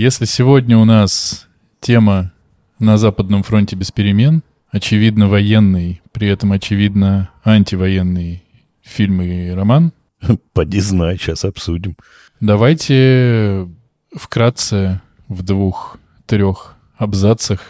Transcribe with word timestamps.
Если 0.00 0.24
сегодня 0.24 0.78
у 0.78 0.86
нас 0.86 1.46
тема 1.78 2.32
на 2.78 2.96
Западном 2.96 3.42
фронте 3.42 3.76
без 3.76 3.92
перемен, 3.92 4.42
очевидно 4.70 5.28
военный, 5.28 6.00
при 6.12 6.26
этом 6.28 6.52
очевидно 6.52 7.28
антивоенный 7.44 8.42
фильм 8.80 9.20
и 9.20 9.50
роман. 9.50 9.92
Поди 10.54 10.80
знай, 10.80 11.18
сейчас 11.18 11.44
обсудим. 11.44 11.98
Давайте 12.40 13.68
вкратце 14.16 15.02
в 15.28 15.42
двух-трех 15.42 16.76
абзацах, 16.96 17.60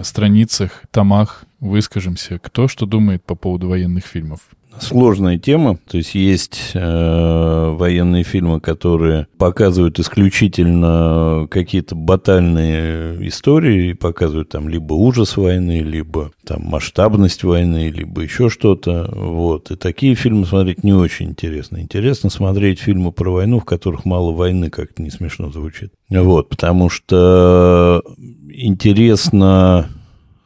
страницах, 0.00 0.84
томах 0.92 1.42
выскажемся, 1.58 2.38
кто 2.38 2.68
что 2.68 2.86
думает 2.86 3.24
по 3.24 3.34
поводу 3.34 3.66
военных 3.68 4.06
фильмов 4.06 4.42
сложная 4.82 5.38
тема. 5.38 5.78
То 5.88 5.98
есть 5.98 6.14
есть 6.14 6.72
э, 6.74 7.74
военные 7.76 8.24
фильмы, 8.24 8.60
которые 8.60 9.26
показывают 9.38 9.98
исключительно 9.98 11.46
какие-то 11.50 11.94
батальные 11.94 13.28
истории, 13.28 13.92
показывают 13.92 14.50
там 14.50 14.68
либо 14.68 14.94
ужас 14.94 15.36
войны, 15.36 15.80
либо 15.80 16.32
там 16.44 16.62
масштабность 16.62 17.44
войны, 17.44 17.90
либо 17.90 18.22
еще 18.22 18.48
что-то. 18.48 19.10
Вот. 19.14 19.70
И 19.70 19.76
такие 19.76 20.14
фильмы 20.14 20.46
смотреть 20.46 20.84
не 20.84 20.92
очень 20.92 21.30
интересно. 21.30 21.78
Интересно 21.80 22.30
смотреть 22.30 22.80
фильмы 22.80 23.12
про 23.12 23.30
войну, 23.30 23.60
в 23.60 23.64
которых 23.64 24.04
мало 24.04 24.32
войны, 24.32 24.70
как-то 24.70 25.02
не 25.02 25.10
смешно 25.10 25.50
звучит. 25.50 25.92
Вот, 26.08 26.48
потому 26.48 26.88
что 26.88 28.02
интересно 28.48 29.88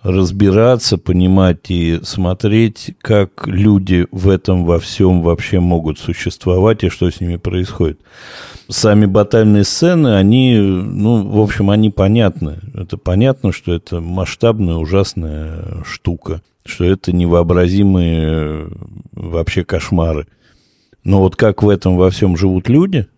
разбираться, 0.05 0.99
понимать 0.99 1.71
и 1.71 1.99
смотреть, 2.03 2.95
как 3.01 3.47
люди 3.47 4.07
в 4.13 4.29
этом 4.29 4.65
во 4.65 4.79
всем 4.79 5.23
вообще 5.23 5.61
могут 5.61 5.99
существовать 5.99 6.85
и 6.85 6.91
что 6.91 7.11
с 7.11 7.21
ними 7.21 7.37
происходит. 7.37 7.99
Сами 8.69 9.07
батальные 9.07 9.65
сцены, 9.65 10.17
они, 10.17 10.59
ну, 10.59 11.27
в 11.27 11.41
общем, 11.41 11.71
они 11.71 11.89
понятны. 11.91 12.59
Это 12.75 12.99
понятно, 12.99 13.51
что 13.51 13.73
это 13.73 14.01
масштабная, 14.01 14.75
ужасная 14.75 15.83
штука, 15.87 16.43
что 16.67 16.85
это 16.85 17.13
невообразимые 17.13 18.69
вообще 19.13 19.65
кошмары. 19.65 20.27
Но 21.03 21.21
вот 21.21 21.35
как 21.35 21.63
в 21.63 21.69
этом 21.69 21.97
во 21.97 22.11
всем 22.11 22.37
живут 22.37 22.69
люди– 22.69 23.07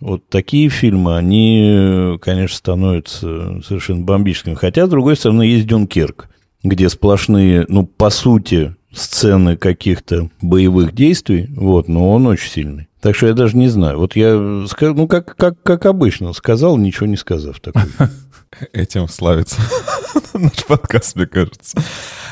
вот 0.00 0.28
такие 0.28 0.68
фильмы, 0.68 1.16
они, 1.16 2.18
конечно, 2.20 2.56
становятся 2.56 3.62
совершенно 3.62 4.02
бомбическими. 4.02 4.54
Хотя, 4.54 4.86
с 4.86 4.90
другой 4.90 5.16
стороны, 5.16 5.42
есть 5.42 5.66
Дюнкерк, 5.66 6.28
где 6.62 6.88
сплошные, 6.88 7.66
ну, 7.68 7.86
по 7.86 8.10
сути, 8.10 8.74
сцены 8.92 9.56
каких-то 9.56 10.30
боевых 10.42 10.94
действий, 10.94 11.48
вот, 11.54 11.88
но 11.88 12.10
он 12.10 12.26
очень 12.26 12.50
сильный. 12.50 12.89
Так 13.00 13.16
что 13.16 13.26
я 13.28 13.32
даже 13.32 13.56
не 13.56 13.68
знаю. 13.68 13.98
Вот 13.98 14.14
я, 14.14 14.34
ну, 14.34 15.08
как, 15.08 15.34
как, 15.36 15.62
как 15.62 15.86
обычно, 15.86 16.32
сказал, 16.32 16.76
ничего 16.76 17.06
не 17.06 17.16
сказав. 17.16 17.60
Такой. 17.60 17.82
Этим 18.72 19.08
славится 19.08 19.60
наш 20.34 20.64
подкаст, 20.66 21.16
мне 21.16 21.26
кажется. 21.26 21.80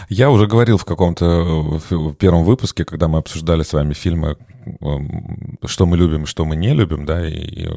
Я 0.09 0.31
уже 0.31 0.47
говорил 0.47 0.79
в 0.79 0.85
каком-то 0.85 1.81
в 1.91 2.15
первом 2.15 2.45
выпуске, 2.45 2.85
когда 2.85 3.09
мы 3.09 3.19
обсуждали 3.19 3.63
с 3.63 3.73
вами 3.73 3.95
фильмы 3.95 4.37
Эм, 4.81 5.59
что 5.67 5.87
мы 5.87 5.97
любим, 5.97 6.27
что 6.27 6.45
мы 6.45 6.57
не 6.57 6.75
любим, 6.75 7.07
да, 7.07 7.27
и 7.27 7.69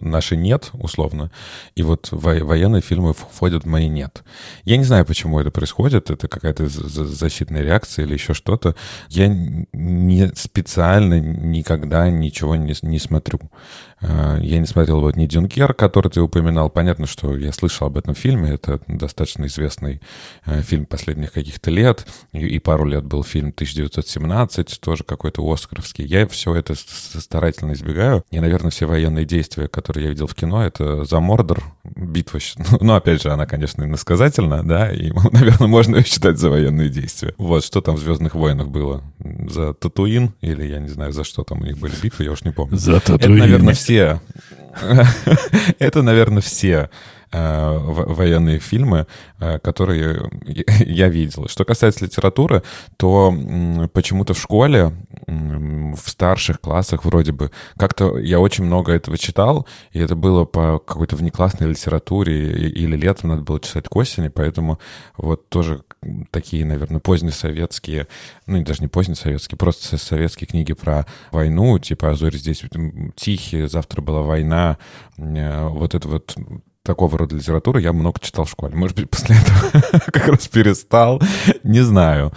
наши 0.00 0.36
нет, 0.36 0.70
условно. 0.72 1.30
И 1.74 1.82
вот 1.82 2.08
военные 2.10 2.82
фильмы 2.82 3.14
входят 3.14 3.64
в 3.64 3.66
мои 3.66 3.88
нет. 3.88 4.22
Я 4.64 4.76
не 4.76 4.84
знаю, 4.84 5.04
почему 5.04 5.38
это 5.40 5.50
происходит, 5.50 6.10
это 6.10 6.28
какая-то 6.28 6.68
защитная 6.68 7.62
реакция 7.62 8.04
или 8.04 8.14
еще 8.14 8.34
что-то. 8.34 8.74
Я 9.08 9.28
не 9.28 10.32
специально 10.34 11.20
никогда 11.20 12.10
ничего 12.32 12.56
не, 12.56 12.74
не 12.82 12.98
смотрю. 12.98 13.38
Э, 14.02 14.38
я 14.40 14.58
не 14.58 14.66
смотрел 14.66 15.00
вот 15.00 15.16
ни 15.16 15.26
«Дюнкер», 15.26 15.74
который 15.74 16.10
ты 16.10 16.20
упоминал. 16.20 16.68
Понятно, 16.70 17.06
что 17.06 17.36
я 17.36 17.52
слышал 17.52 17.86
об 17.86 17.96
этом 17.96 18.14
фильме. 18.14 18.50
Это 18.50 18.80
достаточно 18.88 19.46
известный 19.46 20.00
э, 20.44 20.62
фильм 20.62 20.86
последних 20.86 21.32
каких-то 21.32 21.70
лет. 21.70 22.06
И 22.32 22.58
пару 22.58 22.84
лет 22.84 23.04
был 23.04 23.22
фильм 23.22 23.50
«1917», 23.56 24.78
тоже 24.80 25.04
какой-то 25.04 25.48
оскаровский. 25.50 26.04
Я 26.04 26.26
все 26.26 26.54
это 26.54 26.74
старательно 26.76 27.72
избегаю. 27.72 28.24
И, 28.30 28.40
наверное, 28.40 28.70
все 28.70 28.86
военные 28.86 29.24
действия, 29.24 29.68
которые 29.68 30.04
я 30.04 30.10
видел 30.10 30.26
в 30.26 30.34
кино, 30.34 30.64
это 30.64 31.04
«За 31.04 31.20
Мордор», 31.20 31.62
битва. 31.84 32.40
Ну, 32.80 32.94
опять 32.94 33.22
же, 33.22 33.30
она, 33.30 33.46
конечно, 33.46 33.84
иносказательна, 33.84 34.62
да, 34.64 34.90
и, 34.90 35.12
наверное, 35.32 35.68
можно 35.68 35.96
ее 35.96 36.04
считать 36.04 36.38
за 36.38 36.50
военные 36.50 36.88
действия. 36.88 37.34
Вот, 37.38 37.64
что 37.64 37.80
там 37.80 37.96
в 37.96 38.00
«Звездных 38.00 38.34
войнах» 38.34 38.68
было? 38.68 39.02
За 39.48 39.74
Татуин? 39.74 40.32
Или, 40.40 40.64
я 40.64 40.80
не 40.80 40.88
знаю, 40.88 41.12
за 41.12 41.24
что 41.24 41.44
там 41.44 41.60
у 41.60 41.64
них 41.64 41.78
были 41.78 41.92
битвы, 42.02 42.24
я 42.24 42.32
уж 42.32 42.42
не 42.44 42.50
помню. 42.50 42.76
За 42.76 43.00
Татуин. 43.00 43.18
Это, 43.18 43.28
наверное, 43.30 43.74
все 43.74 43.91
все, 43.92 44.20
это, 45.78 46.00
наверное, 46.00 46.40
все 46.40 46.88
э, 47.30 47.78
военные 47.78 48.58
фильмы, 48.58 49.06
э, 49.38 49.58
которые 49.58 50.30
я 50.78 51.08
видел. 51.08 51.46
Что 51.48 51.66
касается 51.66 52.06
литературы, 52.06 52.62
то 52.96 53.34
почему-то 53.92 54.32
в 54.32 54.38
школе, 54.38 54.92
в 55.26 56.08
старших 56.08 56.60
классах 56.62 57.04
вроде 57.04 57.32
бы, 57.32 57.50
как-то 57.76 58.16
я 58.18 58.40
очень 58.40 58.64
много 58.64 58.92
этого 58.92 59.18
читал, 59.18 59.66
и 59.90 60.00
это 60.00 60.16
было 60.16 60.46
по 60.46 60.78
какой-то 60.78 61.16
внеклассной 61.16 61.68
литературе, 61.68 62.50
или 62.68 62.96
летом 62.96 63.28
надо 63.28 63.42
было 63.42 63.60
читать 63.60 63.90
к 63.90 63.96
осени, 63.96 64.28
поэтому 64.28 64.78
вот 65.18 65.50
тоже 65.50 65.82
такие, 66.30 66.64
наверное, 66.64 67.00
позднесоветские, 67.00 68.08
ну, 68.46 68.62
даже 68.62 68.82
не 68.82 68.88
позднесоветские, 68.88 69.58
просто 69.58 69.96
советские 69.98 70.46
книги 70.48 70.72
про 70.72 71.06
войну, 71.30 71.78
типа 71.78 72.10
«А 72.10 72.14
зори 72.14 72.36
здесь 72.36 72.62
тихие», 73.16 73.68
«Завтра 73.68 74.02
была 74.02 74.22
война», 74.22 74.78
э, 75.16 75.68
вот 75.68 75.94
это 75.94 76.08
вот 76.08 76.36
такого 76.82 77.16
рода 77.16 77.36
литературы 77.36 77.80
я 77.80 77.92
много 77.92 78.18
читал 78.20 78.44
в 78.44 78.50
школе. 78.50 78.74
Может 78.74 78.96
быть, 78.96 79.10
после 79.10 79.36
этого 79.36 80.02
как 80.06 80.28
раз 80.28 80.48
перестал, 80.48 81.22
не 81.62 81.80
знаю. 81.80 82.32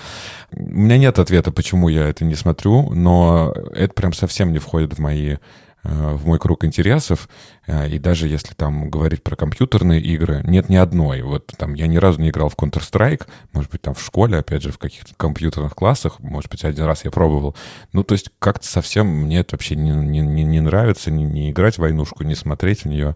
У 0.51 0.61
меня 0.61 0.97
нет 0.97 1.19
ответа, 1.19 1.51
почему 1.51 1.89
я 1.89 2.07
это 2.07 2.23
не 2.23 2.35
смотрю, 2.35 2.91
но 2.91 3.53
это 3.73 3.93
прям 3.93 4.13
совсем 4.13 4.51
не 4.51 4.59
входит 4.59 4.93
в 4.93 4.99
мои 4.99 5.37
в 5.85 6.25
мой 6.25 6.39
круг 6.39 6.65
интересов, 6.65 7.29
э, 7.67 7.89
и 7.89 7.99
даже 7.99 8.27
если 8.27 8.53
там 8.53 8.89
говорить 8.89 9.21
про 9.23 9.35
компьютерные 9.35 10.01
игры, 10.01 10.41
нет 10.45 10.69
ни 10.69 10.75
одной. 10.75 11.21
Вот 11.21 11.47
там 11.57 11.73
я 11.73 11.87
ни 11.87 11.97
разу 11.97 12.19
не 12.19 12.29
играл 12.29 12.49
в 12.49 12.55
Counter-Strike, 12.55 13.27
может 13.53 13.71
быть, 13.71 13.81
там 13.81 13.93
в 13.93 14.03
школе, 14.03 14.37
опять 14.37 14.63
же, 14.63 14.71
в 14.71 14.77
каких-то 14.77 15.13
компьютерных 15.15 15.75
классах, 15.75 16.19
может 16.19 16.49
быть, 16.49 16.63
один 16.63 16.85
раз 16.85 17.05
я 17.05 17.11
пробовал. 17.11 17.55
Ну, 17.93 18.03
то 18.03 18.13
есть 18.13 18.31
как-то 18.39 18.65
совсем 18.65 19.07
мне 19.07 19.39
это 19.39 19.55
вообще 19.55 19.75
не, 19.75 19.91
не, 19.91 20.21
не 20.21 20.59
нравится, 20.59 21.11
не, 21.11 21.23
не 21.23 21.51
играть 21.51 21.75
в 21.75 21.79
войнушку, 21.79 22.23
не 22.23 22.35
смотреть 22.35 22.83
в 22.83 22.87
нее. 22.87 23.15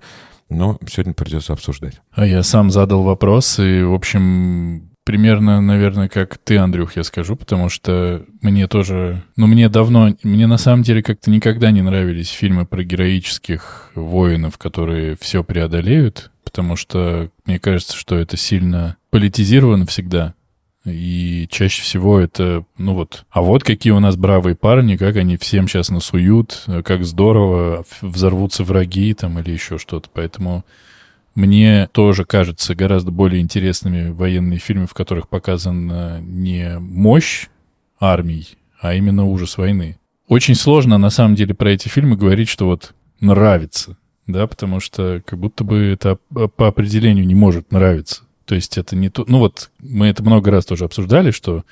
Но 0.49 0.79
сегодня 0.87 1.13
придется 1.13 1.53
обсуждать. 1.53 2.01
А 2.11 2.25
я 2.25 2.41
сам 2.41 2.71
задал 2.71 3.03
вопрос, 3.03 3.59
и, 3.59 3.83
в 3.83 3.93
общем, 3.93 4.88
примерно, 5.09 5.59
наверное, 5.59 6.07
как 6.07 6.37
ты, 6.37 6.57
Андрюх, 6.57 6.95
я 6.95 7.03
скажу, 7.03 7.35
потому 7.35 7.69
что 7.69 8.27
мне 8.43 8.67
тоже... 8.67 9.23
Ну, 9.37 9.47
мне 9.47 9.67
давно... 9.67 10.15
Мне 10.21 10.45
на 10.45 10.59
самом 10.59 10.83
деле 10.83 11.01
как-то 11.01 11.31
никогда 11.31 11.71
не 11.71 11.81
нравились 11.81 12.29
фильмы 12.29 12.67
про 12.67 12.83
героических 12.83 13.89
воинов, 13.95 14.59
которые 14.59 15.17
все 15.19 15.43
преодолеют, 15.43 16.29
потому 16.43 16.75
что 16.75 17.31
мне 17.47 17.57
кажется, 17.57 17.97
что 17.97 18.17
это 18.17 18.37
сильно 18.37 18.97
политизировано 19.09 19.87
всегда. 19.87 20.35
И 20.85 21.47
чаще 21.49 21.81
всего 21.81 22.19
это, 22.19 22.63
ну 22.77 22.93
вот, 22.93 23.25
а 23.31 23.41
вот 23.41 23.63
какие 23.63 23.93
у 23.93 23.99
нас 23.99 24.15
бравые 24.15 24.55
парни, 24.55 24.95
как 24.95 25.15
они 25.15 25.37
всем 25.37 25.67
сейчас 25.67 25.89
насуют, 25.89 26.65
как 26.85 27.03
здорово, 27.03 27.83
взорвутся 28.01 28.63
враги 28.63 29.15
там 29.15 29.39
или 29.39 29.49
еще 29.49 29.79
что-то. 29.79 30.07
Поэтому 30.13 30.65
мне 31.35 31.87
тоже 31.91 32.25
кажется 32.25 32.75
гораздо 32.75 33.11
более 33.11 33.41
интересными 33.41 34.09
военные 34.09 34.59
фильмы, 34.59 34.87
в 34.87 34.93
которых 34.93 35.29
показана 35.29 36.19
не 36.21 36.77
мощь 36.79 37.47
армий, 37.99 38.57
а 38.79 38.93
именно 38.93 39.25
ужас 39.25 39.57
войны. 39.57 39.97
Очень 40.27 40.55
сложно, 40.55 40.97
на 40.97 41.09
самом 41.09 41.35
деле, 41.35 41.53
про 41.53 41.71
эти 41.71 41.87
фильмы 41.87 42.15
говорить, 42.15 42.49
что 42.49 42.65
вот 42.67 42.93
нравится, 43.19 43.97
да, 44.27 44.47
потому 44.47 44.79
что 44.79 45.21
как 45.25 45.39
будто 45.39 45.63
бы 45.63 45.77
это 45.77 46.17
по 46.29 46.67
определению 46.67 47.25
не 47.25 47.35
может 47.35 47.71
нравиться. 47.71 48.23
То 48.45 48.55
есть 48.55 48.77
это 48.77 48.95
не 48.95 49.09
то... 49.09 49.25
Ну 49.27 49.39
вот 49.39 49.69
мы 49.79 50.07
это 50.07 50.23
много 50.23 50.49
раз 50.51 50.65
тоже 50.65 50.85
обсуждали, 50.85 51.31
что 51.31 51.63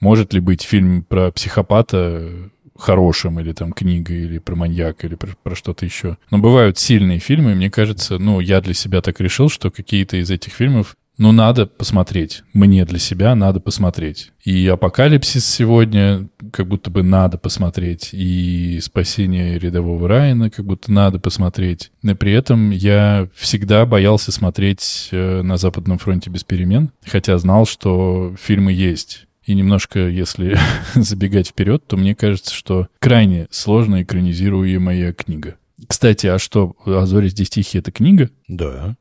может 0.00 0.32
ли 0.32 0.40
быть 0.40 0.62
фильм 0.62 1.02
про 1.02 1.30
психопата 1.32 2.50
хорошим, 2.78 3.40
или 3.40 3.52
там 3.52 3.72
книга, 3.72 4.14
или 4.14 4.38
про 4.38 4.54
маньяка, 4.54 5.06
или 5.06 5.16
про, 5.16 5.30
про 5.42 5.54
что-то 5.54 5.84
еще. 5.84 6.16
Но 6.30 6.38
бывают 6.38 6.78
сильные 6.78 7.18
фильмы, 7.18 7.52
и 7.52 7.54
мне 7.54 7.70
кажется, 7.70 8.18
ну, 8.18 8.40
я 8.40 8.60
для 8.60 8.74
себя 8.74 9.02
так 9.02 9.20
решил, 9.20 9.48
что 9.48 9.70
какие-то 9.70 10.16
из 10.16 10.30
этих 10.30 10.52
фильмов 10.52 10.96
ну, 11.18 11.32
надо 11.32 11.66
посмотреть. 11.66 12.44
Мне 12.52 12.84
для 12.84 13.00
себя 13.00 13.34
надо 13.34 13.58
посмотреть. 13.58 14.30
И 14.44 14.68
«Апокалипсис» 14.68 15.44
сегодня 15.44 16.28
как 16.52 16.68
будто 16.68 16.90
бы 16.90 17.02
надо 17.02 17.38
посмотреть. 17.38 18.10
И 18.12 18.78
«Спасение 18.80 19.58
рядового 19.58 20.06
Райана» 20.06 20.48
как 20.48 20.64
будто 20.64 20.92
надо 20.92 21.18
посмотреть. 21.18 21.90
Но 22.02 22.14
при 22.14 22.32
этом 22.32 22.70
я 22.70 23.28
всегда 23.34 23.84
боялся 23.84 24.30
смотреть 24.30 25.08
э, 25.10 25.42
«На 25.42 25.56
Западном 25.56 25.98
фронте 25.98 26.30
без 26.30 26.44
перемен», 26.44 26.92
хотя 27.04 27.36
знал, 27.38 27.66
что 27.66 28.36
фильмы 28.40 28.72
есть. 28.72 29.27
И 29.48 29.54
немножко, 29.54 30.00
если 30.00 30.58
забегать 30.94 31.48
вперед, 31.48 31.82
то 31.86 31.96
мне 31.96 32.14
кажется, 32.14 32.54
что 32.54 32.88
крайне 32.98 33.48
сложно 33.50 34.02
экранизируемая 34.02 35.14
книга. 35.14 35.56
Кстати, 35.86 36.26
а 36.26 36.38
что, 36.38 36.76
«А 36.84 37.06
зори 37.06 37.28
здесь 37.28 37.48
тихие»— 37.48 37.80
это 37.80 37.90
книга? 37.90 38.28
Да. 38.46 38.96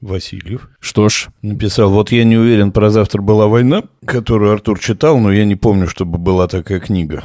Васильев. 0.00 0.68
Что 0.80 1.08
ж, 1.08 1.28
Написал, 1.40 1.88
вот 1.92 2.10
я 2.10 2.24
не 2.24 2.36
уверен, 2.36 2.72
про 2.72 2.90
завтра 2.90 3.22
была 3.22 3.46
война, 3.46 3.84
которую 4.04 4.50
Артур 4.50 4.80
читал, 4.80 5.20
но 5.20 5.30
я 5.30 5.44
не 5.44 5.54
помню, 5.54 5.86
чтобы 5.86 6.18
была 6.18 6.48
такая 6.48 6.80
книга. 6.80 7.22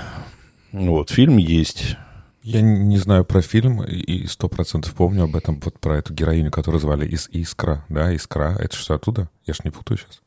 Вот, 0.72 1.10
фильм 1.10 1.38
есть. 1.38 1.98
Я 2.44 2.62
не 2.62 2.98
знаю 2.98 3.26
про 3.26 3.42
фильм 3.42 3.84
и 3.84 4.28
сто 4.28 4.50
процентов 4.50 4.94
помню 4.94 5.24
об 5.24 5.36
этом, 5.36 5.60
вот 5.62 5.80
про 5.80 5.98
эту 5.98 6.14
героиню, 6.14 6.52
которую 6.52 6.80
звали 6.80 7.08
Ис 7.12 7.28
Искра, 7.32 7.84
да, 7.90 8.14
Искра. 8.14 8.56
Это 8.60 8.78
что, 8.78 8.94
оттуда? 8.94 9.32
Я 9.48 9.56
ж 9.56 9.64
не 9.64 9.72
путаю 9.72 9.98
сейчас. 9.98 10.22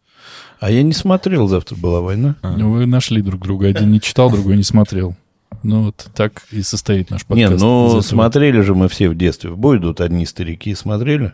А 0.58 0.70
я 0.70 0.82
не 0.82 0.92
смотрел, 0.92 1.48
завтра 1.48 1.76
была 1.76 2.00
война. 2.00 2.36
А. 2.42 2.56
ну, 2.56 2.72
вы 2.72 2.86
нашли 2.86 3.22
друг 3.22 3.42
друга. 3.42 3.68
Один 3.68 3.90
не 3.90 4.00
читал, 4.00 4.30
другой 4.30 4.56
не 4.56 4.62
смотрел. 4.62 5.16
Ну, 5.62 5.84
вот 5.84 6.08
так 6.14 6.42
и 6.50 6.62
состоит 6.62 7.10
наш 7.10 7.24
подкаст. 7.24 7.52
Не, 7.52 7.58
ну 7.58 8.00
смотрели 8.02 8.60
же 8.60 8.74
мы 8.74 8.88
все 8.88 9.08
в 9.08 9.16
детстве. 9.16 9.50
В 9.50 9.58
бой 9.58 9.78
идут 9.78 10.00
одни 10.00 10.24
старики. 10.26 10.74
Смотрели? 10.74 11.32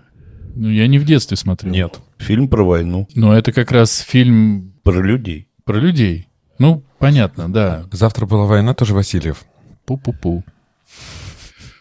Ну, 0.54 0.70
я 0.70 0.86
не 0.86 0.98
в 0.98 1.04
детстве 1.04 1.36
смотрел. 1.36 1.72
Нет. 1.72 2.00
Фильм 2.18 2.48
про 2.48 2.64
войну, 2.64 3.08
Но 3.14 3.36
это 3.36 3.52
как 3.52 3.70
раз 3.72 3.98
фильм 3.98 4.72
про 4.82 5.02
людей. 5.02 5.48
про 5.64 5.78
людей. 5.78 6.28
Ну, 6.58 6.82
понятно, 6.98 7.52
да. 7.52 7.84
Завтра 7.92 8.26
была 8.26 8.46
война, 8.46 8.72
тоже 8.72 8.94
Васильев. 8.94 9.44
Пу-пу-пу. 9.86 10.42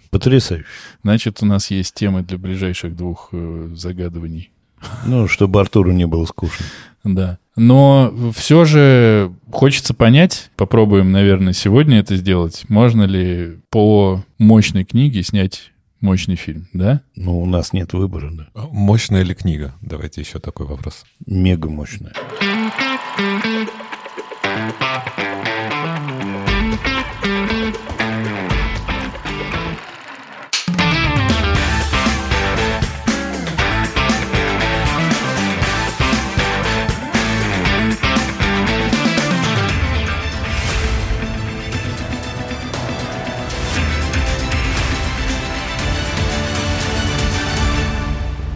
Потрясающе. 0.10 0.66
Значит, 1.04 1.42
у 1.42 1.46
нас 1.46 1.72
есть 1.72 1.94
темы 1.94 2.22
для 2.22 2.38
ближайших 2.38 2.96
двух 2.96 3.30
э, 3.32 3.70
загадываний. 3.76 4.52
Ну, 5.06 5.28
чтобы 5.28 5.60
Артуру 5.60 5.92
не 5.92 6.06
было 6.08 6.26
скучно. 6.26 6.66
Да. 7.04 7.38
Но 7.56 8.14
все 8.36 8.66
же 8.66 9.32
хочется 9.52 9.94
понять, 9.94 10.50
попробуем, 10.56 11.12
наверное, 11.12 11.54
сегодня 11.54 12.00
это 12.00 12.18
сделать, 12.18 12.66
можно 12.68 13.04
ли 13.04 13.60
по 13.70 14.24
мощной 14.40 14.84
книге 14.84 15.24
снять 15.24 15.72
мощный 16.02 16.36
фильм, 16.36 16.68
да? 16.74 17.02
Ну, 17.16 17.42
у 17.42 17.46
нас 17.46 17.74
нет 17.74 17.94
выбора, 17.94 18.32
да. 18.32 18.48
Мощная 18.72 19.24
ли 19.24 19.34
книга? 19.34 19.74
Давайте 19.82 20.22
еще 20.22 20.40
такой 20.40 20.66
вопрос. 20.66 21.06
Мега 21.26 21.70
мощная. 21.70 22.14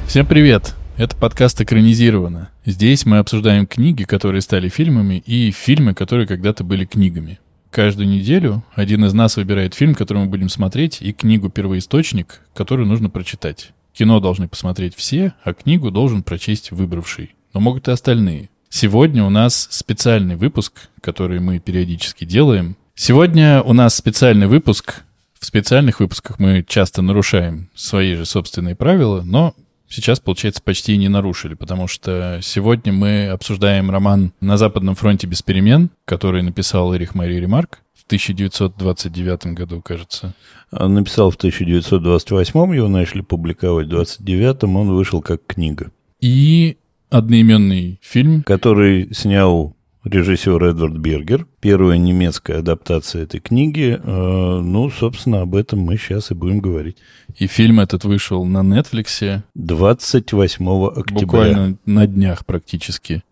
Всем 0.09 0.25
привет! 0.25 0.73
Это 0.97 1.15
подкаст 1.15 1.61
«Экранизировано». 1.61 2.49
Здесь 2.65 3.05
мы 3.05 3.19
обсуждаем 3.19 3.67
книги, 3.67 4.05
которые 4.05 4.41
стали 4.41 4.67
фильмами, 4.67 5.21
и 5.23 5.51
фильмы, 5.51 5.93
которые 5.93 6.25
когда-то 6.25 6.63
были 6.63 6.85
книгами. 6.85 7.39
Каждую 7.69 8.09
неделю 8.09 8.63
один 8.73 9.05
из 9.05 9.13
нас 9.13 9.37
выбирает 9.37 9.75
фильм, 9.75 9.93
который 9.93 10.23
мы 10.23 10.25
будем 10.25 10.49
смотреть, 10.49 10.97
и 10.99 11.13
книгу-первоисточник, 11.13 12.41
которую 12.55 12.87
нужно 12.87 13.11
прочитать. 13.11 13.69
Кино 13.93 14.19
должны 14.19 14.47
посмотреть 14.47 14.95
все, 14.95 15.33
а 15.43 15.53
книгу 15.53 15.91
должен 15.91 16.23
прочесть 16.23 16.71
выбравший. 16.71 17.35
Но 17.53 17.59
могут 17.59 17.87
и 17.87 17.91
остальные. 17.91 18.49
Сегодня 18.67 19.23
у 19.23 19.29
нас 19.29 19.67
специальный 19.69 20.37
выпуск, 20.37 20.89
который 21.01 21.39
мы 21.39 21.59
периодически 21.59 22.25
делаем. 22.25 22.77
Сегодня 22.95 23.61
у 23.61 23.73
нас 23.73 23.93
специальный 23.93 24.47
выпуск. 24.47 25.03
В 25.39 25.45
специальных 25.45 25.99
выпусках 25.99 26.39
мы 26.39 26.65
часто 26.67 27.03
нарушаем 27.03 27.69
свои 27.75 28.15
же 28.15 28.25
собственные 28.25 28.75
правила, 28.75 29.21
но 29.21 29.53
сейчас, 29.89 30.19
получается, 30.19 30.61
почти 30.63 30.95
не 30.97 31.09
нарушили, 31.09 31.55
потому 31.55 31.87
что 31.87 32.39
сегодня 32.41 32.93
мы 32.93 33.27
обсуждаем 33.27 33.89
роман 33.91 34.31
«На 34.39 34.57
Западном 34.57 34.95
фронте 34.95 35.27
без 35.27 35.41
перемен», 35.41 35.89
который 36.05 36.41
написал 36.43 36.95
Эрих 36.95 37.15
Марий 37.15 37.39
Ремарк 37.39 37.79
в 37.93 38.05
1929 38.05 39.47
году, 39.47 39.81
кажется. 39.81 40.33
А 40.71 40.87
Написал 40.87 41.31
в 41.31 41.35
1928 41.35 42.75
его 42.75 42.87
начали 42.87 43.21
публиковать, 43.21 43.87
в 43.87 43.91
29-м 43.91 44.75
он 44.75 44.89
вышел 44.95 45.21
как 45.21 45.45
книга, 45.45 45.91
И 46.21 46.77
одноименный 47.09 47.99
фильм, 48.01 48.43
который 48.43 49.13
снял 49.13 49.75
режиссер 50.03 50.63
Эдвард 50.63 50.97
Бергер. 50.97 51.45
Первая 51.59 51.97
немецкая 51.97 52.59
адаптация 52.59 53.23
этой 53.23 53.39
книги. 53.39 53.99
Э, 54.01 54.59
Ну, 54.61 54.89
собственно, 54.89 55.41
об 55.41 55.55
этом 55.55 55.79
мы 55.79 55.97
сейчас 55.97 56.31
и 56.31 56.33
будем 56.33 56.59
говорить. 56.59 56.97
и 57.37 57.47
фильм 57.47 57.79
этот 57.79 58.03
вышел 58.05 58.45
на 58.45 58.59
Netflix 58.59 59.41
28 59.55 60.87
октября. 60.87 61.21
буквально 61.21 61.77
на 61.85 62.07
днях 62.07 62.45
практически. 62.45 63.23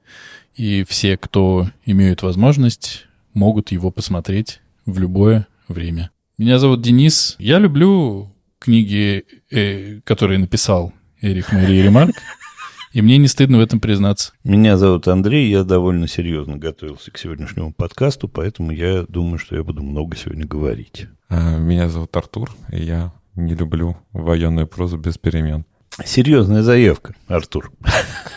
И 0.56 0.84
все, 0.88 1.18
кто 1.18 1.68
имеют 1.86 2.24
возможность, 2.24 3.06
могут 3.34 3.72
его 3.72 3.92
посмотреть 3.92 4.60
в 4.86 5.00
любое 5.00 5.48
время. 5.68 6.10
Меня 6.38 6.60
зовут 6.60 6.82
Денис. 6.82 7.36
Я 7.40 7.60
люблю 7.60 8.32
книги, 8.60 9.24
э, 9.52 10.00
которые 10.04 10.40
написал 10.40 10.94
Эрих 11.22 11.52
Мария 11.52 11.84
Ремарк. 11.84 12.16
И 12.98 13.02
мне 13.04 13.20
не 13.20 13.28
стыдно 13.28 13.60
в 13.60 13.62
этом 13.62 13.80
признаться. 13.80 14.32
Меня 14.44 14.76
зовут 14.76 15.08
Андрей, 15.08 15.52
я 15.52 15.64
довольно 15.64 16.08
серьезно 16.08 16.58
готовился 16.58 17.12
к 17.12 17.20
сегодняшнему 17.20 17.72
подкасту, 17.72 18.28
поэтому 18.28 18.72
я 18.72 19.06
думаю, 19.08 19.38
что 19.38 19.56
я 19.56 19.64
буду 19.64 19.84
много 19.84 20.18
сегодня 20.18 20.48
говорить. 20.48 21.06
А, 21.30 21.60
Меня 21.60 21.90
зовут 21.90 22.18
Артур, 22.18 22.50
и 22.72 22.84
я 22.84 23.14
не 23.36 23.54
люблю 23.54 23.98
военную 24.14 24.66
прозу 24.66 24.98
без 24.98 25.20
перемен. 25.20 25.64
Серьезная 26.04 26.64
заявка, 26.64 27.14
Артур. 27.28 27.72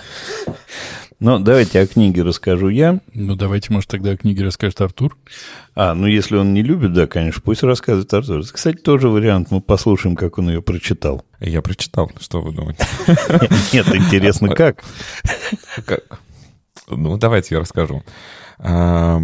Но 1.20 1.38
давайте 1.38 1.80
о 1.80 1.86
книге 1.86 2.22
расскажу 2.22 2.68
я. 2.68 3.00
Ну, 3.12 3.36
давайте, 3.36 3.72
может, 3.72 3.90
тогда 3.90 4.12
о 4.12 4.16
книге 4.16 4.44
расскажет 4.44 4.80
Артур. 4.80 5.18
А, 5.74 5.94
ну 5.94 6.06
если 6.06 6.36
он 6.36 6.54
не 6.54 6.62
любит, 6.62 6.94
да, 6.94 7.06
конечно, 7.06 7.42
пусть 7.44 7.62
рассказывает 7.62 8.12
Артур. 8.12 8.42
Кстати, 8.50 8.78
тоже 8.78 9.08
вариант. 9.08 9.50
Мы 9.50 9.60
послушаем, 9.60 10.16
как 10.16 10.38
он 10.38 10.48
ее 10.48 10.62
прочитал. 10.62 11.22
Я 11.38 11.60
прочитал, 11.60 12.10
что 12.18 12.40
вы 12.40 12.52
думаете? 12.52 12.86
Нет, 13.72 13.86
интересно, 13.94 14.48
как? 14.54 14.82
Как? 15.84 16.20
Ну, 16.88 17.18
давайте 17.18 17.54
я 17.54 17.60
расскажу. 17.60 18.02
А, 18.62 19.20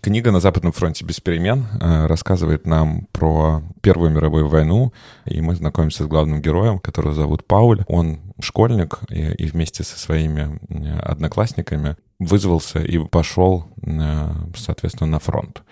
Книга 0.00 0.32
«На 0.32 0.40
Западном 0.40 0.72
фронте 0.72 1.04
без 1.04 1.20
перемен» 1.20 1.66
а, 1.80 2.08
рассказывает 2.08 2.66
нам 2.66 3.06
про 3.12 3.62
Первую 3.80 4.10
мировую 4.10 4.48
войну, 4.48 4.92
и 5.24 5.40
мы 5.40 5.54
знакомимся 5.54 6.04
с 6.04 6.06
главным 6.08 6.40
героем, 6.40 6.80
которого 6.80 7.14
зовут 7.14 7.46
Пауль. 7.46 7.84
Он 7.86 8.20
школьник, 8.40 8.98
и, 9.08 9.46
вместе 9.46 9.84
со 9.84 9.98
своими 9.98 10.58
э, 10.68 10.98
одноклассниками 10.98 11.96
вызвался 12.18 12.80
и 12.80 12.98
пошел, 12.98 13.66
э, 13.82 14.30
соответственно, 14.56 15.10
на 15.10 15.18
фронт. 15.20 15.62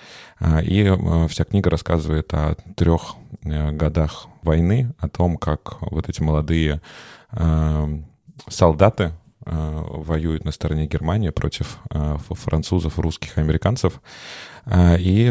И 0.63 0.83
э, 0.83 1.29
вся 1.29 1.45
книга 1.45 1.71
рассказывает 1.71 2.33
о 2.33 2.57
трех 2.77 3.17
э, 3.43 3.73
годах 3.73 4.27
войны, 4.43 4.95
о 4.99 5.09
том, 5.09 5.37
как 5.37 5.81
вот 5.91 6.09
эти 6.09 6.23
молодые 6.23 6.81
э, 7.33 7.99
солдаты 8.49 9.13
э, 9.51 9.83
воюют 9.89 10.45
на 10.45 10.53
стороне 10.53 10.87
Германии 10.87 11.31
против 11.31 11.79
э, 11.91 12.17
французов, 12.31 12.99
русских, 12.99 13.39
американцев. 13.39 14.01
Э, 14.67 14.97
И 14.99 15.31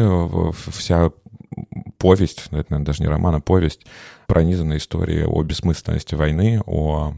вся 0.70 1.10
повесть, 1.98 2.46
ну, 2.50 2.58
это, 2.58 2.72
наверное, 2.72 2.86
даже 2.86 3.02
не 3.02 3.08
роман, 3.08 3.34
а 3.36 3.40
повесть, 3.40 3.86
пронизана 4.26 4.76
историей 4.76 5.24
о 5.24 5.42
бессмысленности 5.42 6.14
войны, 6.14 6.62
о 6.64 7.14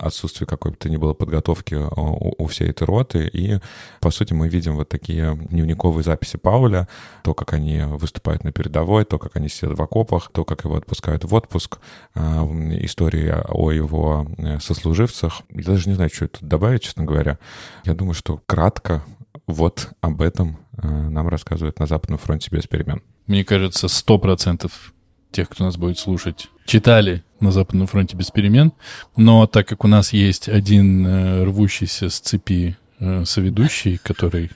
отсутствии 0.00 0.46
какой 0.46 0.72
бы 0.72 0.76
то 0.76 0.90
ни 0.90 0.96
было 0.96 1.14
подготовки 1.14 1.74
э, 1.74 1.78
у 1.86 2.46
всей 2.48 2.70
этой 2.70 2.84
роты. 2.84 3.28
И, 3.28 3.60
по 4.00 4.10
сути, 4.10 4.32
мы 4.34 4.48
видим 4.48 4.74
вот 4.74 4.88
такие 4.88 5.36
дневниковые 5.36 6.02
записи 6.02 6.36
Пауля, 6.36 6.88
то, 7.22 7.34
как 7.34 7.52
они 7.52 7.82
выступают 7.82 8.42
на 8.42 8.50
передовой, 8.50 9.04
то, 9.04 9.18
как 9.18 9.36
они 9.36 9.48
сидят 9.48 9.78
в 9.78 9.82
окопах, 9.82 10.30
то, 10.32 10.44
как 10.44 10.64
его 10.64 10.74
отпускают 10.74 11.24
в 11.24 11.32
отпуск, 11.32 11.78
э, 12.14 12.20
м, 12.20 12.84
истории 12.84 13.32
о 13.48 13.70
его 13.70 14.26
э, 14.38 14.58
сослуживцах. 14.58 15.42
Я 15.50 15.62
даже 15.62 15.88
не 15.88 15.94
знаю, 15.94 16.10
что 16.12 16.26
тут 16.26 16.42
добавить, 16.42 16.82
честно 16.82 17.04
говоря. 17.04 17.38
Я 17.84 17.94
думаю, 17.94 18.14
что 18.14 18.42
кратко 18.46 19.04
вот 19.46 19.90
об 20.00 20.20
этом 20.20 20.58
нам 20.82 21.28
рассказывают 21.28 21.78
на 21.78 21.86
Западном 21.86 22.18
фронте 22.18 22.48
без 22.50 22.66
перемен. 22.66 23.02
Мне 23.28 23.44
кажется, 23.44 23.86
сто 23.88 24.18
процентов 24.18 24.92
тех, 25.30 25.48
кто 25.48 25.64
нас 25.64 25.76
будет 25.76 25.98
слушать, 25.98 26.48
читали 26.66 27.22
на 27.40 27.52
Западном 27.52 27.86
фронте 27.86 28.16
без 28.16 28.30
перемен. 28.30 28.72
Но 29.16 29.46
так 29.46 29.68
как 29.68 29.84
у 29.84 29.88
нас 29.88 30.12
есть 30.12 30.48
один 30.48 31.06
э, 31.06 31.44
рвущийся 31.44 32.08
с 32.10 32.18
цепи 32.18 32.76
э, 32.98 33.24
соведущий, 33.24 33.98
который 34.02 34.50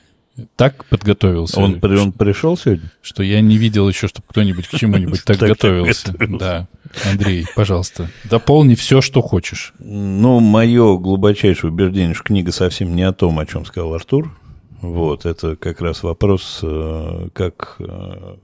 так 0.56 0.86
подготовился, 0.86 1.60
Он, 1.60 1.78
при- 1.78 1.98
он 1.98 2.10
пришел 2.12 2.56
сегодня? 2.56 2.90
что 3.02 3.22
я 3.22 3.42
не 3.42 3.58
видел 3.58 3.86
еще, 3.86 4.08
чтобы 4.08 4.26
кто-нибудь 4.28 4.66
к 4.66 4.76
чему-нибудь 4.78 5.22
так 5.26 5.36
готовился. 5.36 6.14
Да. 6.18 6.68
Андрей, 7.04 7.44
пожалуйста, 7.54 8.10
дополни 8.24 8.74
все, 8.74 9.02
что 9.02 9.20
хочешь. 9.20 9.74
Ну, 9.78 10.40
мое 10.40 10.96
глубочайшее 10.96 11.70
убеждение, 11.70 12.14
что 12.14 12.24
книга 12.24 12.50
совсем 12.50 12.96
не 12.96 13.02
о 13.02 13.12
том, 13.12 13.38
о 13.38 13.44
чем 13.46 13.66
сказал 13.66 13.92
Артур. 13.94 14.34
Вот, 14.80 15.26
это 15.26 15.54
как 15.56 15.80
раз 15.82 16.02
вопрос, 16.02 16.60
э, 16.62 17.28
как, 17.34 17.76
э, 17.78 18.36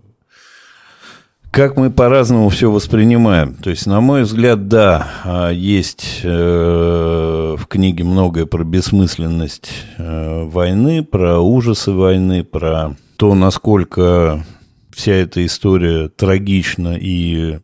как 1.51 1.77
мы 1.77 1.91
по-разному 1.91 2.49
все 2.49 2.71
воспринимаем. 2.71 3.55
То 3.55 3.71
есть, 3.71 3.87
на 3.87 4.01
мой 4.01 4.23
взгляд, 4.23 4.69
да, 4.69 5.09
а, 5.25 5.51
есть 5.51 6.21
э, 6.23 7.29
книге 7.69 8.05
многое 8.05 8.47
про 8.47 8.65
бессмысленность 8.65 9.71
э, 9.99 10.45
войны, 10.45 11.05
про 11.05 11.39
ужасы 11.39 11.93
войны, 11.93 12.45
про 12.45 12.97
то, 13.17 13.35
насколько 13.35 14.45
вся 14.91 15.13
эта 15.13 15.45
история 15.45 16.09
трагична 16.09 16.97
и 16.99 17.59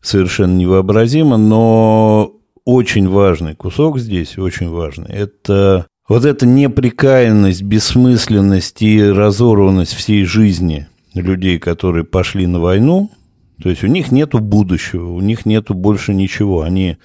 совершенно 0.00 0.56
невообразима, 0.56 1.36
но 1.36 2.32
очень 2.64 3.08
важный 3.08 3.54
кусок 3.54 3.98
здесь, 3.98 4.38
очень 4.38 4.70
важный, 4.70 5.10
это 5.10 5.86
вот 6.08 6.24
эта 6.24 6.46
неприкаянность, 6.46 7.62
бессмысленность 7.62 8.82
и 8.82 9.02
разорванность 9.02 9.94
всей 9.94 10.24
жизни 10.24 10.88
людей, 11.22 11.58
которые 11.58 12.04
пошли 12.04 12.46
на 12.46 12.60
войну, 12.60 13.10
то 13.62 13.70
есть 13.70 13.84
у 13.84 13.86
них 13.86 14.10
нету 14.10 14.40
будущего, 14.40 15.12
у 15.12 15.20
них 15.20 15.46
нету 15.46 15.74
больше 15.74 16.12
ничего. 16.12 16.62
Они 16.62 16.96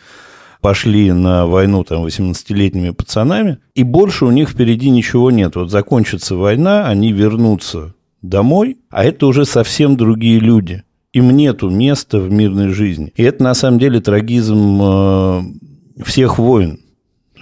пошли 0.61 1.11
на 1.11 1.45
войну 1.45 1.83
там 1.83 2.05
18-летними 2.05 2.89
пацанами, 2.89 3.59
и 3.75 3.83
больше 3.83 4.25
у 4.25 4.31
них 4.31 4.49
впереди 4.49 4.89
ничего 4.89 5.31
нет. 5.31 5.55
Вот 5.55 5.71
закончится 5.71 6.35
война, 6.35 6.87
они 6.87 7.13
вернутся 7.13 7.93
домой, 8.21 8.77
а 8.89 9.03
это 9.03 9.27
уже 9.27 9.45
совсем 9.45 9.95
другие 9.95 10.39
люди. 10.39 10.83
Им 11.13 11.31
нету 11.31 11.69
места 11.69 12.19
в 12.19 12.31
мирной 12.31 12.69
жизни. 12.69 13.13
И 13.15 13.23
это 13.23 13.43
на 13.43 13.53
самом 13.53 13.79
деле 13.79 13.99
трагизм 13.99 14.79
э, 14.81 15.41
всех 16.03 16.37
войн 16.37 16.79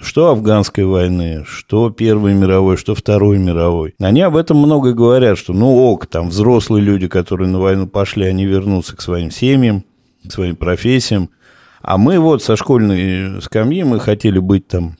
что 0.00 0.28
афганской 0.28 0.84
войны, 0.84 1.44
что 1.46 1.90
Первой 1.90 2.34
мировой, 2.34 2.76
что 2.76 2.94
Второй 2.94 3.38
мировой. 3.38 3.94
Они 4.00 4.20
об 4.20 4.36
этом 4.36 4.58
много 4.58 4.92
говорят, 4.92 5.38
что 5.38 5.52
ну 5.52 5.74
ок, 5.74 6.06
там 6.06 6.28
взрослые 6.28 6.82
люди, 6.82 7.08
которые 7.08 7.48
на 7.48 7.58
войну 7.58 7.86
пошли, 7.86 8.26
они 8.26 8.44
вернутся 8.44 8.96
к 8.96 9.00
своим 9.00 9.30
семьям, 9.30 9.84
к 10.26 10.32
своим 10.32 10.56
профессиям. 10.56 11.30
А 11.82 11.98
мы 11.98 12.18
вот 12.18 12.42
со 12.42 12.56
школьной 12.56 13.40
скамьи, 13.42 13.82
мы 13.82 14.00
хотели 14.00 14.38
быть 14.38 14.68
там 14.68 14.96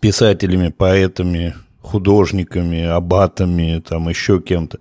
писателями, 0.00 0.68
поэтами, 0.68 1.54
художниками, 1.80 2.84
аббатами, 2.84 3.82
там 3.86 4.08
еще 4.08 4.40
кем-то. 4.40 4.78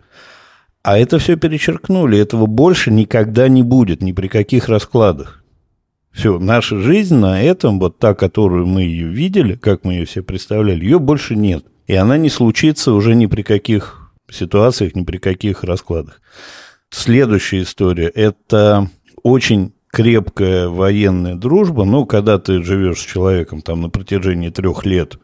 А 0.83 0.97
это 0.99 1.17
все 1.17 1.35
перечеркнули, 1.35 2.19
этого 2.19 2.45
больше 2.45 2.91
никогда 2.91 3.47
не 3.47 3.63
будет, 3.63 4.01
ни 4.01 4.11
при 4.11 4.27
каких 4.27 4.69
раскладах. 4.69 5.43
Все, 6.15 6.39
наша 6.39 6.79
жизнь 6.79 7.15
на 7.15 7.43
этом, 7.43 7.77
вот 7.77 7.99
та, 7.99 8.13
которую 8.15 8.65
мы 8.65 8.83
ее 8.83 9.09
видели, 9.09 9.55
как 9.55 9.83
мы 9.83 9.95
ее 9.95 10.07
себе 10.07 10.23
представляли, 10.23 10.81
ее 10.81 10.97
больше 10.97 11.35
нет. 11.35 11.65
И 11.87 11.93
она 11.93 12.17
не 12.17 12.29
случится 12.29 12.93
уже 12.93 13.15
ни 13.15 13.25
при 13.25 13.41
каких 13.41 14.11
ситуациях, 14.31 14.95
ни 14.95 15.03
при 15.03 15.17
каких 15.17 15.65
раскладах. 15.65 16.21
Следующая 16.89 17.63
история– 17.63 18.07
это 18.15 18.89
очень 19.23 19.73
крепкая 19.91 20.69
военная 20.69 21.35
дружба. 21.35 21.83
Ну, 21.83 22.05
когда 22.05 22.39
ты 22.39 22.63
живешь 22.63 22.99
с 22.99 23.05
человеком 23.05 23.61
там 23.61 23.81
на 23.81 23.89
протяжении 23.89 24.49
трех 24.49 24.85
лет 24.85 25.19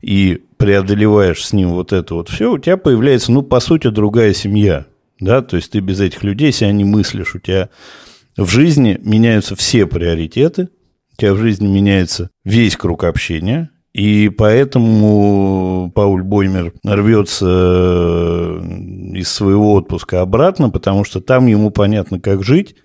и 0.00 0.44
преодолеваешь 0.58 1.44
с 1.44 1.52
ним 1.52 1.70
вот 1.70 1.92
это 1.92 2.14
вот 2.14 2.28
все, 2.28 2.52
у 2.52 2.58
тебя 2.58 2.76
появляется, 2.76 3.32
ну, 3.32 3.42
по 3.42 3.58
сути, 3.58 3.88
другая 3.88 4.32
семья. 4.32 4.86
Да, 5.18 5.42
то 5.42 5.56
есть 5.56 5.72
ты 5.72 5.80
без 5.80 6.00
этих 6.00 6.22
людей 6.22 6.52
себя 6.52 6.70
не 6.70 6.84
мыслишь, 6.84 7.34
у 7.34 7.40
тебя 7.40 7.68
в 8.40 8.50
жизни 8.50 8.98
меняются 9.02 9.54
все 9.54 9.86
приоритеты, 9.86 10.70
у 11.12 11.20
тебя 11.20 11.34
в 11.34 11.38
жизни 11.38 11.66
меняется 11.66 12.30
весь 12.44 12.76
круг 12.76 13.04
общения, 13.04 13.70
и 13.92 14.30
поэтому 14.30 15.92
Пауль 15.94 16.22
Боймер 16.22 16.72
рвется 16.84 17.46
э, 17.46 18.62
из 19.14 19.28
своего 19.28 19.74
отпуска 19.74 20.22
обратно, 20.22 20.70
потому 20.70 21.04
что 21.04 21.20
там 21.20 21.46
ему 21.48 21.70
понятно, 21.70 22.18
как 22.18 22.42
жить, 22.42 22.76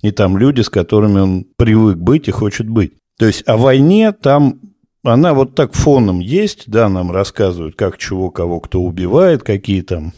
и 0.00 0.12
там 0.12 0.38
люди, 0.38 0.62
с 0.62 0.70
которыми 0.70 1.20
он 1.20 1.46
привык 1.56 1.98
быть 1.98 2.28
и 2.28 2.32
хочет 2.32 2.68
быть. 2.68 2.94
То 3.18 3.26
есть 3.26 3.42
о 3.46 3.56
войне 3.58 4.12
там 4.12 4.60
она 5.04 5.34
вот 5.34 5.54
так 5.54 5.74
фоном 5.74 6.20
есть, 6.20 6.64
да, 6.68 6.88
нам 6.88 7.10
рассказывают, 7.10 7.74
как 7.74 7.98
чего, 7.98 8.30
кого 8.30 8.60
кто 8.60 8.80
убивает, 8.80 9.42
какие 9.42 9.82
там 9.82 10.12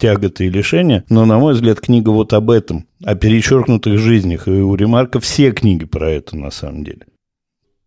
тяготы 0.00 0.46
и 0.46 0.50
лишения, 0.50 1.04
но, 1.08 1.24
на 1.26 1.38
мой 1.38 1.54
взгляд, 1.54 1.80
книга 1.80 2.10
вот 2.10 2.32
об 2.32 2.50
этом, 2.50 2.86
о 3.04 3.14
перечеркнутых 3.14 3.98
жизнях, 3.98 4.48
и 4.48 4.50
у 4.50 4.74
Ремарка 4.74 5.20
все 5.20 5.52
книги 5.52 5.84
про 5.84 6.10
это, 6.10 6.36
на 6.36 6.50
самом 6.50 6.82
деле. 6.84 7.06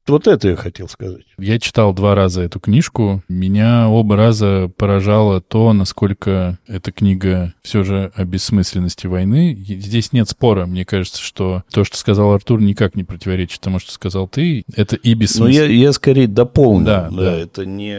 Вот 0.05 0.27
это 0.27 0.49
я 0.49 0.55
хотел 0.57 0.89
сказать. 0.89 1.23
Я 1.37 1.59
читал 1.59 1.93
два 1.93 2.13
раза 2.13 2.41
эту 2.41 2.59
книжку. 2.59 3.23
Меня 3.29 3.87
оба 3.87 4.17
раза 4.17 4.69
поражало 4.75 5.39
то, 5.39 5.71
насколько 5.71 6.59
эта 6.67 6.91
книга 6.91 7.53
все 7.61 7.83
же 7.83 8.11
о 8.13 8.25
бессмысленности 8.25 9.07
войны. 9.07 9.55
Здесь 9.55 10.11
нет 10.11 10.27
спора. 10.27 10.65
Мне 10.65 10.83
кажется, 10.83 11.21
что 11.21 11.63
то, 11.71 11.85
что 11.85 11.97
сказал 11.97 12.33
Артур, 12.33 12.61
никак 12.61 12.95
не 12.95 13.05
противоречит 13.05 13.61
тому, 13.61 13.79
что 13.79 13.93
сказал 13.93 14.27
ты. 14.27 14.65
Это 14.75 14.97
и 14.97 15.13
бессмысленно. 15.13 15.67
Ну, 15.67 15.73
я, 15.73 15.85
я 15.85 15.93
скорее 15.93 16.27
дополню. 16.27 16.85
Да, 16.85 17.09
да, 17.09 17.17
да. 17.17 17.37
Это 17.37 17.65
не, 17.65 17.97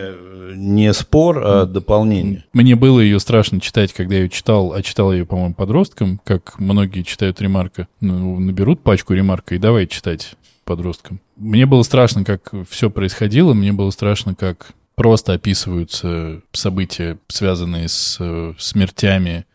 не 0.55 0.93
спор, 0.93 1.43
а 1.43 1.65
дополнение. 1.65 2.45
Мне 2.53 2.77
было 2.77 3.01
ее 3.01 3.19
страшно 3.19 3.61
читать, 3.61 3.95
когда 3.95 4.17
я 4.17 4.23
ее 4.23 4.29
читал, 4.29 4.75
а 4.75 4.83
читал 4.83 5.11
я 5.11 5.21
ее, 5.21 5.27
по-моему, 5.27 5.55
подростком, 5.55 6.21
как 6.23 6.59
многие 6.59 7.03
читают 7.03 7.41
ремарка. 7.41 7.89
Ну, 8.01 8.39
наберут 8.39 8.83
пачку 8.83 9.15
ремарка 9.15 9.55
и 9.55 9.59
давай 9.59 9.87
читать 9.87 10.35
подросткам. 10.65 11.21
Мне 11.37 11.67
было 11.67 11.83
страшно, 11.83 12.25
как 12.25 12.53
все 12.69 12.91
происходило, 12.91 13.55
мне 13.55 13.73
было 13.73 13.91
страшно, 13.91 14.35
как 14.35 14.73
просто 14.95 15.33
описываются 15.33 16.43
события, 16.53 17.19
связанные 17.29 17.89
с 17.89 18.17
э, 18.21 18.55
смертями, 18.59 19.47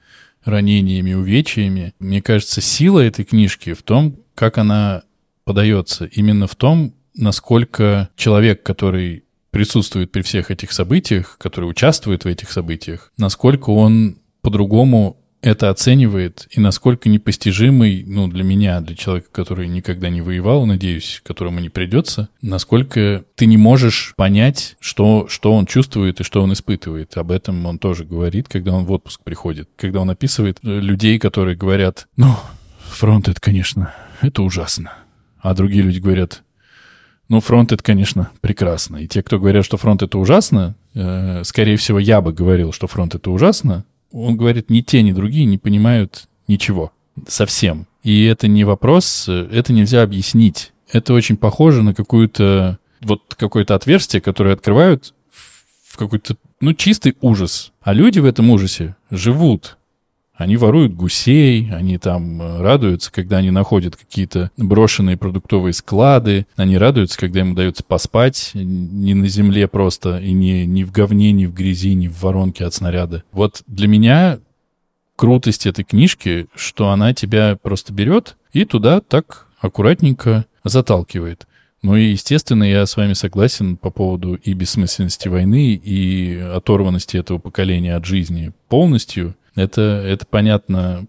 ранениями, 0.44 1.13
увечьями. 1.13 1.94
Мне 2.00 2.22
кажется, 2.22 2.62
сила 2.62 3.00
этой 3.00 3.25
книжки 3.25 3.74
в 3.74 3.84
том, 3.84 4.18
как 4.36 4.58
она 4.58 5.04
подается. 5.44 6.06
Именно 6.06 6.48
в 6.48 6.56
том, 6.56 6.94
насколько 7.16 8.10
человек, 8.16 8.63
который 8.63 9.24
присутствует 9.51 10.12
при 10.12 10.22
всех 10.22 10.51
этих 10.51 10.72
событиях, 10.72 11.38
который 11.39 11.66
участвует 11.66 12.24
в 12.24 12.28
этих 12.28 12.51
событиях, 12.51 13.12
насколько 13.18 13.72
он 13.72 14.18
по-другому 14.42 15.18
это 15.41 15.69
оценивает 15.69 16.48
и 16.51 16.60
насколько 16.60 17.08
непостижимый, 17.08 18.03
ну, 18.05 18.27
для 18.27 18.43
меня, 18.43 18.81
для 18.81 18.96
человека, 18.96 19.29
который 19.31 19.67
никогда 19.67 20.10
не 20.10 20.22
воевал, 20.22 20.65
надеюсь, 20.65 21.22
которому 21.24 21.60
не 21.60 21.69
придется, 21.69 22.29
насколько 22.41 23.24
ты 23.36 23.46
не 23.46 23.58
можешь 23.58 24.13
понять, 24.17 24.75
что, 24.79 25.27
что 25.29 25.53
он 25.53 25.65
чувствует 25.65 26.19
и 26.19 26.24
что 26.24 26.41
он 26.41 26.53
испытывает. 26.53 27.15
Об 27.17 27.31
этом 27.31 27.65
он 27.65 27.79
тоже 27.79 28.03
говорит, 28.03 28.48
когда 28.50 28.74
он 28.74 28.86
в 28.86 28.91
отпуск 28.91 29.22
приходит, 29.24 29.69
когда 29.77 30.01
он 30.01 30.10
описывает 30.10 30.60
э, 30.63 30.79
людей, 30.79 31.19
которые 31.19 31.55
говорят, 31.55 32.08
ну, 32.17 32.36
фронт 32.79 33.29
это, 33.29 33.39
конечно, 33.39 33.93
это 34.22 34.41
ужасно. 34.43 34.93
А 35.39 35.53
другие 35.53 35.84
люди 35.84 36.00
говорят, 36.00 36.43
ну, 37.29 37.39
фронт 37.39 37.72
это, 37.72 37.81
конечно, 37.81 38.31
прекрасно. 38.41 38.98
И 38.98 39.08
те, 39.08 39.24
кто 39.24 39.39
говорят, 39.39 39.63
что 39.63 39.77
фронт 39.77 40.01
это 40.01 40.17
ужасно, 40.17 40.75
э, 40.96 41.43
скорее 41.46 41.77
всего, 41.77 42.00
я 42.00 42.19
бы 42.19 42.34
говорил, 42.34 42.74
что 42.74 42.88
фронт 42.88 43.15
это 43.15 43.31
ужасно, 43.31 43.86
он 44.12 44.38
говорит, 44.38 44.70
ни 44.70 44.82
те, 44.82 45.01
ни 45.01 45.12
другие 45.12 45.46
не 45.46 45.58
понимают 45.58 46.28
ничего. 46.48 46.92
Совсем. 47.28 47.88
И 48.04 48.24
это 48.25 48.48
не 48.48 48.63
вопрос, 48.63 49.28
это 49.28 49.74
нельзя 49.74 50.04
объяснить. 50.04 50.72
Это 50.92 51.13
очень 51.13 51.38
похоже 51.38 51.84
на 51.84 51.94
какую-то 51.94 52.80
вот 53.01 53.36
какое-то 53.36 53.75
отверстие, 53.75 54.22
которое 54.22 54.54
открывают 54.54 55.13
в 55.88 55.98
какой-то, 55.98 56.36
ну, 56.62 56.74
чистый 56.74 57.16
ужас. 57.22 57.72
А 57.82 57.94
люди 57.94 58.20
в 58.20 58.25
этом 58.25 58.50
ужасе 58.50 58.96
живут. 59.10 59.78
Они 60.39 60.55
воруют 60.55 60.93
гусей, 60.93 61.69
они 61.69 61.98
там 61.98 62.41
э, 62.41 62.62
радуются, 62.62 63.12
когда 63.12 63.38
они 63.38 63.51
находят 63.51 63.98
какие-то 63.98 64.51
брошенные 64.55 65.17
продуктовые 65.17 65.74
склады, 65.74 66.48
они 66.55 66.77
радуются, 66.77 67.19
когда 67.19 67.41
им 67.41 67.51
удается 67.51 67.84
поспать 67.84 68.51
не 68.53 69.13
на 69.15 69.27
земле 69.27 69.67
просто, 69.67 70.17
и 70.17 70.31
не, 70.31 70.65
не 70.65 70.86
в 70.86 70.93
говне, 70.93 71.34
не 71.34 71.46
в 71.46 71.53
грязи, 71.53 71.93
не 71.93 72.08
в 72.08 72.22
воронке 72.22 72.63
от 72.63 72.74
снаряда. 72.74 73.24
Вот 73.34 73.63
для 73.67 73.89
меня 73.89 74.39
крутость 75.17 75.65
этой 75.65 75.84
книжки, 75.84 76.48
что 76.55 76.89
она 76.89 77.13
тебя 77.13 77.58
просто 77.62 77.91
берет 77.91 78.38
и 78.53 78.63
туда 78.63 79.01
так 79.01 79.48
аккуратненько 79.60 80.46
заталкивает. 80.63 81.48
Ну 81.81 81.96
и, 81.96 82.12
естественно, 82.12 82.63
я 82.63 82.86
с 82.86 82.98
вами 82.98 83.12
согласен 83.13 83.77
по 83.77 83.89
поводу 83.89 84.36
и 84.36 84.53
бессмысленности 84.53 85.27
войны, 85.27 85.74
и 85.74 86.38
оторванности 86.38 87.17
этого 87.17 87.39
поколения 87.39 87.96
от 87.96 88.05
жизни 88.05 88.51
полностью. 88.67 89.36
Это, 89.60 89.82
это 89.82 90.25
понятно. 90.25 91.08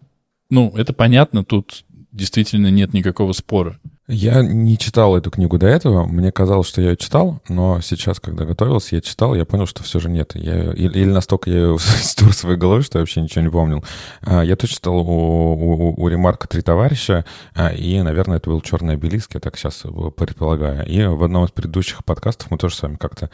Ну, 0.51 0.73
это 0.77 0.93
понятно, 0.93 1.45
тут 1.45 1.85
действительно 2.13 2.69
нет 2.69 2.93
никакого 2.93 3.33
спора. 3.33 3.79
Я 4.13 4.43
не 4.43 4.77
читал 4.77 5.17
эту 5.17 5.31
книгу 5.31 5.57
до 5.57 5.69
этого. 5.69 6.05
Мне 6.05 6.33
казалось, 6.33 6.67
что 6.67 6.81
я 6.81 6.91
ее 6.91 6.97
читал, 6.97 7.41
но 7.49 7.81
сейчас, 7.81 8.19
когда 8.19 8.45
готовился, 8.45 8.97
я 8.97 9.01
читал, 9.01 9.37
я 9.37 9.45
понял, 9.45 9.67
что 9.67 9.85
все 9.85 10.01
же 10.01 10.11
нет. 10.11 10.33
Я, 10.35 10.73
или, 10.73 10.99
или 10.99 11.05
настолько 11.05 11.49
я 11.49 11.57
ее 11.59 11.79
стер 12.03 12.33
своей 12.33 12.59
голове, 12.59 12.83
что 12.83 12.99
я 12.99 13.03
вообще 13.03 13.21
ничего 13.21 13.45
не 13.45 13.51
помнил. 13.51 13.85
А, 14.23 14.43
я 14.43 14.57
тоже 14.57 14.75
читал 14.75 14.97
у, 14.97 15.05
у, 15.05 16.03
у 16.03 16.09
Ремарка 16.09 16.49
«Три 16.49 16.61
товарища», 16.61 17.25
а, 17.55 17.69
и, 17.69 18.03
наверное, 18.03 18.39
это 18.39 18.51
был 18.51 18.61
«Черный 18.63 18.95
обелиск», 18.95 19.35
я 19.35 19.41
так 19.41 19.57
сейчас 19.57 19.85
предполагаю. 20.17 20.85
И 20.87 21.05
в 21.05 21.23
одном 21.23 21.45
из 21.45 21.53
предыдущих 21.53 22.05
подкастов 22.05 22.51
мы 22.51 22.59
тоже 22.59 22.75
с 22.75 22.83
вами 22.83 22.97
как-то 22.97 23.31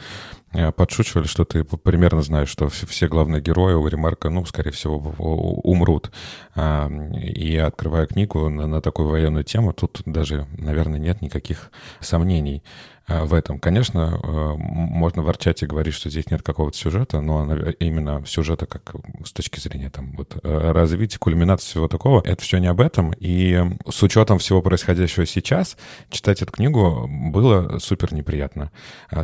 подшучивали, 0.75 1.27
что 1.27 1.45
ты 1.45 1.63
примерно 1.63 2.21
знаешь, 2.21 2.49
что 2.49 2.69
все 2.69 3.07
главные 3.07 3.41
герои 3.41 3.73
у 3.73 3.87
Ремарка, 3.87 4.29
ну, 4.29 4.45
скорее 4.45 4.71
всего, 4.71 4.97
умрут. 4.97 6.11
И 6.55 7.57
открывая 7.57 8.07
книгу 8.07 8.49
на, 8.49 8.65
на 8.67 8.81
такую 8.81 9.09
военную 9.09 9.43
тему, 9.43 9.73
тут 9.73 10.01
даже, 10.05 10.47
наверное, 10.57 10.99
нет 10.99 11.21
никаких 11.21 11.71
сомнений. 11.99 12.63
Э, 13.07 13.23
в 13.23 13.33
этом. 13.33 13.59
Конечно, 13.59 14.19
э, 14.21 14.53
можно 14.57 15.23
ворчать 15.23 15.63
и 15.63 15.65
говорить, 15.65 15.93
что 15.93 16.09
здесь 16.09 16.29
нет 16.29 16.41
какого-то 16.41 16.77
сюжета, 16.77 17.21
но 17.21 17.55
именно 17.79 18.23
сюжета 18.25 18.65
как 18.65 18.95
с 19.23 19.31
точки 19.31 19.59
зрения 19.59 19.89
там 19.89 20.15
вот 20.15 20.37
развития, 20.43 21.17
кульминации 21.17 21.67
всего 21.67 21.87
такого, 21.87 22.21
это 22.25 22.41
все 22.41 22.57
не 22.57 22.67
об 22.67 22.81
этом. 22.81 23.13
И 23.19 23.63
с 23.89 24.03
учетом 24.03 24.39
всего 24.39 24.61
происходящего 24.61 25.25
сейчас, 25.25 25.77
читать 26.09 26.41
эту 26.41 26.51
книгу 26.51 27.07
было 27.07 27.79
супер 27.79 28.13
неприятно, 28.13 28.71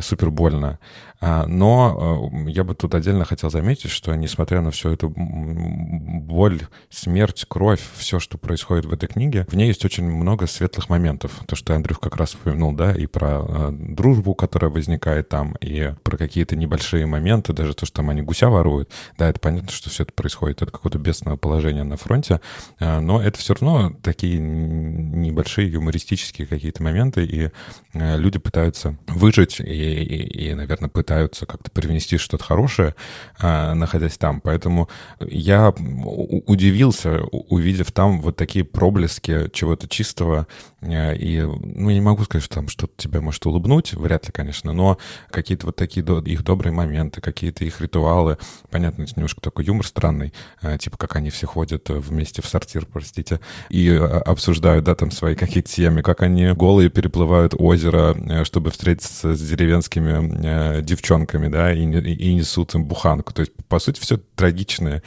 супер 0.00 0.30
больно. 0.30 0.78
А, 1.26 1.46
но 1.46 2.30
я 2.46 2.64
бы 2.64 2.74
тут 2.74 2.94
отдельно 2.94 3.24
хотел 3.24 3.50
заметить, 3.50 3.90
что 3.90 4.14
несмотря 4.14 4.60
на 4.60 4.70
всю 4.70 4.90
эту 4.90 5.10
боль, 5.16 6.60
смерть, 6.90 7.46
кровь, 7.48 7.80
все, 7.96 8.20
что 8.20 8.36
происходит 8.36 8.84
в 8.84 8.92
этой 8.92 9.08
книге, 9.08 9.46
в 9.48 9.56
ней 9.56 9.68
есть 9.68 9.84
очень 9.86 10.04
много 10.04 10.46
светлых 10.46 10.90
моментов. 10.90 11.40
То, 11.46 11.56
что 11.56 11.74
Андрюх 11.74 11.98
как 11.98 12.16
раз 12.16 12.34
упомянул, 12.34 12.72
да, 12.72 12.92
и 12.92 13.06
про 13.06 13.42
э, 13.42 13.70
дружбу, 13.74 14.34
которая 14.34 14.70
возникает 14.70 15.28
там, 15.28 15.54
и 15.60 15.94
про 16.02 16.16
какие-то 16.16 16.56
небольшие 16.56 17.06
моменты, 17.06 17.52
даже 17.52 17.74
то, 17.74 17.86
что 17.86 17.96
там 17.96 18.10
они 18.10 18.22
гуся 18.22 18.48
воруют. 18.48 18.90
Да, 19.18 19.28
это 19.28 19.40
понятно, 19.40 19.70
что 19.70 19.90
все 19.90 20.04
это 20.04 20.12
происходит 20.12 20.62
от 20.62 20.70
какого-то 20.70 20.98
бедственного 20.98 21.36
положения 21.36 21.84
на 21.84 21.96
фронте, 21.96 22.40
э, 22.80 23.00
но 23.00 23.22
это 23.22 23.38
все 23.38 23.54
равно 23.54 23.92
такие 24.02 24.38
небольшие 24.38 25.70
юмористические 25.70 26.46
какие-то 26.46 26.82
моменты, 26.82 27.24
и 27.24 27.50
э, 27.92 28.16
люди 28.18 28.38
пытаются 28.38 28.96
выжить 29.06 29.60
и, 29.60 29.64
и, 29.64 30.48
и 30.48 30.54
наверное, 30.54 30.88
пытаются 30.88 31.46
как-то 31.46 31.70
привнести 31.70 32.18
что-то 32.18 32.44
хорошее, 32.44 32.94
э, 33.40 33.74
находясь 33.74 34.18
там. 34.18 34.40
Поэтому 34.40 34.88
я 35.20 35.70
удивился, 35.70 37.22
увидев 37.30 37.92
там 37.92 38.20
вот 38.20 38.36
такие 38.36 38.64
проблески 38.64 39.50
чего-то 39.52 39.88
чистого, 39.88 40.46
и, 40.84 41.40
ну, 41.40 41.88
я 41.88 41.94
не 41.94 42.00
могу 42.00 42.24
сказать, 42.24 42.44
что 42.44 42.56
там 42.56 42.68
что-то 42.68 42.92
тебя 42.96 43.20
может 43.20 43.44
улыбнуть, 43.46 43.94
вряд 43.94 44.26
ли, 44.26 44.32
конечно, 44.32 44.72
но 44.72 44.98
какие-то 45.30 45.66
вот 45.66 45.76
такие 45.76 46.04
их 46.24 46.44
добрые 46.44 46.72
моменты, 46.72 47.20
какие-то 47.20 47.64
их 47.64 47.80
ритуалы, 47.80 48.38
понятно, 48.70 49.02
это 49.02 49.12
немножко 49.16 49.40
такой 49.40 49.64
юмор 49.64 49.86
странный, 49.86 50.32
э, 50.62 50.76
типа 50.78 50.98
как 50.98 51.16
они 51.16 51.30
все 51.30 51.46
ходят 51.46 51.88
вместе 51.88 52.42
в 52.42 52.46
сортир, 52.46 52.86
простите, 52.86 53.40
и 53.70 53.88
э, 53.88 53.98
обсуждают, 53.98 54.84
да, 54.84 54.94
там 54.94 55.10
свои 55.10 55.34
какие-то 55.34 55.70
темы, 55.70 56.02
как 56.02 56.22
они 56.22 56.52
голые 56.52 56.90
переплывают 56.90 57.54
озеро, 57.56 58.44
чтобы 58.44 58.70
встретиться 58.70 59.34
с 59.34 59.40
деревенскими 59.40 60.82
девчонками, 60.82 61.48
да, 61.48 61.72
и, 61.72 61.82
и 61.82 62.34
несут 62.34 62.74
им 62.74 62.84
буханку. 62.84 63.32
То 63.32 63.40
есть, 63.40 63.52
по 63.68 63.78
сути, 63.78 64.00
все 64.00 64.18
трагичные 64.36 65.02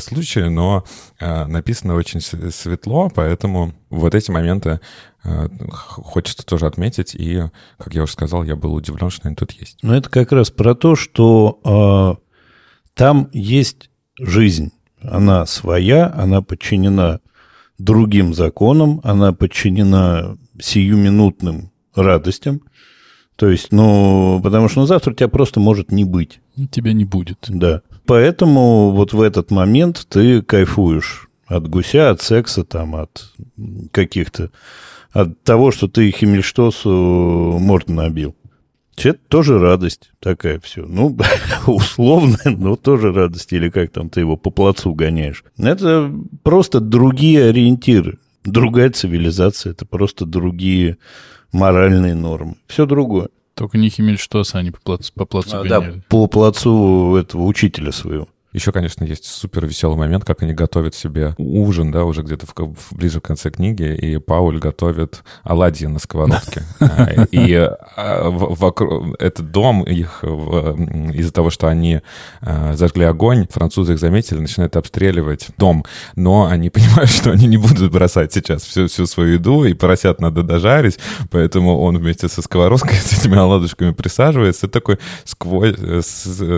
случаи, 0.00 0.48
но 0.48 0.84
написано 1.20 1.94
очень 1.94 2.20
светло, 2.20 3.10
поэтому 3.14 3.72
вот 3.94 4.14
эти 4.14 4.30
моменты 4.30 4.70
э, 4.70 4.78
хочется 5.70 6.44
тоже 6.44 6.66
отметить, 6.66 7.14
и, 7.14 7.42
как 7.78 7.94
я 7.94 8.02
уже 8.02 8.12
сказал, 8.12 8.44
я 8.44 8.56
был 8.56 8.74
удивлен, 8.74 9.10
что 9.10 9.28
они 9.28 9.36
тут 9.36 9.52
есть. 9.52 9.78
Но 9.82 9.96
это 9.96 10.10
как 10.10 10.32
раз 10.32 10.50
про 10.50 10.74
то, 10.74 10.96
что 10.96 12.18
э, 12.18 12.24
там 12.94 13.30
есть 13.32 13.90
жизнь. 14.18 14.72
Она 15.02 15.46
своя, 15.46 16.12
она 16.14 16.42
подчинена 16.42 17.20
другим 17.78 18.34
законам, 18.34 19.00
она 19.02 19.32
подчинена 19.32 20.36
сиюминутным 20.60 21.70
радостям. 21.94 22.62
То 23.36 23.48
есть, 23.48 23.72
ну, 23.72 24.40
потому 24.42 24.68
что 24.68 24.80
ну, 24.80 24.86
завтра 24.86 25.12
тебя 25.12 25.28
просто 25.28 25.58
может 25.58 25.90
не 25.90 26.04
быть. 26.04 26.40
Тебя 26.70 26.92
не 26.92 27.04
будет. 27.04 27.46
Да. 27.48 27.82
Поэтому 28.06 28.92
вот 28.92 29.12
в 29.12 29.20
этот 29.20 29.50
момент 29.50 30.06
ты 30.08 30.40
кайфуешь 30.42 31.28
от 31.46 31.68
гуся, 31.68 32.10
от 32.10 32.22
секса, 32.22 32.64
там, 32.64 32.94
от 32.94 33.32
каких-то... 33.90 34.50
От 35.14 35.42
того, 35.44 35.70
что 35.70 35.86
ты 35.86 36.10
Химмельштосу 36.10 37.58
морду 37.60 37.92
набил. 37.92 38.34
Это 38.96 39.18
тоже 39.28 39.58
радость 39.58 40.10
такая 40.20 40.60
все. 40.60 40.84
Ну, 40.86 41.16
условная, 41.66 42.56
но 42.56 42.74
тоже 42.76 43.12
радость. 43.12 43.52
Или 43.52 43.70
как 43.70 43.90
там 43.90 44.10
ты 44.10 44.20
его 44.20 44.36
по 44.36 44.50
плацу 44.50 44.92
гоняешь. 44.92 45.44
Это 45.56 46.12
просто 46.42 46.80
другие 46.80 47.48
ориентиры. 47.48 48.18
Другая 48.44 48.90
цивилизация. 48.90 49.70
Это 49.70 49.86
просто 49.86 50.26
другие 50.26 50.98
моральные 51.52 52.14
нормы. 52.14 52.56
Все 52.66 52.84
другое. 52.84 53.28
Только 53.54 53.78
не 53.78 53.88
Химмельштоса 53.88 54.58
они 54.58 54.72
по 54.72 54.80
плацу, 54.80 55.12
по 55.14 55.26
плацу 55.26 55.56
а, 55.56 55.62
гоняли. 55.62 55.92
Да, 55.92 56.02
по 56.08 56.26
плацу 56.26 57.14
этого 57.16 57.44
учителя 57.44 57.92
своего. 57.92 58.28
Еще, 58.54 58.70
конечно, 58.70 59.02
есть 59.02 59.24
супер 59.26 59.66
веселый 59.66 59.98
момент, 59.98 60.24
как 60.24 60.42
они 60.44 60.52
готовят 60.52 60.94
себе 60.94 61.34
ужин, 61.38 61.90
да, 61.90 62.04
уже 62.04 62.22
где-то 62.22 62.46
в, 62.46 62.54
в, 62.54 62.96
ближе 62.96 63.20
к 63.20 63.24
конце 63.24 63.50
книги, 63.50 63.82
и 63.82 64.18
Пауль 64.18 64.60
готовит 64.60 65.24
оладьи 65.42 65.86
на 65.86 65.98
сковородке. 65.98 66.62
А, 66.96 67.26
и 67.30 67.54
а, 67.96 68.28
вокруг 68.30 69.16
этот 69.18 69.50
дом 69.50 69.82
их 69.82 70.22
из-за 70.22 71.32
того, 71.32 71.50
что 71.50 71.66
они 71.66 72.02
а, 72.40 72.74
зажгли 72.74 73.04
огонь, 73.04 73.48
французы 73.50 73.94
их 73.94 73.98
заметили, 73.98 74.38
начинают 74.38 74.76
обстреливать 74.76 75.48
дом, 75.56 75.84
но 76.14 76.46
они 76.46 76.70
понимают, 76.74 77.10
что 77.10 77.32
они 77.32 77.46
не 77.46 77.56
будут 77.56 77.90
бросать 77.90 78.32
сейчас 78.32 78.62
всю, 78.62 78.86
всю 78.86 79.06
свою 79.06 79.34
еду, 79.34 79.64
и 79.64 79.72
поросят 79.72 80.20
надо 80.20 80.42
дожарить, 80.42 80.98
поэтому 81.30 81.80
он 81.80 81.98
вместе 81.98 82.28
со 82.28 82.42
сковородкой 82.42 82.96
с 83.02 83.18
этими 83.18 83.36
оладушками 83.36 83.92
присаживается, 83.92 84.68
такой 84.68 84.98
сквозь, 85.24 85.74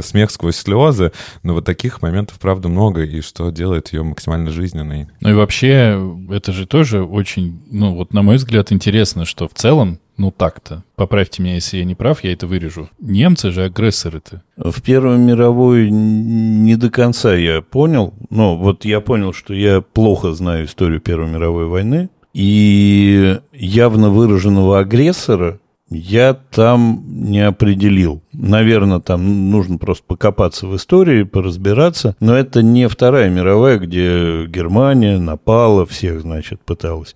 смех 0.02 0.30
сквозь 0.30 0.56
слезы, 0.56 1.12
но 1.42 1.54
вот 1.54 1.64
такие 1.64 1.85
таких 1.86 2.02
моментов, 2.02 2.38
правда, 2.40 2.68
много, 2.68 3.04
и 3.04 3.20
что 3.20 3.50
делает 3.50 3.92
ее 3.92 4.02
максимально 4.02 4.50
жизненной. 4.50 5.06
Ну 5.20 5.30
и 5.30 5.34
вообще, 5.34 6.00
это 6.30 6.52
же 6.52 6.66
тоже 6.66 7.04
очень, 7.04 7.60
ну 7.70 7.94
вот 7.94 8.12
на 8.12 8.22
мой 8.22 8.36
взгляд, 8.36 8.72
интересно, 8.72 9.24
что 9.24 9.46
в 9.46 9.54
целом 9.54 10.00
ну 10.16 10.32
так-то. 10.32 10.82
Поправьте 10.96 11.42
меня, 11.42 11.54
если 11.54 11.78
я 11.78 11.84
не 11.84 11.94
прав, 11.94 12.24
я 12.24 12.32
это 12.32 12.46
вырежу. 12.46 12.88
Немцы 12.98 13.52
же 13.52 13.64
агрессоры-то. 13.64 14.42
В 14.56 14.82
Первой 14.82 15.18
мировой 15.18 15.90
не 15.90 16.74
до 16.76 16.90
конца 16.90 17.34
я 17.34 17.60
понял. 17.60 18.14
Но 18.30 18.56
вот 18.56 18.86
я 18.86 19.00
понял, 19.00 19.34
что 19.34 19.52
я 19.52 19.82
плохо 19.82 20.32
знаю 20.32 20.64
историю 20.64 21.00
Первой 21.00 21.28
мировой 21.28 21.66
войны. 21.66 22.08
И 22.32 23.38
явно 23.52 24.08
выраженного 24.08 24.78
агрессора 24.78 25.60
я 25.88 26.34
там 26.34 27.04
не 27.06 27.46
определил. 27.46 28.22
Наверное, 28.32 28.98
там 29.00 29.50
нужно 29.50 29.78
просто 29.78 30.04
покопаться 30.06 30.66
в 30.66 30.74
истории, 30.76 31.22
поразбираться. 31.22 32.16
Но 32.20 32.36
это 32.36 32.62
не 32.62 32.88
Вторая 32.88 33.30
мировая, 33.30 33.78
где 33.78 34.46
Германия 34.46 35.18
напала, 35.18 35.86
всех, 35.86 36.22
значит, 36.22 36.60
пыталась 36.62 37.14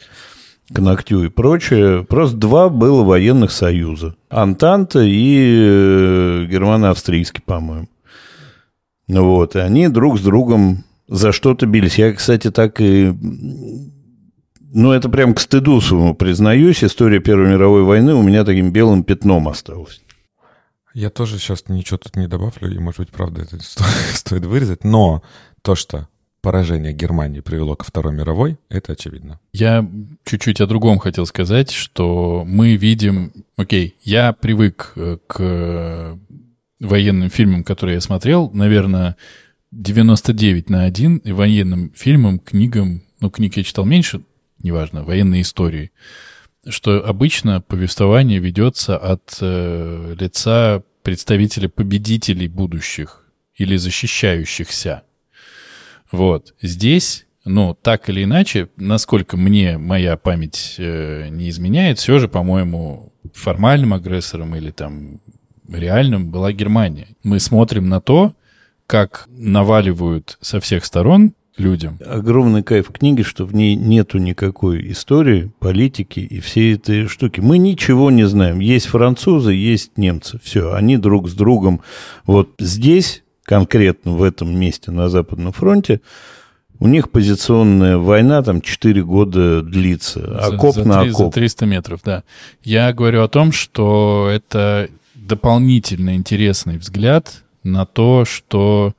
к 0.73 0.79
ногтю 0.79 1.25
и 1.25 1.29
прочее. 1.29 2.05
Просто 2.05 2.37
два 2.37 2.69
было 2.69 3.03
военных 3.03 3.51
союза. 3.51 4.15
Антанта 4.29 5.01
и 5.01 5.53
э, 5.53 6.47
германо-австрийский, 6.49 7.43
по-моему. 7.45 7.89
Вот, 9.09 9.57
и 9.57 9.59
они 9.59 9.89
друг 9.89 10.21
с 10.21 10.23
другом 10.23 10.85
за 11.09 11.33
что-то 11.33 11.67
бились. 11.67 11.99
Я, 11.99 12.13
кстати, 12.13 12.53
так 12.53 12.81
и 12.81 13.13
ну, 14.73 14.93
это 14.93 15.09
прям 15.09 15.35
к 15.35 15.41
стыду 15.41 15.81
своему 15.81 16.15
признаюсь. 16.15 16.85
История 16.85 17.21
Первой 17.21 17.49
мировой 17.49 17.83
войны 17.83 18.15
у 18.15 18.23
меня 18.23 18.45
таким 18.45 18.73
белым 18.73 19.05
пятном 19.05 19.49
осталась. 19.49 20.01
Я 20.95 21.11
тоже 21.11 21.39
сейчас 21.39 21.69
ничего 21.69 21.99
тут 21.99 22.17
не 22.17 22.27
добавлю, 22.27 22.73
и, 22.73 22.79
может 22.79 23.01
быть, 23.01 23.11
правда, 23.11 23.43
это 23.43 23.59
стоит 24.15 24.45
вырезать. 24.45 24.85
Но 24.85 25.23
то, 25.63 25.75
что 25.75 26.09
поражение 26.41 26.93
Германии 26.93 27.41
привело 27.41 27.77
ко 27.77 27.85
Второй 27.85 28.13
мировой, 28.13 28.59
это 28.69 28.93
очевидно. 28.93 29.41
Я 29.53 29.89
чуть-чуть 30.25 30.61
о 30.61 30.67
другом 30.67 30.99
хотел 30.99 31.27
сказать, 31.27 31.71
что 31.71 32.45
мы 32.47 32.77
видим... 32.77 33.33
Окей, 33.57 33.97
я 34.03 34.33
привык 34.33 34.93
э, 34.97 35.19
к 35.27 36.19
военным 36.81 37.31
фильмам, 37.31 37.63
которые 37.63 37.97
я 37.97 38.01
смотрел. 38.01 38.51
Наверное, 38.53 39.17
99 39.71 40.71
на 40.71 40.85
1 40.85 41.23
военным 41.27 41.93
фильмам, 41.95 42.39
книгам... 42.39 43.03
Ну, 43.21 43.31
книг 43.31 43.59
я 43.59 43.65
читал 43.65 43.85
меньше, 43.85 44.23
неважно, 44.63 45.03
военной 45.03 45.43
истории, 45.43 45.93
что 46.69 47.05
обычно 47.05 47.61
повествование 47.61 48.39
ведется 48.39 48.97
от 48.97 49.39
э, 49.41 50.15
лица 50.19 50.83
представителя 51.03 51.69
победителей 51.69 52.49
будущих 52.49 53.25
или 53.55 53.77
защищающихся. 53.77 55.03
Вот. 56.11 56.55
Здесь, 56.61 57.27
ну, 57.45 57.75
так 57.81 58.09
или 58.09 58.25
иначе, 58.25 58.69
насколько 58.77 59.37
мне 59.37 59.79
моя 59.79 60.17
память 60.17 60.75
э, 60.79 61.29
не 61.31 61.49
изменяет, 61.49 61.99
все 61.99 62.19
же, 62.19 62.29
по-моему, 62.29 63.13
формальным 63.33 63.95
агрессором 63.95 64.55
или 64.57 64.71
там 64.71 65.21
реальным 65.69 66.31
была 66.31 66.53
Германия. 66.53 67.09
Мы 67.23 67.39
смотрим 67.39 67.89
на 67.89 68.01
то, 68.01 68.35
как 68.87 69.27
наваливают 69.29 70.37
со 70.41 70.61
всех 70.61 70.85
сторон 70.85 71.35
людям. 71.61 71.99
Огромный 72.05 72.63
кайф 72.63 72.89
книги, 72.89 73.23
что 73.23 73.45
в 73.45 73.55
ней 73.55 73.77
нету 73.77 74.19
никакой 74.19 74.91
истории, 74.93 75.51
политики 75.59 76.21
и 76.21 76.41
всей 76.41 76.75
этой 76.75 77.07
штуки. 77.07 77.41
Мы 77.41 77.59
ничего 77.59 78.11
не 78.11 78.27
знаем. 78.27 78.61
Есть 78.61 78.87
французы, 78.87 79.53
есть 79.53 79.99
немцы. 79.99 80.41
Все, 80.43 80.73
они 80.73 80.97
друг 80.97 81.29
с 81.29 81.35
другом. 81.35 81.81
Вот 82.25 82.51
здесь, 82.59 83.23
конкретно 83.45 84.13
в 84.13 84.23
этом 84.23 84.59
месте 84.59 84.91
на 84.91 85.09
Западном 85.09 85.53
фронте, 85.53 86.01
У 86.83 86.89
них 86.89 87.11
позиционная 87.11 87.99
война 87.99 88.43
там 88.43 88.63
4 88.63 89.05
года 89.05 89.61
длится, 89.61 90.39
окоп 90.39 90.77
за, 90.77 90.89
на 90.89 91.03
3, 91.03 91.11
окоп. 91.11 91.27
За 91.27 91.41
300 91.41 91.67
метров, 91.67 92.01
да. 92.03 92.25
Я 92.65 92.91
говорю 92.95 93.23
о 93.23 93.29
том, 93.29 93.53
что 93.53 94.31
это 94.33 94.89
дополнительно 95.15 96.15
интересный 96.15 96.79
взгляд 96.79 97.45
на 97.63 97.85
то, 97.85 98.25
что... 98.25 98.95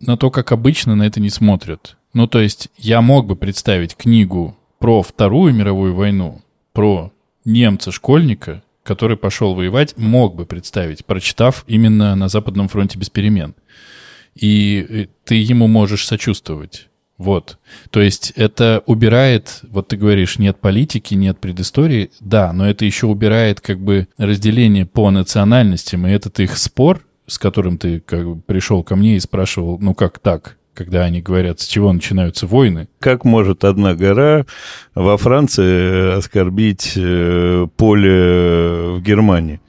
На 0.00 0.16
то, 0.16 0.30
как 0.30 0.52
обычно 0.52 0.96
на 0.96 1.04
это 1.04 1.20
не 1.20 1.30
смотрят. 1.30 1.96
Ну, 2.14 2.26
то 2.26 2.40
есть 2.40 2.68
я 2.76 3.00
мог 3.02 3.26
бы 3.26 3.36
представить 3.36 3.96
книгу 3.96 4.56
про 4.78 5.02
Вторую 5.02 5.54
мировую 5.54 5.94
войну, 5.94 6.40
про 6.72 7.12
немца-школьника, 7.44 8.62
который 8.82 9.16
пошел 9.16 9.54
воевать, 9.54 9.96
мог 9.96 10.34
бы 10.34 10.46
представить, 10.46 11.04
прочитав 11.04 11.64
именно 11.66 12.16
на 12.16 12.28
Западном 12.28 12.68
фронте 12.68 12.98
без 12.98 13.10
перемен. 13.10 13.54
И 14.34 14.86
э, 14.88 15.06
ты 15.24 15.34
ему 15.36 15.66
можешь 15.66 16.06
сочувствовать. 16.06 16.88
Вот. 17.18 17.58
То 17.90 18.00
есть 18.00 18.32
это 18.34 18.82
убирает, 18.86 19.60
вот 19.64 19.88
ты 19.88 19.98
говоришь, 19.98 20.38
нет 20.38 20.58
политики, 20.58 21.12
нет 21.12 21.38
предыстории. 21.38 22.10
Да, 22.20 22.52
но 22.54 22.68
это 22.68 22.86
еще 22.86 23.06
убирает 23.06 23.60
как 23.60 23.78
бы 23.78 24.08
разделение 24.16 24.86
по 24.86 25.10
национальностям, 25.10 26.06
и 26.06 26.10
этот 26.10 26.40
их 26.40 26.56
спор, 26.56 27.02
с 27.30 27.38
которым 27.38 27.78
ты 27.78 28.00
как 28.00 28.26
бы 28.26 28.40
пришел 28.40 28.82
ко 28.82 28.96
мне 28.96 29.16
и 29.16 29.20
спрашивал, 29.20 29.78
ну 29.78 29.94
как 29.94 30.18
так? 30.18 30.56
когда 30.72 31.04
они 31.04 31.20
говорят, 31.20 31.60
с 31.60 31.66
чего 31.66 31.92
начинаются 31.92 32.46
войны. 32.46 32.88
Как 33.00 33.26
может 33.26 33.64
одна 33.64 33.94
гора 33.94 34.46
во 34.94 35.18
Франции 35.18 36.16
оскорбить 36.16 36.94
э, 36.96 37.66
поле 37.76 38.96
в 38.96 39.02
Германии? 39.02 39.60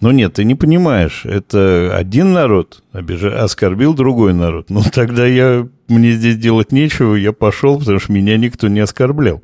Ну 0.00 0.12
нет, 0.12 0.34
ты 0.34 0.44
не 0.44 0.54
понимаешь, 0.54 1.26
это 1.26 1.94
один 1.94 2.32
народ 2.32 2.82
обижа... 2.92 3.42
оскорбил 3.42 3.92
другой 3.92 4.34
народ. 4.34 4.70
Ну 4.70 4.82
тогда 4.92 5.26
я, 5.26 5.68
мне 5.88 6.12
здесь 6.12 6.36
делать 6.36 6.72
нечего, 6.72 7.14
я 7.14 7.32
пошел, 7.32 7.78
потому 7.78 7.98
что 7.98 8.12
меня 8.12 8.38
никто 8.38 8.68
не 8.68 8.80
оскорблял. 8.80 9.42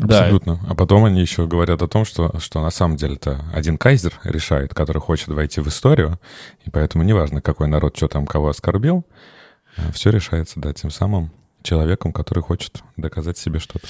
Абсолютно. 0.00 0.56
Да. 0.56 0.68
А 0.70 0.74
потом 0.74 1.04
они 1.04 1.20
еще 1.20 1.46
говорят 1.46 1.80
о 1.82 1.88
том, 1.88 2.04
что, 2.04 2.38
что 2.40 2.60
на 2.60 2.70
самом 2.70 2.96
деле 2.96 3.14
это 3.14 3.44
один 3.52 3.78
кайзер 3.78 4.12
решает, 4.24 4.74
который 4.74 5.00
хочет 5.00 5.28
войти 5.28 5.60
в 5.60 5.68
историю, 5.68 6.18
и 6.64 6.70
поэтому 6.70 7.04
неважно, 7.04 7.40
какой 7.40 7.68
народ 7.68 7.96
что 7.96 8.08
там 8.08 8.26
кого 8.26 8.48
оскорбил, 8.48 9.04
все 9.92 10.10
решается, 10.10 10.60
да, 10.60 10.72
тем 10.72 10.90
самым 10.90 11.30
человеком, 11.62 12.12
который 12.12 12.42
хочет 12.42 12.82
доказать 12.96 13.38
себе 13.38 13.58
что-то. 13.58 13.86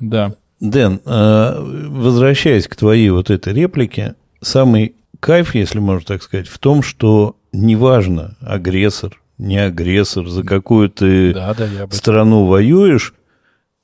Да. 0.00 0.34
Дэн, 0.60 1.00
а, 1.04 1.60
возвращаясь 1.60 2.68
к 2.68 2.76
твоей 2.76 3.10
вот 3.10 3.30
этой 3.30 3.52
реплике, 3.52 4.14
самый 4.40 4.96
кайф, 5.20 5.54
если 5.54 5.78
можно 5.78 6.06
так 6.06 6.22
сказать, 6.22 6.48
в 6.48 6.58
том, 6.58 6.82
что 6.82 7.36
неважно, 7.52 8.36
агрессор, 8.40 9.20
не 9.38 9.58
агрессор, 9.58 10.28
за 10.28 10.44
какую 10.44 10.88
ты 10.88 11.34
да, 11.34 11.54
да, 11.54 11.88
страну 11.90 12.46
воюешь, 12.46 13.14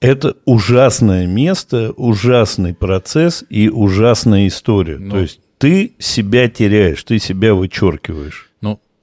это 0.00 0.36
ужасное 0.44 1.26
место, 1.26 1.92
ужасный 1.96 2.74
процесс 2.74 3.44
и 3.48 3.68
ужасная 3.68 4.46
история. 4.46 4.98
Ну, 4.98 5.10
То 5.12 5.18
есть 5.20 5.40
ты 5.58 5.94
себя 5.98 6.48
теряешь, 6.48 7.02
ты 7.04 7.18
себя 7.18 7.54
вычеркиваешь 7.54 8.48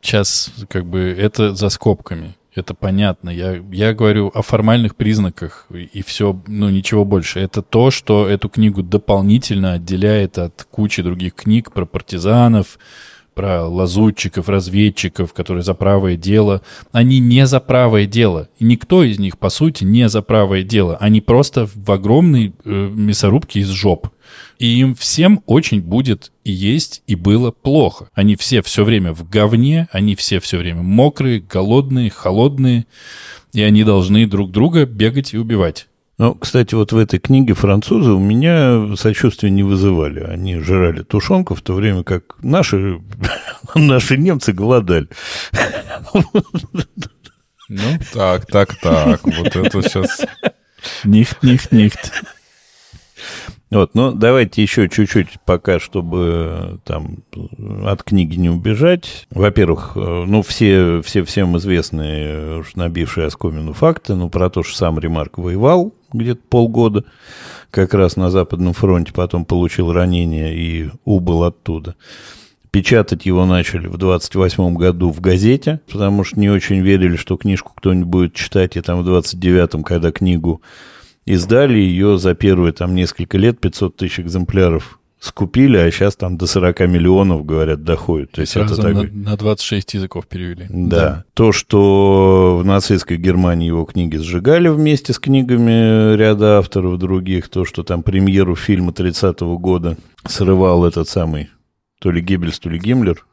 сейчас 0.05 0.51
как 0.69 0.85
бы 0.85 1.15
это 1.17 1.55
за 1.55 1.69
скобками. 1.69 2.35
Это 2.53 2.73
понятно. 2.73 3.29
Я, 3.29 3.61
я 3.71 3.93
говорю 3.93 4.31
о 4.33 4.41
формальных 4.41 4.95
признаках 4.95 5.67
и 5.69 6.01
все, 6.03 6.41
ну 6.47 6.69
ничего 6.69 7.03
больше. 7.03 7.41
Это 7.41 7.61
то, 7.61 7.91
что 7.91 8.29
эту 8.29 8.47
книгу 8.47 8.81
дополнительно 8.81 9.73
отделяет 9.73 10.37
от 10.37 10.65
кучи 10.71 11.01
других 11.01 11.35
книг 11.35 11.73
про 11.73 11.85
партизанов, 11.85 12.79
про 13.35 13.67
лазутчиков, 13.67 14.49
разведчиков, 14.49 15.33
которые 15.33 15.61
за 15.63 15.73
правое 15.73 16.15
дело. 16.15 16.61
Они 16.91 17.19
не 17.19 17.45
за 17.45 17.59
правое 17.59 18.05
дело. 18.05 18.49
И 18.57 18.63
никто 18.63 19.03
из 19.03 19.19
них, 19.19 19.37
по 19.37 19.49
сути, 19.49 19.83
не 19.83 20.09
за 20.09 20.21
правое 20.21 20.63
дело. 20.63 20.97
Они 20.99 21.21
просто 21.21 21.67
в 21.73 21.91
огромной 21.91 22.53
э, 22.63 22.89
мясорубке 22.93 23.59
из 23.59 23.67
жоп. 23.69 24.07
И 24.57 24.79
им 24.79 24.95
всем 24.95 25.43
очень 25.45 25.81
будет 25.81 26.31
и 26.43 26.51
есть, 26.51 27.03
и 27.07 27.15
было 27.15 27.51
плохо. 27.51 28.07
Они 28.13 28.35
все 28.35 28.61
все 28.61 28.83
время 28.83 29.13
в 29.13 29.29
говне, 29.29 29.87
они 29.91 30.15
все 30.15 30.39
все 30.39 30.57
время 30.57 30.81
мокрые, 30.81 31.41
голодные, 31.41 32.09
холодные, 32.09 32.85
и 33.53 33.61
они 33.61 33.83
должны 33.83 34.25
друг 34.27 34.51
друга 34.51 34.85
бегать 34.85 35.33
и 35.33 35.37
убивать. 35.37 35.87
Ну, 36.17 36.33
кстати, 36.33 36.73
вот 36.75 36.93
в 36.93 36.97
этой 36.97 37.19
книге 37.19 37.53
французы 37.53 38.11
у 38.11 38.19
меня 38.19 38.95
сочувствия 38.95 39.49
не 39.49 39.63
вызывали. 39.63 40.21
Они 40.21 40.57
жрали 40.59 41.03
тушенку 41.03 41.55
в 41.55 41.61
то 41.61 41.73
время 41.73 42.03
как 42.03 42.35
наши, 42.41 43.01
наши 43.75 44.17
немцы 44.17 44.53
голодали. 44.53 45.09
Ну, 47.67 47.81
так, 48.13 48.45
так, 48.45 48.75
так. 48.75 49.23
Вот 49.23 49.55
это 49.55 49.81
сейчас... 49.81 50.21
Нихт, 51.03 51.41
нихт, 51.41 51.71
нихт. 51.71 52.11
Вот, 53.71 53.95
ну, 53.95 54.11
давайте 54.11 54.61
еще 54.61 54.87
чуть-чуть 54.87 55.39
пока, 55.43 55.79
чтобы 55.79 56.79
там 56.85 57.23
от 57.85 58.03
книги 58.03 58.35
не 58.37 58.49
убежать. 58.49 59.27
Во-первых, 59.31 59.93
э, 59.95 59.99
ну, 60.27 60.43
все, 60.43 61.01
все 61.01 61.23
всем 61.23 61.57
известные, 61.57 62.59
уж 62.59 62.75
набившие 62.75 63.27
оскомину 63.27 63.73
факты, 63.73 64.13
ну, 64.13 64.29
про 64.29 64.49
то, 64.49 64.61
что 64.61 64.77
сам 64.77 64.99
Ремарк 64.99 65.39
воевал 65.39 65.93
где-то 66.17 66.41
полгода, 66.49 67.05
как 67.71 67.93
раз 67.93 68.15
на 68.15 68.29
Западном 68.29 68.73
фронте, 68.73 69.13
потом 69.13 69.45
получил 69.45 69.91
ранение 69.91 70.55
и 70.55 70.89
убыл 71.03 71.43
оттуда. 71.43 71.95
Печатать 72.71 73.25
его 73.25 73.45
начали 73.45 73.87
в 73.87 73.97
28 73.97 74.75
году 74.75 75.09
в 75.11 75.21
газете, 75.21 75.79
потому 75.91 76.23
что 76.23 76.39
не 76.39 76.49
очень 76.49 76.81
верили, 76.81 77.15
что 77.15 77.37
книжку 77.37 77.71
кто-нибудь 77.75 78.07
будет 78.07 78.33
читать, 78.33 78.75
и 78.75 78.81
там 78.81 79.01
в 79.01 79.09
29-м, 79.09 79.83
когда 79.83 80.11
книгу 80.11 80.61
Издали 81.25 81.79
ее 81.79 82.19
за 82.19 82.35
первые 82.35 82.71
там 82.71 82.93
несколько 82.93 83.37
лет 83.39 83.59
500 83.59 83.95
тысяч 83.97 84.19
экземпляров 84.19 84.99
скупили, 85.25 85.77
а 85.77 85.91
сейчас 85.91 86.15
там 86.15 86.37
до 86.37 86.47
40 86.47 86.81
миллионов, 86.81 87.45
говорят, 87.45 87.83
доходит. 87.83 88.31
То 88.31 88.41
есть 88.41 88.53
Сразу 88.53 88.75
это 88.75 88.83
так... 88.83 88.93
на, 88.93 89.31
на 89.31 89.37
26 89.37 89.93
языков 89.95 90.27
перевели. 90.27 90.67
Да. 90.69 90.97
да. 90.97 91.23
То, 91.33 91.51
что 91.51 92.57
в 92.61 92.65
нацистской 92.65 93.17
Германии 93.17 93.67
его 93.67 93.85
книги 93.85 94.17
сжигали 94.17 94.67
вместе 94.67 95.13
с 95.13 95.19
книгами 95.19 96.15
ряда 96.15 96.59
авторов 96.59 96.97
других, 96.99 97.49
то, 97.49 97.65
что 97.65 97.83
там 97.83 98.03
премьеру 98.03 98.55
фильма 98.55 98.91
30-го 98.91 99.57
года 99.57 99.97
срывал 100.27 100.85
этот 100.85 101.09
самый 101.09 101.49
то 101.99 102.11
ли 102.11 102.21
Геббельс, 102.21 102.59
то 102.59 102.69
ли 102.69 102.77
Гиммлер, 102.77 103.25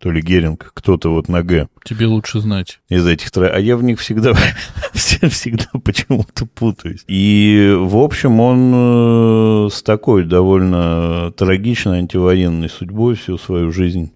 то 0.00 0.10
ли 0.10 0.22
Геринг, 0.22 0.72
кто-то 0.72 1.10
вот 1.10 1.28
на 1.28 1.42
Г. 1.42 1.68
Тебе 1.84 2.06
лучше 2.06 2.40
знать. 2.40 2.80
Из 2.88 3.06
этих 3.06 3.30
троих. 3.30 3.52
А 3.54 3.60
я 3.60 3.76
в 3.76 3.82
них 3.82 4.00
всегда, 4.00 4.32
всегда 4.94 5.66
почему-то 5.84 6.46
путаюсь. 6.46 7.04
И, 7.06 7.76
в 7.78 7.98
общем, 7.98 8.40
он 8.40 8.72
э, 8.74 9.68
с 9.70 9.82
такой 9.82 10.24
довольно 10.24 11.32
трагичной 11.32 11.98
антивоенной 11.98 12.70
судьбой 12.70 13.14
всю 13.14 13.36
свою 13.36 13.72
жизнь 13.72 14.10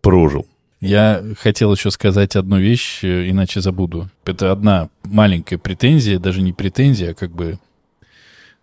прожил. 0.00 0.46
Я 0.80 1.24
хотел 1.38 1.74
еще 1.74 1.90
сказать 1.90 2.36
одну 2.36 2.58
вещь, 2.58 3.00
э, 3.02 3.28
иначе 3.28 3.60
забуду. 3.60 4.08
Это 4.24 4.52
одна 4.52 4.88
маленькая 5.02 5.58
претензия, 5.58 6.20
даже 6.20 6.42
не 6.42 6.52
претензия, 6.52 7.10
а 7.10 7.14
как 7.14 7.32
бы, 7.32 7.58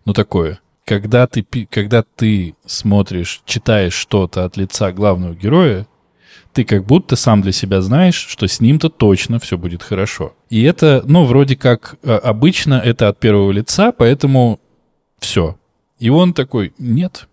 ну 0.06 0.14
такое. 0.14 0.58
Когда 0.86 1.26
ты, 1.26 1.44
когда 1.70 2.02
ты 2.02 2.54
смотришь, 2.64 3.42
читаешь 3.44 3.92
что-то 3.92 4.44
от 4.46 4.56
лица 4.56 4.90
главного 4.90 5.34
героя, 5.34 5.86
ты 6.52 6.64
как 6.64 6.84
будто 6.84 7.16
сам 7.16 7.42
для 7.42 7.52
себя 7.52 7.80
знаешь, 7.80 8.14
что 8.16 8.46
с 8.46 8.60
ним-то 8.60 8.88
точно 8.88 9.38
все 9.38 9.56
будет 9.56 9.82
хорошо. 9.82 10.34
И 10.48 10.62
это, 10.62 11.02
ну, 11.06 11.24
вроде 11.24 11.56
как 11.56 11.96
э, 12.02 12.12
обычно 12.12 12.74
это 12.74 13.08
от 13.08 13.20
первого 13.20 13.50
лица, 13.52 13.92
поэтому 13.92 14.60
все. 15.18 15.56
И 15.98 16.08
он 16.08 16.34
такой, 16.34 16.72
нет, 16.78 17.28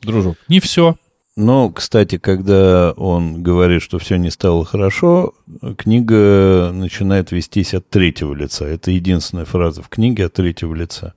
дружок, 0.00 0.36
не 0.48 0.60
все. 0.60 0.96
Но, 1.36 1.68
кстати, 1.68 2.16
когда 2.16 2.92
он 2.92 3.42
говорит, 3.42 3.82
что 3.82 3.98
все 3.98 4.16
не 4.16 4.30
стало 4.30 4.64
хорошо, 4.64 5.34
книга 5.76 6.70
начинает 6.72 7.30
вестись 7.30 7.74
от 7.74 7.90
третьего 7.90 8.32
лица. 8.32 8.64
Это 8.64 8.90
единственная 8.90 9.44
фраза 9.44 9.82
в 9.82 9.90
книге 9.90 10.26
от 10.26 10.32
третьего 10.32 10.74
лица. 10.74 11.12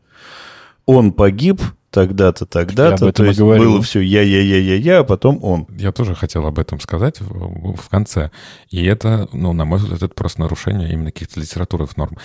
Он 0.86 1.14
погиб, 1.14 1.62
тогда-то, 1.92 2.46
тогда-то. 2.46 3.12
То 3.12 3.26
есть 3.26 3.40
говорил. 3.40 3.74
было 3.74 3.82
все 3.82 4.00
я-я-я-я-я, 4.02 5.00
а 5.00 5.04
потом 5.04 5.44
он. 5.44 5.68
Я 5.78 5.92
тоже 5.92 6.16
хотел 6.16 6.46
об 6.46 6.60
этом 6.60 6.80
сказать 6.80 7.20
в, 7.20 7.76
в 7.76 7.90
конце. 7.90 8.32
И 8.70 8.84
это, 8.86 9.28
ну, 9.34 9.54
на 9.54 9.66
мой 9.66 9.80
взгляд, 9.80 10.04
это 10.04 10.14
просто 10.14 10.42
нарушение 10.42 10.92
именно 10.92 11.12
каких-то 11.12 11.40
литературных 11.40 11.98
норм. 11.98 12.18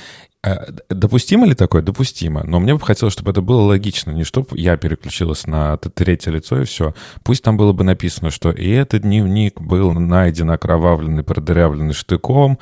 Э, 0.45 0.67
допустимо 0.91 1.47
ли 1.47 1.55
такое? 1.55 1.83
Допустимо. 1.83 2.43
Но 2.45 2.61
мне 2.61 2.75
бы 2.75 2.81
хотелось, 2.81 3.15
чтобы 3.15 3.31
это 3.31 3.41
было 3.41 3.63
логично. 3.63 4.11
Не 4.11 4.25
чтобы 4.25 4.49
я 4.59 4.77
переключилась 4.77 5.47
на 5.47 5.77
третье 5.79 6.31
лицо 6.31 6.61
и 6.61 6.65
все. 6.65 6.95
Пусть 7.23 7.43
там 7.43 7.57
было 7.57 7.73
бы 7.73 7.83
написано, 7.83 8.31
что 8.31 8.51
и 8.51 8.69
этот 8.71 9.03
дневник 9.03 9.61
был 9.61 9.93
найден 9.93 10.51
окровавленный, 10.51 11.23
продырявленный 11.23 11.95
штыком, 11.95 12.59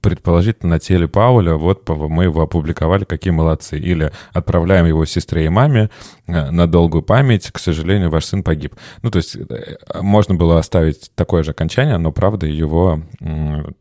предположительно 0.00 0.70
на 0.70 0.78
теле 0.78 1.08
Пауля. 1.08 1.54
Вот 1.54 1.86
мы 1.88 2.24
его 2.24 2.42
опубликовали, 2.42 3.04
какие 3.04 3.32
молодцы. 3.32 3.78
Или 3.78 4.12
отправляем 4.32 4.86
его 4.86 5.04
сестре 5.04 5.44
и 5.44 5.48
маме 5.50 5.90
э, 6.26 6.50
на 6.50 6.66
долгую 6.66 7.02
память. 7.02 7.50
К 7.50 7.58
сожалению, 7.58 8.10
ваш 8.10 8.24
сын 8.24 8.42
погиб. 8.42 8.74
Ну, 9.02 9.10
то 9.10 9.18
есть 9.18 9.36
э, 9.36 9.76
можно 10.00 10.34
было 10.34 10.58
оставить 10.58 11.10
такое 11.14 11.42
же 11.42 11.50
окончание, 11.50 11.98
но, 11.98 12.12
правда, 12.12 12.46
его 12.46 13.02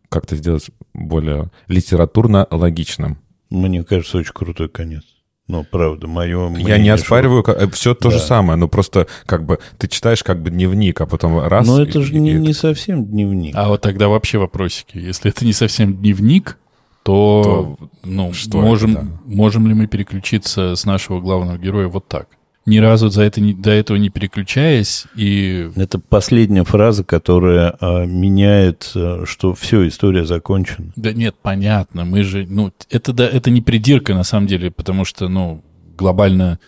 как-то 0.10 0.36
сделать 0.36 0.70
более 0.94 1.52
литературно 1.68 2.48
логичным. 2.52 3.20
Мне 3.56 3.84
кажется, 3.84 4.18
очень 4.18 4.34
крутой 4.34 4.70
конец. 4.70 5.04
Ну, 5.48 5.64
правда, 5.64 6.08
мое 6.08 6.56
Я 6.58 6.80
не 6.80 6.90
оспариваю, 6.90 7.44
что... 7.44 7.70
все 7.70 7.94
то 7.94 8.10
да. 8.10 8.18
же 8.18 8.20
самое, 8.20 8.58
но 8.58 8.68
просто 8.68 9.06
как 9.28 9.46
бы 9.46 9.60
ты 9.78 9.88
читаешь 9.88 10.24
как 10.24 10.42
бы 10.42 10.50
дневник, 10.50 11.00
а 11.02 11.06
потом 11.06 11.40
раз... 11.40 11.68
Но 11.68 11.84
это 11.84 12.02
же 12.02 12.16
и, 12.16 12.20
не, 12.20 12.32
и... 12.32 12.34
не 12.36 12.54
совсем 12.54 13.06
дневник. 13.06 13.56
А 13.56 13.68
вот 13.68 13.82
тогда 13.82 14.08
вообще 14.08 14.40
вопросики. 14.40 14.98
Если 14.98 15.30
это 15.30 15.46
не 15.46 15.54
совсем 15.54 15.96
дневник, 15.98 16.58
то, 17.04 17.78
то 17.78 17.90
ну, 18.04 18.34
что 18.34 18.60
можем, 18.60 18.94
это, 18.94 19.02
да. 19.02 19.08
можем 19.26 19.68
ли 19.68 19.76
мы 19.76 19.86
переключиться 19.86 20.76
с 20.76 20.86
нашего 20.86 21.22
главного 21.22 21.60
героя 21.60 21.88
вот 21.88 22.08
так? 22.08 22.28
Ни 22.66 22.78
разу 22.78 23.10
за 23.10 23.24
это, 23.24 23.42
до 23.42 23.72
этого 23.72 23.98
не 23.98 24.10
переключаясь. 24.10 25.06
И... 25.16 25.70
Это 25.76 26.00
последняя 26.00 26.64
фраза, 26.64 27.04
которая 27.04 27.76
а, 27.80 28.06
меняет, 28.06 28.92
а, 28.96 29.24
что 29.26 29.54
все, 29.54 29.88
история 29.88 30.26
закончена. 30.26 30.92
Да 30.96 31.14
нет, 31.14 31.36
понятно. 31.42 32.06
Мы 32.06 32.24
же, 32.24 32.46
ну, 32.50 32.72
это, 32.90 33.14
да, 33.14 33.28
это 33.28 33.52
не 33.52 33.62
придирка 33.62 34.14
на 34.14 34.24
самом 34.24 34.48
деле, 34.48 34.72
потому 34.72 35.06
что, 35.06 35.28
ну, 35.28 35.64
глобально 35.98 36.60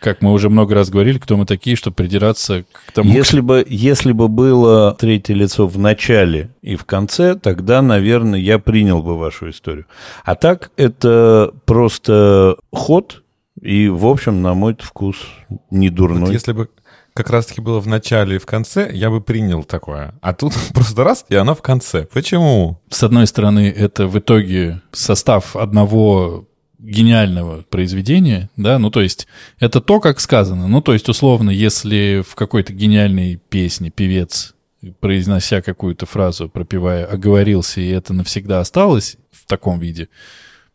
как 0.00 0.20
мы 0.20 0.32
уже 0.32 0.50
много 0.50 0.74
раз 0.74 0.90
говорили, 0.90 1.16
кто 1.16 1.38
мы 1.38 1.46
такие, 1.46 1.76
чтобы 1.76 1.94
придираться 1.94 2.64
к 2.64 2.92
тому... 2.92 3.10
Если 3.10 3.40
бы, 3.40 3.64
если 3.66 4.12
бы 4.12 4.28
было 4.28 4.94
третье 4.94 5.32
лицо 5.32 5.66
в 5.66 5.78
начале 5.78 6.50
и 6.60 6.76
в 6.76 6.84
конце, 6.84 7.34
тогда, 7.36 7.80
наверное, 7.80 8.38
я 8.38 8.58
принял 8.58 9.02
бы 9.02 9.16
вашу 9.16 9.48
историю. 9.48 9.86
А 10.22 10.34
так 10.34 10.72
это 10.76 11.54
просто 11.64 12.56
ход, 12.70 13.23
и, 13.64 13.88
в 13.88 14.06
общем, 14.06 14.42
на 14.42 14.52
мой 14.54 14.76
вкус, 14.78 15.16
не 15.70 15.88
дурной. 15.88 16.20
Вот 16.20 16.32
если 16.32 16.52
бы 16.52 16.68
как 17.14 17.30
раз-таки 17.30 17.62
было 17.62 17.80
в 17.80 17.86
начале 17.86 18.36
и 18.36 18.38
в 18.38 18.44
конце, 18.44 18.90
я 18.92 19.08
бы 19.08 19.22
принял 19.22 19.64
такое. 19.64 20.14
А 20.20 20.34
тут 20.34 20.52
просто 20.74 21.02
раз, 21.02 21.24
и 21.30 21.34
она 21.34 21.54
в 21.54 21.62
конце. 21.62 22.06
Почему? 22.12 22.80
С 22.90 23.02
одной 23.02 23.26
стороны, 23.26 23.72
это 23.74 24.06
в 24.06 24.18
итоге 24.18 24.82
состав 24.92 25.56
одного 25.56 26.46
гениального 26.78 27.62
произведения, 27.62 28.50
да, 28.58 28.78
ну 28.78 28.90
то 28.90 29.00
есть 29.00 29.26
это 29.58 29.80
то, 29.80 30.00
как 30.00 30.20
сказано, 30.20 30.68
ну 30.68 30.82
то 30.82 30.92
есть 30.92 31.08
условно, 31.08 31.48
если 31.48 32.22
в 32.28 32.34
какой-то 32.34 32.74
гениальной 32.74 33.36
песне 33.36 33.88
певец, 33.88 34.54
произнося 35.00 35.62
какую-то 35.62 36.04
фразу, 36.04 36.50
пропевая, 36.50 37.06
оговорился, 37.06 37.80
и 37.80 37.88
это 37.88 38.12
навсегда 38.12 38.60
осталось 38.60 39.16
в 39.30 39.46
таком 39.46 39.80
виде, 39.80 40.10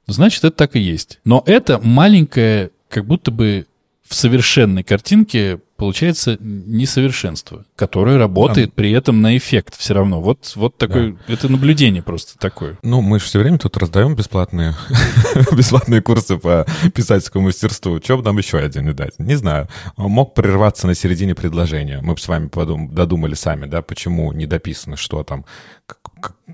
значит 0.07 0.43
это 0.43 0.55
так 0.55 0.75
и 0.75 0.79
есть. 0.79 1.19
Но 1.25 1.43
это 1.45 1.79
маленькая 1.79 2.71
как 2.89 3.05
будто 3.05 3.31
бы 3.31 3.65
в 4.05 4.13
совершенной 4.13 4.83
картинке 4.83 5.61
получается 5.79 6.37
несовершенство, 6.39 7.65
которое 7.75 8.17
работает 8.17 8.69
да. 8.69 8.73
при 8.75 8.91
этом 8.91 9.21
на 9.21 9.35
эффект 9.37 9.75
все 9.77 9.93
равно. 9.93 10.21
Вот, 10.21 10.51
вот 10.55 10.77
такое, 10.77 11.13
да. 11.13 11.33
это 11.33 11.49
наблюдение 11.49 12.03
просто 12.03 12.37
такое. 12.37 12.77
Ну, 12.83 13.01
мы 13.01 13.19
же 13.19 13.25
все 13.25 13.39
время 13.39 13.57
тут 13.57 13.77
раздаем 13.77 14.15
бесплатные, 14.15 14.75
бесплатные 15.53 16.01
курсы 16.01 16.37
по 16.37 16.67
писательскому 16.93 17.45
мастерству. 17.45 17.99
Что 18.03 18.17
бы 18.17 18.23
нам 18.23 18.37
еще 18.37 18.59
один 18.59 18.85
не 18.87 18.93
дать? 18.93 19.17
Не 19.19 19.35
знаю. 19.35 19.69
Мог 19.95 20.33
прерваться 20.33 20.85
на 20.85 20.93
середине 20.93 21.33
предложения. 21.33 22.01
Мы 22.01 22.13
бы 22.13 22.19
с 22.19 22.27
вами 22.27 22.47
подум- 22.47 22.91
додумали 22.91 23.33
сами, 23.33 23.65
да, 23.65 23.81
почему 23.81 24.33
не 24.33 24.45
дописано, 24.45 24.97
что 24.97 25.23
там, 25.23 25.45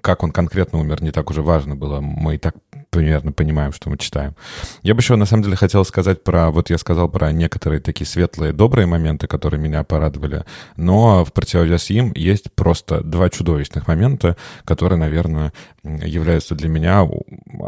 как 0.01 0.23
он 0.23 0.31
конкретно 0.31 0.79
умер, 0.79 1.01
не 1.01 1.11
так 1.11 1.31
уже 1.31 1.41
важно 1.41 1.75
было. 1.75 1.99
Мы 1.99 2.35
и 2.35 2.37
так 2.37 2.55
примерно 2.95 3.31
понимаем, 3.31 3.73
что 3.73 3.89
мы 3.89 3.97
читаем. 3.97 4.35
Я 4.81 4.93
бы 4.93 5.01
еще, 5.01 5.15
на 5.15 5.25
самом 5.25 5.43
деле, 5.43 5.55
хотел 5.57 5.83
сказать 5.83 6.23
про... 6.23 6.49
Вот 6.51 6.69
я 6.69 6.77
сказал 6.77 7.09
про 7.09 7.31
некоторые 7.31 7.81
такие 7.81 8.07
светлые, 8.07 8.53
добрые 8.53 8.85
моменты, 8.85 9.14
которые 9.17 9.59
меня 9.59 9.83
порадовали, 9.83 10.45
но 10.75 11.23
в 11.23 11.33
противовес 11.33 11.89
им 11.89 12.11
есть 12.15 12.51
просто 12.53 13.01
два 13.01 13.29
чудовищных 13.29 13.87
момента, 13.87 14.35
которые, 14.63 14.99
наверное, 14.99 15.53
являются 15.83 16.55
для 16.55 16.67
меня 16.67 17.07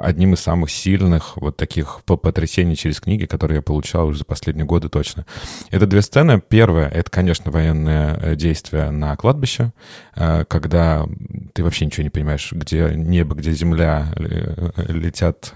одним 0.01 0.33
из 0.33 0.39
самых 0.39 0.71
сильных 0.71 1.37
вот 1.37 1.57
таких 1.57 2.01
потрясений 2.05 2.75
через 2.75 2.99
книги, 2.99 3.25
которые 3.25 3.57
я 3.57 3.61
получал 3.61 4.07
уже 4.07 4.19
за 4.19 4.25
последние 4.25 4.65
годы 4.65 4.89
точно. 4.89 5.25
Это 5.69 5.85
две 5.85 6.01
сцены. 6.01 6.41
Первая— 6.47 6.87
это, 6.93 7.09
конечно, 7.11 7.51
военное 7.51 8.17
э, 8.17 8.35
действие 8.35 8.89
на 8.91 9.15
кладбище, 9.15 9.71
э, 10.15 10.45
когда 10.47 11.05
ты 11.53 11.63
вообще 11.63 11.85
ничего 11.85 12.03
не 12.03 12.09
понимаешь, 12.09 12.51
где 12.51 12.91
небо, 12.95 13.35
где 13.35 13.51
земля, 13.51 14.13
летят 14.17 15.53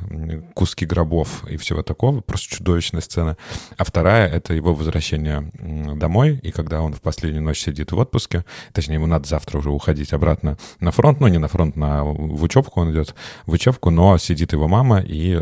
куски 0.53 0.85
гробов 0.85 1.47
и 1.49 1.57
всего 1.57 1.83
такого. 1.83 2.21
Просто 2.21 2.55
чудовищная 2.55 3.01
сцена. 3.01 3.37
А 3.77 3.83
вторая— 3.83 4.27
это 4.29 4.53
его 4.53 4.73
возвращение 4.73 5.51
домой, 5.97 6.39
и 6.41 6.51
когда 6.51 6.81
он 6.81 6.93
в 6.93 7.01
последнюю 7.01 7.43
ночь 7.43 7.59
сидит 7.59 7.91
в 7.91 7.97
отпуске, 7.97 8.45
точнее, 8.73 8.95
ему 8.95 9.07
надо 9.07 9.27
завтра 9.27 9.57
уже 9.57 9.69
уходить 9.69 10.13
обратно 10.13 10.57
на 10.79 10.91
фронт, 10.91 11.19
ну, 11.19 11.27
не 11.27 11.37
на 11.37 11.47
фронт, 11.47 11.75
на, 11.75 12.03
в 12.03 12.43
учебку 12.43 12.81
он 12.81 12.91
идет, 12.91 13.15
в 13.45 13.51
учебку, 13.51 13.89
но 13.89 14.17
сидит 14.17 14.53
его 14.53 14.67
мама 14.67 15.01
и 15.01 15.41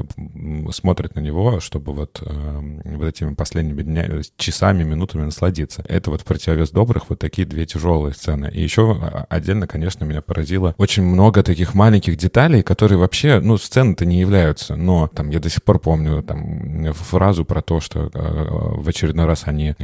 смотрит 0.72 1.16
на 1.16 1.20
него, 1.20 1.60
чтобы 1.60 1.94
вот, 1.94 2.22
э, 2.26 2.82
вот 2.86 3.08
этими 3.08 3.34
последними 3.34 3.82
дня, 3.82 4.22
часами, 4.38 4.84
минутами 4.84 5.24
насладиться. 5.24 5.84
Это 5.88 6.12
вот 6.12 6.24
противовес 6.24 6.72
добрых 6.72 7.10
вот 7.10 7.20
такие 7.20 7.48
две 7.48 7.66
тяжелые 7.66 8.14
сцены. 8.14 8.50
И 8.54 8.62
еще 8.62 9.26
отдельно, 9.30 9.68
конечно, 9.68 10.06
меня 10.06 10.22
поразило 10.22 10.76
очень 10.78 11.04
много 11.04 11.44
таких 11.44 11.74
маленьких 11.74 12.18
деталей, 12.18 12.64
которые 12.64 12.98
вообще, 12.98 13.40
ну, 13.40 13.58
сцены-то 13.58 14.06
не 14.06 14.20
являются, 14.20 14.76
но 14.76 15.08
там 15.08 15.30
я 15.30 15.40
до 15.40 15.50
сих 15.50 15.64
пор 15.64 15.80
помню 15.80 16.24
там 16.24 16.94
фразу 16.94 17.46
про 17.46 17.62
то, 17.62 17.80
что 17.80 18.10
э, 18.14 18.48
в 18.82 18.88
очередной 18.88 19.26
раз 19.26 19.44
они 19.46 19.76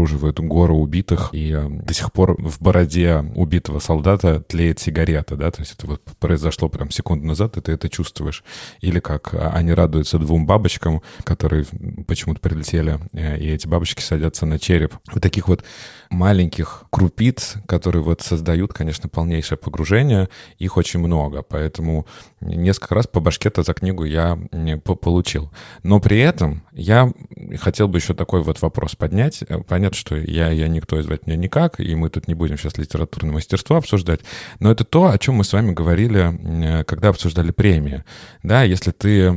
обнаруживают 0.00 0.40
гору 0.40 0.76
убитых, 0.76 1.30
и 1.32 1.52
э, 1.52 1.68
до 1.68 1.94
сих 1.94 2.12
пор 2.12 2.40
в 2.40 2.60
бороде 2.60 3.18
убитого 3.34 3.80
солдата 3.80 4.40
тлеет 4.40 4.78
сигарета, 4.78 5.36
да, 5.36 5.50
то 5.50 5.60
есть 5.60 5.74
это 5.76 5.86
вот 5.86 6.02
произошло 6.18 6.68
прям 6.68 6.90
секунду 6.90 7.26
назад, 7.26 7.56
и 7.56 7.60
ты 7.60 7.72
это 7.72 7.88
чувствуешь. 7.88 8.42
Или 8.80 9.00
как 9.00 9.34
а, 9.34 9.50
они 9.54 9.72
радуются 9.72 10.18
двум 10.18 10.46
бабочкам, 10.46 11.02
которые 11.24 11.66
почему-то 12.06 12.40
прилетели, 12.40 12.98
э, 13.12 13.38
и 13.38 13.50
эти 13.50 13.66
бабочки 13.66 14.00
садятся 14.00 14.46
на 14.46 14.58
череп. 14.58 14.94
Вот 15.12 15.22
таких 15.22 15.48
вот 15.48 15.64
маленьких 16.10 16.84
крупиц, 16.90 17.54
которые 17.66 18.02
вот 18.02 18.20
создают, 18.20 18.72
конечно, 18.72 19.08
полнейшее 19.08 19.58
погружение, 19.58 20.28
их 20.58 20.76
очень 20.76 21.00
много, 21.00 21.42
поэтому 21.42 22.06
несколько 22.40 22.94
раз 22.94 23.06
по 23.06 23.20
башке-то 23.20 23.62
за 23.62 23.74
книгу 23.74 24.04
я 24.04 24.38
получил. 24.84 25.50
Но 25.82 26.00
при 26.00 26.18
этом 26.18 26.62
я 26.72 27.12
хотел 27.60 27.86
бы 27.86 27.98
еще 27.98 28.14
такой 28.14 28.42
вот 28.42 28.60
вопрос 28.60 28.96
поднять. 28.96 29.44
Понятно, 29.68 29.89
что 29.94 30.16
я, 30.16 30.50
я 30.50 30.68
никто 30.68 30.98
и 30.98 31.02
звать 31.02 31.26
меня 31.26 31.36
никак, 31.36 31.80
и 31.80 31.94
мы 31.94 32.10
тут 32.10 32.28
не 32.28 32.34
будем 32.34 32.58
сейчас 32.58 32.78
литературное 32.78 33.32
мастерство 33.32 33.76
обсуждать, 33.76 34.20
но 34.58 34.70
это 34.70 34.84
то, 34.84 35.08
о 35.08 35.18
чем 35.18 35.36
мы 35.36 35.44
с 35.44 35.52
вами 35.52 35.72
говорили, 35.72 36.84
когда 36.84 37.08
обсуждали 37.08 37.50
премии. 37.50 38.04
Да, 38.42 38.62
если 38.62 38.90
ты 38.90 39.32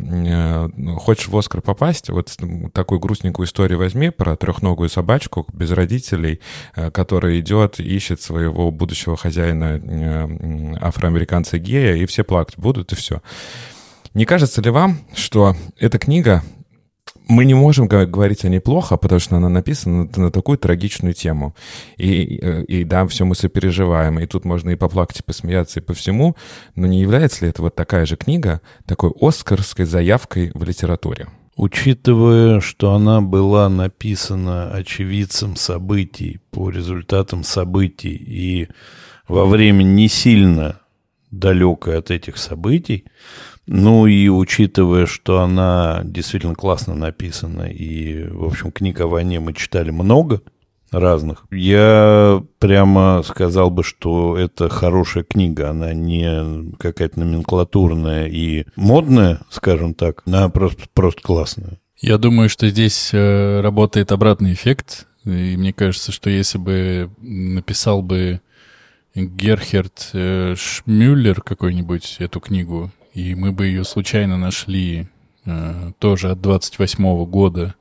хочешь 0.98 1.28
в 1.28 1.38
Оскар 1.38 1.62
попасть, 1.62 2.10
вот 2.10 2.36
такую 2.74 3.00
грустненькую 3.00 3.48
историю 3.48 3.80
возьми 3.80 4.10
про 4.10 4.36
трехногую 4.36 4.90
собачку 4.90 5.46
без 5.54 5.72
родителей, 5.72 6.40
Э, 6.76 6.92
который 6.92 7.40
идет, 7.40 7.80
ищет 7.80 8.22
своего 8.22 8.72
будущего 8.72 9.18
хозяина 9.18 9.80
э, 9.84 10.76
афроамериканца 10.82 11.58
гея, 11.58 11.96
и 11.96 12.06
все 12.06 12.24
плакать 12.24 12.58
будут, 12.58 12.92
и 12.94 12.96
все. 12.96 13.22
Не 14.14 14.26
кажется 14.26 14.62
ли 14.62 14.70
вам, 14.70 15.00
что 15.16 15.56
эта 15.78 15.98
книга 15.98 16.44
мы 17.28 17.46
не 17.46 17.54
можем 17.54 17.88
говорить 17.88 18.46
о 18.46 18.50
ней 18.50 18.60
плохо, 18.60 18.98
потому 18.98 19.20
что 19.20 19.38
она 19.38 19.50
написана 19.50 20.10
на, 20.16 20.24
на 20.24 20.32
такую 20.32 20.58
трагичную 20.58 21.14
тему. 21.14 21.56
И, 21.98 22.22
и, 22.68 22.84
да, 22.84 23.08
все 23.08 23.26
мы 23.26 23.36
сопереживаем, 23.36 24.20
и 24.20 24.26
тут 24.26 24.46
можно 24.46 24.72
и 24.72 24.76
поплакать, 24.76 25.20
и 25.20 25.24
посмеяться, 25.24 25.80
и 25.80 25.84
по 25.84 25.94
всему, 25.94 26.36
но 26.76 26.88
не 26.88 27.02
является 27.02 27.46
ли 27.46 27.50
это 27.50 27.62
вот 27.62 27.76
такая 27.76 28.06
же 28.06 28.16
книга 28.16 28.62
такой 28.86 29.12
оскарской 29.20 29.86
заявкой 29.86 30.52
в 30.54 30.64
литературе? 30.64 31.28
Учитывая, 31.56 32.62
что 32.62 32.94
она 32.94 33.22
была 33.22 33.70
написана 33.70 34.72
очевидцем 34.72 35.56
событий 35.56 36.40
по 36.50 36.72
результатам 36.72 37.44
событий 37.44 38.16
и 38.16 38.68
во 39.28 39.46
время 39.46 39.84
не 39.84 40.08
сильно 40.08 40.80
далекой 41.30 41.98
от 41.98 42.12
этих 42.12 42.38
событий, 42.38 43.06
ну 43.66 44.08
и 44.08 44.28
учитывая, 44.30 45.06
что 45.06 45.42
она 45.42 46.02
действительно 46.04 46.56
классно 46.56 46.96
написана, 46.96 47.64
и, 47.64 48.28
в 48.28 48.46
общем, 48.46 48.72
книг 48.72 49.00
о 49.02 49.08
войне 49.08 49.40
мы 49.40 49.54
читали 49.54 49.92
много– 49.92 50.42
разных. 50.94 51.46
Я 51.52 52.44
прямо 52.60 53.22
сказал 53.26 53.70
бы, 53.70 53.84
что 53.84 54.38
это 54.38 54.70
хорошая 54.70 55.24
книга. 55.24 55.70
Она 55.70 55.94
не 55.94 56.74
какая-то 56.78 57.20
номенклатурная 57.20 58.28
и 58.28 58.66
модная, 58.76 59.42
скажем 59.50 59.94
так. 59.94 60.22
Она 60.26 60.50
просто, 60.50 60.84
просто 60.94 61.22
классная. 61.22 61.80
Я 62.00 62.18
думаю, 62.18 62.50
что 62.50 62.68
здесь 62.70 63.12
э, 63.14 63.62
работает 63.62 64.12
обратный 64.12 64.54
эффект. 64.54 65.08
И 65.26 65.56
мне 65.58 65.74
кажется, 65.74 66.12
что 66.12 66.30
если 66.30 66.58
бы 66.58 67.10
написал 67.20 68.02
бы 68.02 68.42
Герхерд 69.16 70.10
э, 70.14 70.56
Шмюллер 70.58 71.42
какой-нибудь 71.42 72.18
эту 72.20 72.40
книгу, 72.40 72.92
и 73.14 73.36
мы 73.36 73.52
бы 73.52 73.68
ее 73.68 73.84
случайно 73.84 74.38
нашли 74.38 75.08
э, 75.46 75.92
тоже 76.00 76.32
от 76.32 76.42
28 76.42 77.26
года 77.26 77.76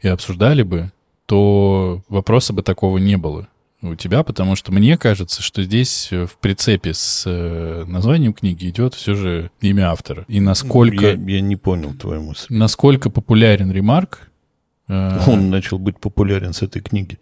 и 0.00 0.08
обсуждали 0.08 0.62
бы, 0.62 0.92
то 1.26 2.02
вопроса 2.08 2.52
бы 2.52 2.62
такого 2.62 2.98
не 2.98 3.16
было. 3.16 3.48
у 3.82 3.94
тебя, 3.94 4.22
потому 4.22 4.56
что 4.56 4.72
мне 4.72 4.98
кажется, 4.98 5.42
что 5.42 5.62
здесь 5.62 6.08
э, 6.12 6.26
в 6.26 6.36
прицепе 6.38 6.94
с 6.94 7.24
э, 7.26 7.84
названием 7.86 8.32
книги 8.32 8.68
идет 8.68 8.94
все 8.94 9.14
же 9.14 9.50
имя 9.60 9.90
автора. 9.90 10.24
И 10.28 10.40
насколько... 10.40 11.06
Я, 11.06 11.12
я 11.12 11.40
не 11.40 11.56
понял 11.56 11.94
твою 11.94 12.22
мысль. 12.22 12.46
Насколько 12.50 13.10
популярен 13.10 13.70
ремарк. 13.72 14.30
Э, 14.88 15.18
Он 15.26 15.50
начал 15.50 15.78
быть 15.78 15.98
популярен 15.98 16.52
с 16.52 16.62
этой 16.62 16.82
книги. 16.82 17.18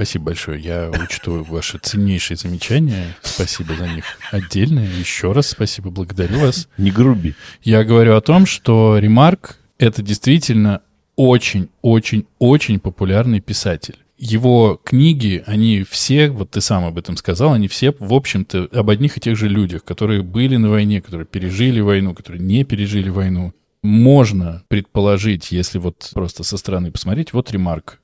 Спасибо 0.00 0.24
большое. 0.24 0.58
Я 0.58 0.90
учту 0.90 1.44
ваши 1.44 1.76
ценнейшие 1.76 2.34
замечания. 2.34 3.14
Спасибо 3.20 3.74
за 3.74 3.86
них 3.86 4.04
отдельно. 4.30 4.80
Еще 4.80 5.32
раз 5.32 5.48
спасибо, 5.48 5.90
благодарю 5.90 6.40
вас. 6.40 6.68
Не 6.78 6.90
груби. 6.90 7.34
Я 7.62 7.84
говорю 7.84 8.16
о 8.16 8.22
том, 8.22 8.46
что 8.46 8.96
ремарк— 8.96 9.58
это 9.78 10.00
действительно 10.00 10.80
очень-очень-очень 11.16 12.80
популярный 12.80 13.40
писатель 13.40 13.98
его 14.16 14.80
книги, 14.82 15.42
они 15.46 15.82
все, 15.82 16.28
вот 16.30 16.50
ты 16.50 16.60
сам 16.60 16.84
об 16.84 16.98
этом 16.98 17.16
сказал, 17.16 17.54
они 17.54 17.68
все, 17.68 17.94
в 17.98 18.12
общем-то, 18.12 18.68
об 18.72 18.90
одних 18.90 19.16
и 19.16 19.20
тех 19.20 19.36
же 19.36 19.48
людях, 19.48 19.82
которые 19.82 20.22
были 20.22 20.56
на 20.56 20.68
войне, 20.68 21.00
которые 21.00 21.26
пережили 21.26 21.80
войну, 21.80 22.14
которые 22.14 22.42
не 22.42 22.64
пережили 22.64 23.08
войну. 23.08 23.54
Можно 23.82 24.62
предположить, 24.68 25.52
если 25.52 25.78
вот 25.78 26.10
просто 26.12 26.42
со 26.42 26.58
стороны 26.58 26.90
посмотреть, 26.90 27.32
вот 27.32 27.50
ремарк. 27.50 27.98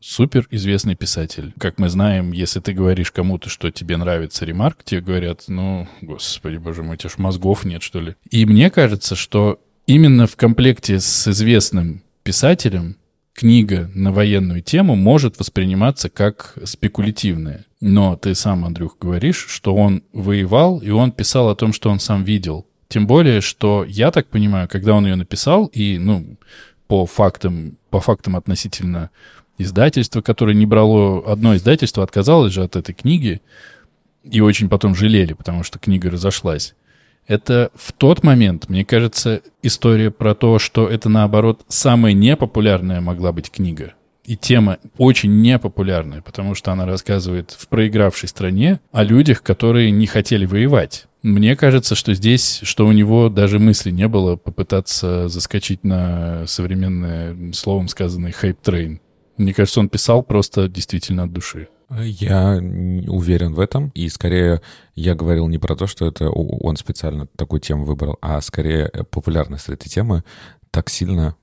Супер 0.00 0.46
известный 0.50 0.94
писатель. 0.94 1.54
Как 1.58 1.78
мы 1.78 1.88
знаем, 1.88 2.32
если 2.32 2.60
ты 2.60 2.72
говоришь 2.72 3.10
кому-то, 3.10 3.48
что 3.48 3.70
тебе 3.70 3.96
нравится 3.96 4.44
ремарк, 4.44 4.84
тебе 4.84 5.00
говорят, 5.00 5.44
ну, 5.48 5.88
господи, 6.02 6.56
боже 6.56 6.82
мой, 6.82 6.94
у 6.94 6.98
тебя 6.98 7.10
ж 7.10 7.18
мозгов 7.18 7.64
нет, 7.64 7.82
что 7.82 8.00
ли. 8.00 8.14
И 8.30 8.44
мне 8.44 8.70
кажется, 8.70 9.16
что 9.16 9.58
именно 9.86 10.26
в 10.26 10.36
комплекте 10.36 11.00
с 11.00 11.28
известным 11.28 12.02
писателем 12.22 12.96
книга 13.32 13.90
на 13.94 14.12
военную 14.12 14.62
тему 14.62 14.96
может 14.96 15.38
восприниматься 15.38 16.10
как 16.10 16.54
спекулятивная. 16.64 17.64
Но 17.80 18.16
ты 18.16 18.34
сам, 18.34 18.64
Андрюх, 18.64 18.96
говоришь, 19.00 19.46
что 19.48 19.74
он 19.74 20.02
воевал, 20.12 20.78
и 20.78 20.90
он 20.90 21.12
писал 21.12 21.48
о 21.48 21.56
том, 21.56 21.72
что 21.72 21.90
он 21.90 22.00
сам 22.00 22.24
видел. 22.24 22.66
Тем 22.88 23.06
более, 23.06 23.40
что 23.40 23.84
я 23.86 24.10
так 24.10 24.28
понимаю, 24.28 24.68
когда 24.68 24.94
он 24.94 25.06
ее 25.06 25.16
написал, 25.16 25.66
и, 25.66 25.98
ну, 25.98 26.36
по 26.86 27.04
фактам, 27.06 27.78
по 27.90 28.00
фактам 28.00 28.36
относительно 28.36 29.10
издательства, 29.58 30.20
которое 30.20 30.54
не 30.54 30.66
брало... 30.66 31.24
Одно 31.30 31.56
издательство 31.56 32.02
отказалось 32.02 32.52
же 32.52 32.62
от 32.62 32.76
этой 32.76 32.94
книги, 32.94 33.40
и 34.22 34.40
очень 34.40 34.68
потом 34.68 34.94
жалели, 34.94 35.32
потому 35.32 35.62
что 35.62 35.78
книга 35.78 36.10
разошлась. 36.10 36.74
Это 37.26 37.70
в 37.74 37.92
тот 37.92 38.22
момент, 38.22 38.68
мне 38.68 38.84
кажется, 38.84 39.42
история 39.62 40.10
про 40.10 40.34
то, 40.34 40.58
что 40.58 40.88
это, 40.88 41.08
наоборот, 41.08 41.62
самая 41.68 42.12
непопулярная 42.12 43.00
могла 43.00 43.32
быть 43.32 43.50
книга. 43.50 43.94
И 44.24 44.36
тема 44.36 44.78
очень 44.98 45.40
непопулярная, 45.40 46.20
потому 46.20 46.56
что 46.56 46.72
она 46.72 46.84
рассказывает 46.84 47.52
в 47.52 47.68
проигравшей 47.68 48.28
стране 48.28 48.80
о 48.90 49.04
людях, 49.04 49.42
которые 49.42 49.92
не 49.92 50.06
хотели 50.06 50.46
воевать. 50.46 51.06
Мне 51.22 51.56
кажется, 51.56 51.94
что 51.94 52.14
здесь, 52.14 52.60
что 52.62 52.86
у 52.86 52.92
него 52.92 53.28
даже 53.28 53.58
мысли 53.58 53.90
не 53.90 54.08
было 54.08 54.36
попытаться 54.36 55.28
заскочить 55.28 55.84
на 55.84 56.46
современное, 56.46 57.52
словом 57.52 57.88
сказанный, 57.88 58.32
hype 58.32 58.59
train. 58.59 59.00
Мне 59.36 59.52
кажется, 59.54 59.80
он 59.80 59.88
писал 59.88 60.22
просто 60.22 60.68
действительно 60.68 61.24
от 61.24 61.32
души. 61.32 61.68
Я 61.90 62.56
уверен 63.08 63.54
в 63.54 63.60
этом, 63.60 63.90
и 63.94 64.08
скорее 64.08 64.60
я 64.94 65.14
говорил 65.14 65.46
не 65.46 65.58
про 65.58 65.76
то, 65.76 65.86
что 65.86 66.06
это 66.06 66.28
он 66.30 66.76
специально 66.76 67.26
такую 67.36 67.60
тему 67.60 67.84
выбрал, 67.84 68.18
а 68.20 68.40
скорее 68.40 68.90
популярность 69.10 69.68
этой 69.68 69.88
темы 69.88 70.24
так 70.70 70.90
сильно 70.90 71.36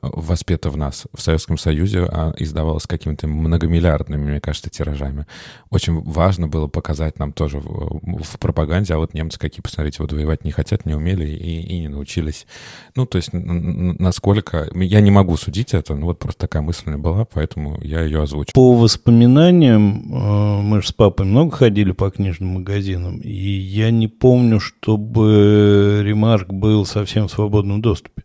воспета 0.00 0.70
в 0.70 0.76
нас. 0.76 1.06
В 1.12 1.20
Советском 1.20 1.58
Союзе 1.58 2.06
а, 2.10 2.32
издавалась 2.38 2.86
какими-то 2.86 3.26
многомиллиардными, 3.26 4.30
мне 4.30 4.40
кажется, 4.40 4.70
тиражами. 4.70 5.26
Очень 5.70 6.00
важно 6.02 6.48
было 6.48 6.68
показать 6.68 7.18
нам 7.18 7.32
тоже 7.32 7.58
в, 7.58 8.38
пропаганде, 8.38 8.94
а 8.94 8.98
вот 8.98 9.14
немцы 9.14 9.38
какие, 9.38 9.62
посмотрите, 9.62 10.02
вот 10.02 10.12
воевать 10.12 10.44
не 10.44 10.50
хотят, 10.50 10.86
не 10.86 10.94
умели 10.94 11.26
и, 11.26 11.60
и 11.60 11.80
не 11.80 11.88
научились. 11.88 12.46
Ну, 12.94 13.06
то 13.06 13.16
есть 13.16 13.30
насколько... 13.32 14.68
Я 14.74 15.00
не 15.00 15.10
могу 15.10 15.36
судить 15.36 15.74
это, 15.74 15.94
ну 15.94 16.06
вот 16.06 16.18
просто 16.18 16.40
такая 16.40 16.62
мысль 16.62 16.94
была, 16.96 17.24
поэтому 17.24 17.80
я 17.82 18.02
ее 18.02 18.22
озвучу. 18.22 18.52
По 18.54 18.74
воспоминаниям, 18.74 20.12
э, 20.12 20.62
мы 20.62 20.82
же 20.82 20.88
с 20.88 20.92
папой 20.92 21.26
много 21.26 21.56
ходили 21.56 21.92
по 21.92 22.10
книжным 22.10 22.50
магазинам, 22.50 23.18
и 23.18 23.38
я 23.38 23.90
не 23.90 24.08
помню, 24.08 24.60
чтобы 24.60 26.02
ремарк 26.04 26.52
был 26.52 26.86
совсем 26.86 27.28
в 27.28 27.32
свободном 27.32 27.82
доступе 27.82 28.22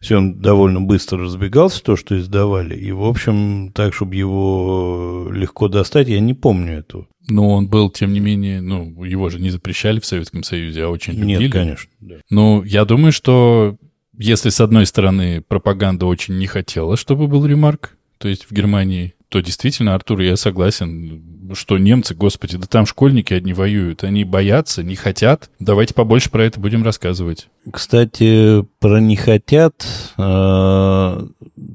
все 0.00 0.16
он 0.16 0.40
довольно 0.40 0.80
быстро 0.80 1.18
разбегался, 1.18 1.82
то, 1.82 1.96
что 1.96 2.18
издавали. 2.18 2.76
И, 2.76 2.92
в 2.92 3.04
общем, 3.04 3.72
так, 3.74 3.94
чтобы 3.94 4.14
его 4.14 5.28
легко 5.32 5.68
достать, 5.68 6.08
я 6.08 6.20
не 6.20 6.34
помню 6.34 6.78
этого. 6.78 7.06
Но 7.28 7.50
он 7.50 7.68
был, 7.68 7.90
тем 7.90 8.12
не 8.12 8.20
менее, 8.20 8.60
ну, 8.60 9.04
его 9.04 9.28
же 9.28 9.38
не 9.38 9.50
запрещали 9.50 10.00
в 10.00 10.06
Советском 10.06 10.42
Союзе, 10.42 10.84
а 10.84 10.88
очень 10.88 11.14
любили. 11.14 11.44
Нет, 11.44 11.52
конечно. 11.52 11.90
Да. 12.00 12.16
Ну, 12.30 12.62
я 12.62 12.84
думаю, 12.84 13.12
что 13.12 13.76
если, 14.16 14.48
с 14.48 14.60
одной 14.60 14.86
стороны, 14.86 15.42
пропаганда 15.42 16.06
очень 16.06 16.38
не 16.38 16.46
хотела, 16.46 16.96
чтобы 16.96 17.28
был 17.28 17.44
ремарк, 17.44 17.96
то 18.18 18.28
есть 18.28 18.46
в 18.46 18.52
Германии, 18.52 19.14
то 19.28 19.40
действительно, 19.40 19.94
Артур, 19.94 20.20
я 20.20 20.36
согласен, 20.36 21.52
что 21.54 21.76
немцы, 21.76 22.14
господи, 22.14 22.56
да 22.56 22.66
там 22.66 22.86
школьники 22.86 23.34
одни 23.34 23.52
воюют, 23.52 24.04
они 24.04 24.24
боятся, 24.24 24.82
не 24.82 24.96
хотят. 24.96 25.50
Давайте 25.60 25.94
побольше 25.94 26.30
про 26.30 26.44
это 26.44 26.58
будем 26.60 26.82
рассказывать. 26.82 27.48
Кстати, 27.70 28.64
про 28.80 29.00
не 29.00 29.16
хотят, 29.16 29.86
э, 30.16 31.26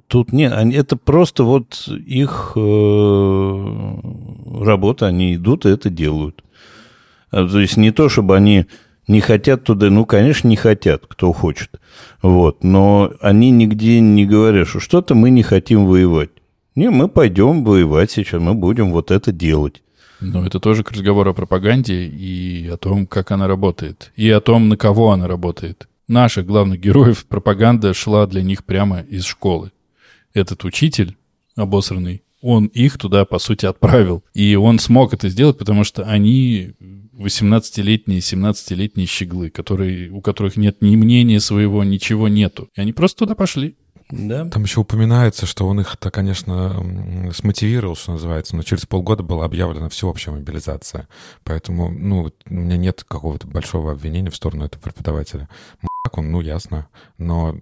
тут 0.08 0.34
нет, 0.34 0.54
они, 0.54 0.76
это 0.76 0.96
просто 0.96 1.44
вот 1.44 1.88
их 1.88 2.54
э, 2.56 2.60
работа, 4.64 5.08
они 5.08 5.36
идут 5.36 5.66
и 5.66 5.70
это 5.70 5.90
делают. 5.92 6.44
А, 7.30 7.48
то 7.48 7.60
есть 7.60 7.78
не 7.78 7.92
то, 7.92 8.10
чтобы 8.10 8.36
они 8.36 8.66
не 9.08 9.22
хотят 9.22 9.64
туда, 9.64 9.90
ну, 9.90 10.06
конечно, 10.06 10.48
не 10.48 10.56
хотят, 10.56 11.04
кто 11.08 11.34
хочет. 11.34 11.80
Вот, 12.22 12.64
но 12.64 13.12
они 13.22 13.52
нигде 13.52 14.00
не 14.00 14.26
говорят, 14.26 14.68
что 14.68 14.80
что-то 14.80 15.14
мы 15.14 15.30
не 15.30 15.44
хотим 15.44 15.86
воевать. 15.86 16.30
Не, 16.76 16.90
мы 16.90 17.08
пойдем 17.08 17.64
воевать 17.64 18.12
сейчас, 18.12 18.42
мы 18.42 18.54
будем 18.54 18.92
вот 18.92 19.12
это 19.12 19.32
делать. 19.32 19.84
Но 20.22 20.46
это 20.46 20.60
тоже 20.60 20.84
к 20.84 20.92
разговору 20.92 21.32
о 21.32 21.34
пропаганде 21.34 22.06
и 22.06 22.68
о 22.68 22.78
том, 22.78 23.06
как 23.06 23.32
она 23.32 23.48
работает. 23.48 24.12
И 24.16 24.30
о 24.30 24.40
том, 24.40 24.70
на 24.70 24.78
кого 24.78 25.12
она 25.12 25.28
работает. 25.28 25.88
Наших 26.08 26.46
главных 26.46 26.80
героев 26.80 27.26
пропаганда 27.26 27.94
шла 27.94 28.26
для 28.26 28.42
них 28.42 28.64
прямо 28.64 29.02
из 29.02 29.26
школы. 29.26 29.72
Этот 30.34 30.64
учитель 30.64 31.18
обосранный, 31.56 32.24
он 32.42 32.66
их 32.66 32.98
туда, 32.98 33.26
по 33.26 33.40
сути, 33.40 33.66
отправил. 33.66 34.24
И 34.34 34.56
он 34.56 34.80
смог 34.80 35.14
это 35.14 35.30
сделать, 35.30 35.58
потому 35.58 35.84
что 35.84 36.04
они 36.04 36.74
18-летние, 37.18 38.20
17-летние 38.20 39.08
щеглы, 39.08 39.50
которые, 39.50 40.10
у 40.10 40.22
которых 40.22 40.58
нет 40.58 40.82
ни 40.82 40.96
мнения 40.96 41.40
своего, 41.40 41.84
ничего 41.84 42.28
нету. 42.28 42.70
И 42.76 42.82
они 42.82 42.92
просто 42.94 43.20
туда 43.20 43.36
пошли. 43.36 43.76
Да. 44.10 44.46
Там 44.50 44.64
еще 44.64 44.82
упоминается, 44.82 45.46
что 45.46 45.68
он 45.68 45.82
их-то, 45.82 46.12
конечно, 46.12 47.32
смотивировал, 47.34 47.96
что 47.96 48.14
называется, 48.14 48.56
но 48.56 48.64
через 48.64 48.86
полгода 48.86 49.24
была 49.24 49.46
объявлена 49.46 49.90
всеобщая 49.90 50.32
мобилизация. 50.32 51.08
Поэтому, 51.44 51.90
ну, 51.90 52.32
у 52.46 52.54
меня 52.54 52.78
нет 52.78 53.04
какого-то 53.08 53.48
большого 53.48 53.92
обвинения 53.92 54.30
в 54.30 54.36
сторону 54.36 54.66
этого 54.66 54.82
преподавателя. 54.82 55.50
Мак 55.82 56.18
он, 56.18 56.32
ну, 56.32 56.42
ясно, 56.42 56.88
но 57.18 57.56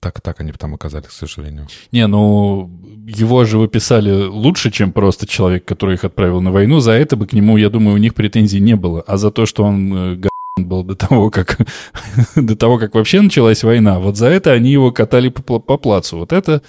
так 0.00 0.20
так 0.20 0.40
они 0.40 0.52
там 0.52 0.74
оказались, 0.74 1.08
к 1.08 1.12
сожалению. 1.12 1.66
Не, 1.92 2.06
ну, 2.06 2.70
его 3.06 3.44
же 3.44 3.58
выписали 3.58 4.24
лучше, 4.26 4.70
чем 4.70 4.92
просто 4.92 5.26
человек, 5.26 5.64
который 5.64 5.94
их 5.94 6.04
отправил 6.04 6.40
на 6.40 6.50
войну. 6.50 6.80
За 6.80 6.92
это 6.92 7.16
бы 7.16 7.26
к 7.26 7.32
нему, 7.32 7.56
я 7.58 7.68
думаю, 7.68 7.94
у 7.94 7.98
них 7.98 8.14
претензий 8.14 8.60
не 8.60 8.76
было. 8.76 9.02
А 9.02 9.16
за 9.16 9.30
то, 9.30 9.44
что 9.44 9.64
он 9.64 10.14
э, 10.14 10.29
был 10.56 10.84
до 10.84 10.94
того, 10.94 11.30
как, 11.30 11.58
до 12.36 12.56
того, 12.56 12.78
как 12.78 12.94
вообще 12.94 13.20
началась 13.20 13.62
война. 13.62 13.98
Вот 13.98 14.16
за 14.16 14.26
это 14.26 14.52
они 14.52 14.70
его 14.70 14.92
катали 14.92 15.28
по, 15.28 15.58
по 15.58 15.76
плацу. 15.76 16.18
Вот 16.18 16.32
это... 16.32 16.62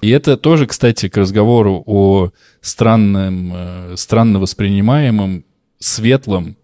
И 0.00 0.10
это 0.10 0.36
тоже, 0.36 0.66
кстати, 0.66 1.08
к 1.08 1.16
разговору 1.16 1.82
о 1.84 2.30
странном, 2.60 3.52
э, 3.52 3.94
странно 3.96 4.38
воспринимаемом, 4.38 5.44
светлом. 5.80 6.56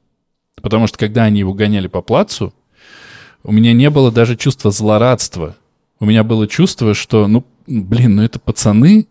Потому 0.62 0.86
что 0.86 0.98
когда 0.98 1.24
они 1.24 1.40
его 1.40 1.52
гоняли 1.52 1.88
по 1.88 2.00
плацу, 2.00 2.54
у 3.42 3.50
меня 3.50 3.72
не 3.72 3.90
было 3.90 4.12
даже 4.12 4.36
чувства 4.36 4.70
злорадства. 4.70 5.56
У 5.98 6.06
меня 6.06 6.22
было 6.22 6.46
чувство, 6.46 6.94
что, 6.94 7.26
ну, 7.26 7.44
блин, 7.66 8.16
ну 8.16 8.22
это 8.22 8.38
пацаны, 8.38 9.08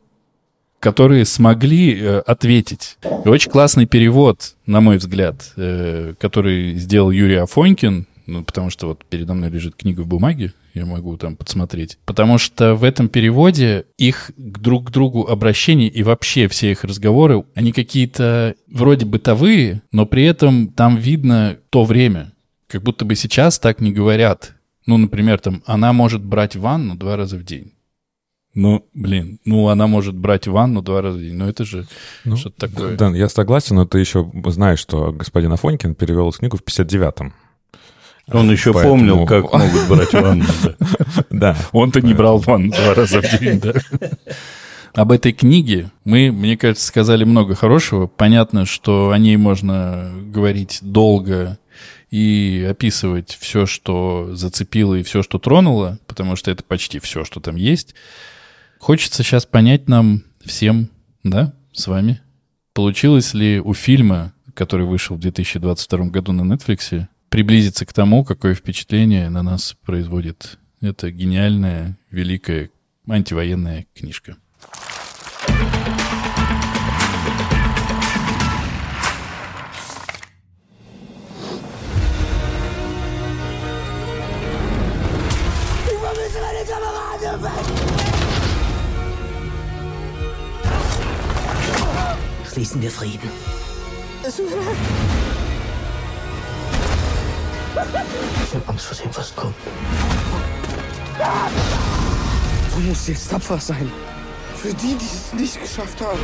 которые 0.84 1.24
смогли 1.24 1.98
э, 1.98 2.20
ответить. 2.20 2.98
И 3.24 3.30
очень 3.30 3.50
классный 3.50 3.86
перевод, 3.86 4.56
на 4.66 4.82
мой 4.82 4.98
взгляд, 4.98 5.54
э, 5.56 6.14
который 6.20 6.76
сделал 6.76 7.10
Юрий 7.10 7.38
Афонькин, 7.38 8.06
ну, 8.26 8.44
потому 8.44 8.70
что 8.70 8.88
вот 8.88 9.06
передо 9.06 9.34
мной 9.34 9.50
лежит 9.50 9.78
книга 9.78 10.02
в 10.02 10.08
бумаге, 10.08 10.52
я 10.74 10.86
могу 10.86 11.16
там 11.16 11.38
подсмотреть. 11.38 12.00
Потому 12.04 12.38
что 12.38 12.76
в 12.76 12.84
этом 12.84 13.08
переводе 13.08 13.86
их 13.98 14.32
друг 14.36 14.90
к 14.90 14.92
другу 14.92 15.26
обращения 15.26 15.88
и 15.88 16.04
вообще 16.04 16.50
все 16.50 16.72
их 16.72 16.84
разговоры, 16.84 17.46
они 17.56 17.72
какие-то 17.72 18.56
вроде 18.70 19.06
бытовые, 19.06 19.84
но 19.94 20.06
при 20.06 20.26
этом 20.26 20.68
там 20.68 20.98
видно 20.98 21.60
то 21.70 21.86
время. 21.86 22.34
Как 22.68 22.84
будто 22.84 23.06
бы 23.06 23.16
сейчас 23.16 23.58
так 23.58 23.80
не 23.80 23.94
говорят. 23.94 24.54
Ну, 24.86 24.98
например, 24.98 25.40
там, 25.40 25.64
она 25.66 25.94
может 25.94 26.22
брать 26.26 26.58
ванну 26.58 26.96
два 26.96 27.16
раза 27.16 27.38
в 27.38 27.46
день. 27.46 27.72
Ну, 28.56 28.86
блин, 28.94 29.40
ну 29.46 29.70
она 29.70 29.88
может 29.88 30.16
брать 30.16 30.46
ванну 30.48 30.82
два 30.84 31.02
раза 31.02 31.18
в 31.18 31.22
день, 31.22 31.34
но 31.34 31.50
это 31.50 31.66
же 31.66 31.88
Ну, 32.24 32.38
что-то 32.38 32.68
такое. 32.70 32.96
Да, 32.96 33.10
я 33.10 33.28
согласен, 33.28 33.78
но 33.78 33.86
ты 33.86 33.98
еще 34.00 34.30
знаешь, 34.46 34.80
что 34.80 35.12
господин 35.12 35.52
Афонькин 35.54 35.96
перевел 35.96 36.32
книгу 36.32 36.58
в 36.58 36.62
59-м. 36.64 37.34
Он 38.32 38.52
еще 38.52 38.72
Поэтому- 38.72 38.96
помнил, 38.96 39.26
как 39.28 39.52
могут 39.52 39.88
брать 39.90 40.14
ванну. 40.14 40.46
да. 40.64 40.76
Да. 41.30 41.58
Он-то 41.72 42.02
не 42.02 42.14
брал 42.14 42.38
ванну 42.38 42.72
два 42.72 42.94
раза 42.94 43.22
в 43.22 43.40
день, 43.40 43.60
да. 43.60 43.74
Об 44.94 45.12
этой 45.12 45.34
книге 45.34 45.90
мы, 46.06 46.32
мне 46.32 46.56
кажется, 46.56 46.86
сказали 46.86 47.24
много 47.24 47.56
хорошего. 47.56 48.06
Понятно, 48.06 48.66
что 48.68 49.10
о 49.10 49.18
ней 49.18 49.38
можно 49.38 50.12
говорить 50.32 50.80
долго 50.84 51.58
и 52.12 52.66
описывать 52.70 53.36
все, 53.42 53.66
что 53.66 54.30
зацепило 54.34 54.94
и 54.94 55.02
все, 55.02 55.24
что 55.24 55.40
тронуло, 55.40 55.98
потому 56.06 56.36
что 56.36 56.52
это 56.52 56.64
почти 56.64 57.00
все, 57.00 57.26
что 57.26 57.40
там 57.40 57.56
есть. 57.56 57.96
Хочется 58.84 59.24
сейчас 59.24 59.46
понять 59.46 59.88
нам 59.88 60.24
всем, 60.44 60.90
да, 61.24 61.54
с 61.72 61.88
вами, 61.88 62.20
получилось 62.74 63.34
ли 63.34 63.62
у 63.62 63.74
фильма, 63.74 64.34
который 64.54 64.86
вышел 64.86 65.16
в 65.16 65.22
2022 65.22 66.08
году 66.08 66.34
на 66.34 66.54
Netflix, 66.54 67.08
приблизиться 67.30 67.86
к 67.86 67.94
тому, 67.94 68.26
какое 68.26 68.54
впечатление 68.56 69.30
на 69.30 69.42
нас 69.42 69.78
производит 69.86 70.60
эта 70.82 71.12
гениальная, 71.12 71.98
великая 72.12 72.72
антивоенная 73.08 73.86
книжка. 73.96 74.36
Schließen 92.64 92.82
wir 92.82 92.92
Frieden. 92.92 93.30
Ich 94.26 94.40
habe 98.56 98.68
Angst 98.68 98.86
vor 98.86 98.98
dem, 99.04 99.14
was 99.18 99.36
kommt. 99.36 99.54
Du 102.74 102.80
musst 102.88 103.10
jetzt 103.10 103.30
tapfer 103.30 103.60
sein. 103.60 103.92
Für 104.56 104.74
die, 104.76 104.96
die 104.96 105.04
es 105.04 105.34
nicht 105.34 105.62
geschafft 105.62 106.00
haben. 106.00 106.18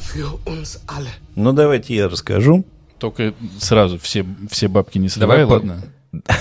Für 0.00 0.36
uns 0.44 0.80
alle. 0.88 1.10
Ну, 1.36 1.52
давайте 1.52 1.94
я 1.94 2.08
расскажу. 2.08 2.64
Только 2.98 3.32
сразу 3.60 3.96
все, 4.00 4.26
все 4.50 4.66
бабки 4.66 4.98
не 4.98 5.08
сливай, 5.08 5.38
Давай 5.38 5.46
по- 5.46 5.52
ладно? 5.64 5.82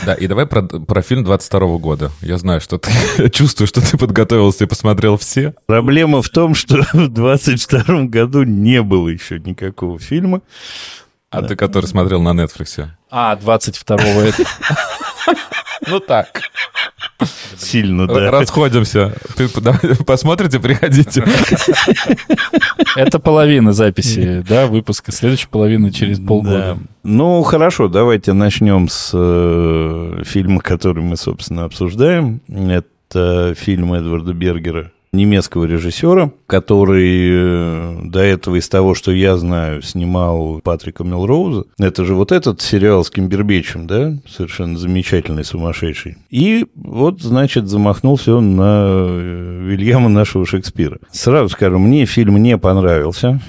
Да, 0.06 0.14
и 0.14 0.28
давай 0.28 0.46
про, 0.46 0.64
про 0.64 1.02
фильм 1.02 1.24
22 1.24 1.78
года. 1.78 2.12
Я 2.22 2.38
знаю, 2.38 2.62
что 2.62 2.78
ты... 2.78 2.92
Чувствую, 3.32 3.68
что 3.68 3.82
ты 3.82 3.98
подготовился 3.98 4.66
и 4.66 4.68
посмотрел 4.68 5.18
все. 5.18 5.54
Проблема 5.66 6.22
в 6.22 6.30
том, 6.30 6.56
что 6.56 6.82
в 6.94 7.08
22 7.10 8.04
году 8.04 8.44
не 8.44 8.82
было 8.82 9.08
еще 9.08 9.40
никакого 9.40 10.00
фильма. 10.00 10.42
А 11.30 11.42
ты, 11.42 11.56
который 11.56 11.88
смотрел 11.88 12.22
на 12.22 12.30
Netflix. 12.30 12.88
А, 13.10 13.36
22-го 13.36 14.22
это... 14.22 14.44
Ну 15.88 16.00
так. 16.00 16.42
Сильно, 17.58 18.08
да. 18.08 18.32
Расходимся. 18.32 19.14
Посмотрите, 20.06 20.60
приходите. 20.60 21.24
Это 22.96 23.20
половина 23.20 23.74
записи, 23.74 24.44
да, 24.48 24.68
выпуска. 24.68 25.12
Следующая 25.12 25.48
половина 25.48 25.92
через 25.92 26.20
полгода. 26.20 26.78
Да. 26.78 26.78
Ну, 27.04 27.42
хорошо, 27.44 27.88
давайте 27.88 28.34
начнем 28.34 28.88
с 28.90 29.12
э, 29.14 30.24
фильма, 30.26 30.62
который 30.62 31.04
мы, 31.04 31.18
собственно, 31.18 31.66
обсуждаем. 31.66 32.42
Это 32.48 33.54
фильм 33.56 33.94
Эдварда 33.94 34.34
Бергера, 34.34 34.92
немецкого 35.14 35.66
режиссера, 35.66 36.32
который 36.48 37.30
э, 37.32 38.00
до 38.06 38.20
этого 38.20 38.58
из 38.58 38.68
того, 38.68 38.96
что 38.96 39.12
я 39.12 39.38
знаю, 39.38 39.82
снимал 39.82 40.60
Патрика 40.64 41.04
Мелроуза. 41.04 41.66
Это 41.80 42.04
же 42.04 42.16
вот 42.16 42.32
этот 42.32 42.62
сериал 42.62 43.04
с 43.04 43.10
Кимбербечем, 43.10 43.88
да? 43.88 44.18
Совершенно 44.28 44.78
замечательный, 44.78 45.46
сумасшедший. 45.46 46.18
И 46.30 46.66
вот, 46.76 47.22
значит, 47.22 47.68
замахнулся 47.68 48.36
он 48.36 48.56
на 48.56 48.86
э, 48.88 49.62
Вильяма 49.64 50.10
нашего 50.10 50.46
Шекспира. 50.46 50.98
Сразу 51.12 51.50
скажу, 51.50 51.78
мне 51.80 52.06
фильм 52.06 52.38
не 52.42 52.58
понравился 52.58 53.40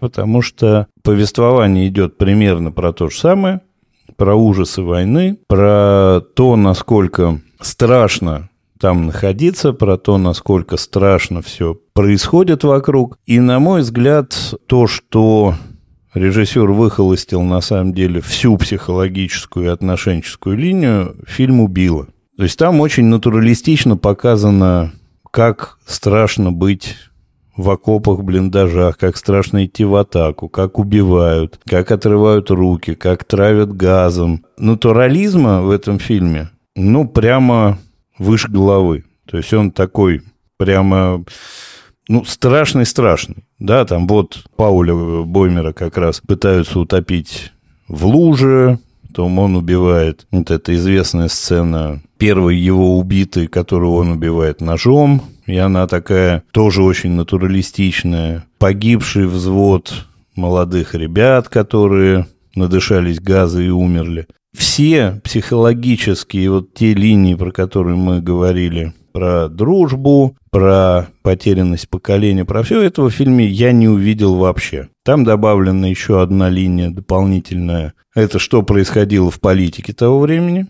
потому 0.00 0.42
что 0.42 0.88
повествование 1.02 1.86
идет 1.86 2.18
примерно 2.18 2.72
про 2.72 2.92
то 2.92 3.08
же 3.08 3.18
самое, 3.18 3.60
про 4.16 4.34
ужасы 4.34 4.82
войны, 4.82 5.38
про 5.46 6.20
то, 6.34 6.56
насколько 6.56 7.40
страшно 7.60 8.49
там 8.80 9.06
находиться, 9.06 9.72
про 9.72 9.98
то, 9.98 10.18
насколько 10.18 10.76
страшно 10.76 11.42
все 11.42 11.76
происходит 11.92 12.64
вокруг. 12.64 13.18
И, 13.26 13.38
на 13.38 13.58
мой 13.58 13.82
взгляд, 13.82 14.54
то, 14.66 14.86
что 14.86 15.54
режиссер 16.14 16.70
выхолостил 16.70 17.42
на 17.42 17.60
самом 17.60 17.94
деле 17.94 18.20
всю 18.20 18.56
психологическую 18.56 19.66
и 19.66 19.68
отношенческую 19.68 20.56
линию, 20.56 21.16
фильм 21.26 21.60
убило. 21.60 22.08
То 22.36 22.44
есть 22.44 22.58
там 22.58 22.80
очень 22.80 23.04
натуралистично 23.04 23.96
показано, 23.96 24.92
как 25.30 25.78
страшно 25.86 26.50
быть 26.50 26.96
в 27.56 27.68
окопах, 27.68 28.22
блиндажах, 28.22 28.96
как 28.96 29.18
страшно 29.18 29.66
идти 29.66 29.84
в 29.84 29.94
атаку, 29.94 30.48
как 30.48 30.78
убивают, 30.78 31.60
как 31.68 31.90
отрывают 31.90 32.50
руки, 32.50 32.94
как 32.94 33.24
травят 33.24 33.76
газом. 33.76 34.46
Натурализма 34.56 35.60
в 35.60 35.70
этом 35.70 35.98
фильме, 35.98 36.48
ну, 36.74 37.06
прямо 37.06 37.78
выше 38.20 38.48
головы. 38.48 39.04
То 39.26 39.38
есть 39.38 39.52
он 39.52 39.72
такой 39.72 40.22
прямо, 40.56 41.24
ну, 42.06 42.24
страшный-страшный. 42.24 43.44
Да, 43.58 43.84
там 43.84 44.06
вот 44.06 44.44
Пауля 44.56 44.94
Боймера 45.24 45.72
как 45.72 45.96
раз 45.96 46.20
пытаются 46.20 46.78
утопить 46.78 47.52
в 47.88 48.06
луже, 48.06 48.78
потом 49.08 49.38
он 49.38 49.56
убивает. 49.56 50.26
Вот 50.30 50.50
эта 50.50 50.74
известная 50.74 51.28
сцена 51.28 52.02
первой 52.18 52.56
его 52.56 52.98
убитой, 52.98 53.46
которую 53.48 53.92
он 53.92 54.10
убивает 54.10 54.60
ножом, 54.60 55.22
и 55.46 55.56
она 55.56 55.86
такая 55.86 56.44
тоже 56.52 56.82
очень 56.82 57.12
натуралистичная. 57.12 58.44
Погибший 58.58 59.26
взвод 59.26 60.06
молодых 60.36 60.94
ребят, 60.94 61.48
которые 61.48 62.26
надышались 62.54 63.20
газа 63.20 63.62
и 63.62 63.68
умерли. 63.68 64.26
Все 64.56 65.20
психологические 65.22 66.50
вот 66.50 66.74
те 66.74 66.94
линии, 66.94 67.34
про 67.34 67.52
которые 67.52 67.96
мы 67.96 68.20
говорили, 68.20 68.92
про 69.12 69.48
дружбу, 69.48 70.36
про 70.50 71.08
потерянность 71.22 71.88
поколения, 71.88 72.44
про 72.44 72.62
все 72.62 72.82
это 72.82 73.02
в 73.02 73.10
фильме 73.10 73.46
я 73.46 73.72
не 73.72 73.88
увидел 73.88 74.36
вообще. 74.36 74.88
Там 75.04 75.24
добавлена 75.24 75.86
еще 75.88 76.22
одна 76.22 76.48
линия 76.48 76.90
дополнительная. 76.90 77.94
Это 78.14 78.38
что 78.38 78.62
происходило 78.62 79.30
в 79.30 79.40
политике 79.40 79.92
того 79.92 80.20
времени. 80.20 80.66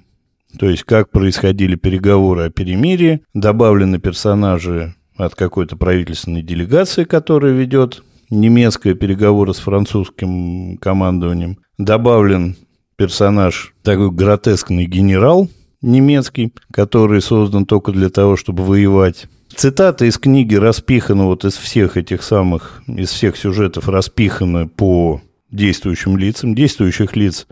То 0.58 0.68
есть, 0.68 0.82
как 0.82 1.10
происходили 1.10 1.76
переговоры 1.76 2.46
о 2.46 2.50
перемирии. 2.50 3.20
Добавлены 3.34 3.98
персонажи 3.98 4.94
от 5.16 5.34
какой-то 5.34 5.76
правительственной 5.76 6.42
делегации, 6.42 7.04
которая 7.04 7.52
ведет 7.52 8.02
немецкие 8.30 8.94
переговоры 8.94 9.54
с 9.54 9.58
французским 9.58 10.76
командованием. 10.78 11.58
Добавлен 11.78 12.56
персонаж, 13.00 13.72
такой 13.82 14.10
гротескный 14.10 14.84
генерал 14.84 15.48
немецкий, 15.80 16.52
который 16.70 17.22
создан 17.22 17.64
только 17.64 17.92
для 17.92 18.10
того, 18.10 18.36
чтобы 18.36 18.62
воевать. 18.62 19.26
Цитата 19.56 20.04
из 20.04 20.18
книги 20.18 20.54
распихана 20.54 21.24
вот 21.24 21.46
из 21.46 21.56
всех 21.56 21.96
этих 21.96 22.22
самых, 22.22 22.82
из 22.86 23.08
всех 23.08 23.38
сюжетов 23.38 23.88
распихана 23.88 24.68
по 24.68 25.22
действующим 25.50 26.18
лицам. 26.18 26.54
Действующих 26.54 27.16
лиц, 27.16 27.46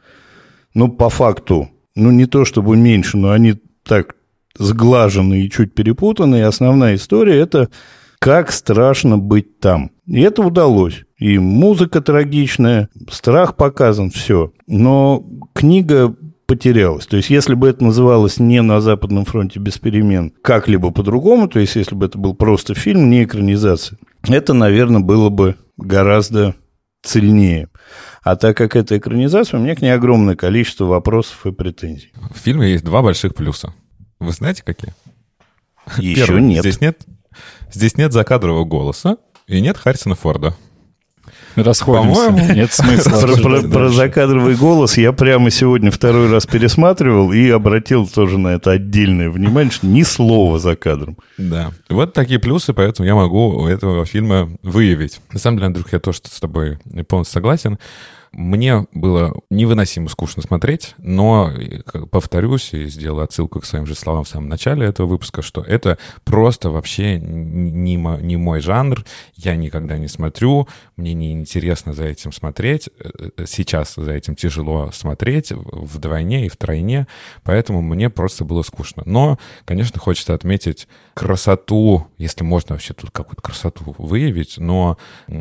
ну, 0.75 0.89
по 0.89 1.09
факту, 1.09 1.71
ну, 1.95 2.11
не 2.11 2.27
то 2.27 2.45
чтобы 2.45 2.77
меньше, 2.77 3.17
но 3.17 3.31
они 3.31 3.55
так 3.85 4.17
сглажены 4.59 5.47
и 5.47 5.51
чуть 5.51 5.75
перепутаны. 5.75 6.37
И 6.37 6.43
основная 6.43 6.97
история– 6.97 7.39
это 7.41 7.71
как 8.19 8.53
страшно 8.53 9.19
быть 9.19 9.59
там. 9.61 9.91
И 10.07 10.21
это 10.21 10.43
удалось. 10.43 11.05
И 11.19 11.39
музыка 11.39 12.01
трагичная, 12.01 12.89
страх 13.11 13.57
показан, 13.57 14.11
все. 14.11 14.53
Но 14.67 15.25
книга 15.55 16.15
потерялась. 16.47 17.07
То 17.07 17.17
есть, 17.19 17.29
если 17.29 17.55
бы 17.55 17.69
это 17.69 17.85
называлось 17.85 18.39
не 18.39 18.63
на 18.63 18.81
Западном 18.81 19.27
фронте 19.27 19.61
без 19.61 19.79
перемен, 19.79 20.33
как-либо 20.43 20.91
по-другому, 20.91 21.49
то 21.49 21.61
есть, 21.61 21.77
если 21.77 21.95
бы 21.95 22.07
это 22.07 22.19
был 22.19 22.35
просто 22.35 22.75
фильм, 22.75 23.11
не 23.11 23.25
экранизация, 23.25 23.99
это, 24.27 24.55
наверное, 24.55 25.01
было 25.01 25.29
бы 25.29 25.57
гораздо 25.77 26.55
цельнее. 27.03 27.69
А 28.23 28.37
так 28.37 28.57
как 28.57 28.77
это 28.77 28.97
экранизация, 28.97 29.61
у 29.61 29.63
меня 29.63 29.75
к 29.75 29.83
ней 29.83 29.91
огромное 29.91 30.37
количество 30.37 30.87
вопросов 30.87 31.47
и 31.47 31.53
претензий. 31.53 32.13
В 32.35 32.39
фильме 32.39 32.71
есть 32.71 32.85
два 32.85 33.03
больших 33.03 33.35
плюса. 33.35 33.75
Вы 34.19 34.33
знаете, 34.33 34.63
какие? 34.65 34.95
Еще 35.99 36.27
Первый. 36.27 36.43
нет. 36.43 36.61
Здесь 36.61 36.81
нет, 36.81 37.01
здесь 37.73 37.97
нет 37.97 38.13
закадрового 38.13 38.65
голоса 38.65 39.17
и 39.47 39.61
нет 39.61 39.77
Харрисона 39.77 40.15
Форда. 40.15 40.55
Расходимся. 41.57 42.15
По-моему, 42.31 42.55
Нет 42.55 42.73
смысла. 42.73 43.21
Про, 43.21 43.37
про- 43.37 43.69
про 43.69 43.89
закадровый 43.89 44.55
голос 44.55 44.97
я 44.97 45.13
прямо 45.13 45.51
сегодня 45.51 45.91
второй 45.91 46.31
раз 46.31 46.47
пересматривал 46.47 47.33
и 47.33 47.49
обратил 47.51 48.07
тоже 48.07 48.39
на 48.39 48.49
это 48.49 48.71
отдельное 48.73 49.29
внимание, 49.29 49.71
что 49.73 49.87
ни 49.87 50.03
слова 50.05 50.59
за 50.59 50.77
кадром. 50.77 51.19
Да. 51.37 51.73
Вот 51.89 52.13
такие 52.13 52.39
плюсы, 52.39 52.73
поэтому 52.73 53.07
я 53.07 53.15
могу 53.15 53.49
у 53.63 53.67
этого 53.67 54.05
фильма 54.07 54.49
выявить. 54.63 55.21
На 55.33 55.39
самом 55.39 55.59
деле, 55.59 55.67
Андрюх, 55.67 55.93
я 55.93 55.99
тоже 55.99 56.21
с 56.25 56.39
тобой 56.41 56.79
полностью 57.09 57.35
согласен. 57.35 57.79
Мне 58.33 58.87
было 58.93 59.35
невыносимо 59.51 60.09
скучно 60.09 60.43
смотреть, 60.43 60.95
но, 60.99 61.51
э, 61.51 61.81
повторюсь 62.11 62.73
и 62.75 62.87
сделаю 62.87 63.25
отсылку 63.25 63.61
к 63.61 63.65
своим 63.65 63.87
же 63.87 63.95
словам 63.95 64.25
в 64.25 64.29
самом 64.29 64.49
начале 64.49 64.87
этого 64.87 65.07
выпуска, 65.07 65.43
что 65.43 65.63
это 65.63 65.99
просто 66.25 66.71
вообще 66.71 67.19
не, 67.19 67.97
не 67.97 68.37
мой 68.37 68.61
жанр, 68.61 69.05
я 69.37 69.57
никогда 69.57 69.99
не 69.99 70.09
смотрю, 70.09 70.69
мне 70.97 71.15
не 71.15 71.33
интересно 71.33 71.93
за 71.95 72.05
этим 72.05 72.33
смотреть, 72.33 72.89
э, 72.99 73.31
э, 73.37 73.47
сейчас 73.47 73.95
за 73.97 74.13
этим 74.13 74.35
тяжело 74.35 74.91
смотреть 74.93 75.53
вдвойне 75.53 76.47
и 76.47 76.49
втройне, 76.49 77.07
поэтому 77.45 77.83
мне 77.83 78.11
просто 78.11 78.45
было 78.45 78.63
скучно. 78.63 79.03
Но, 79.07 79.39
конечно, 79.65 79.99
хочется 79.99 80.35
отметить 80.35 80.87
красоту, 81.19 82.07
если 82.17 82.45
можно 82.45 82.77
вообще 82.77 82.95
тут 82.95 83.11
какую-то 83.11 83.43
красоту 83.43 83.97
выявить, 83.99 84.55
но 84.59 84.99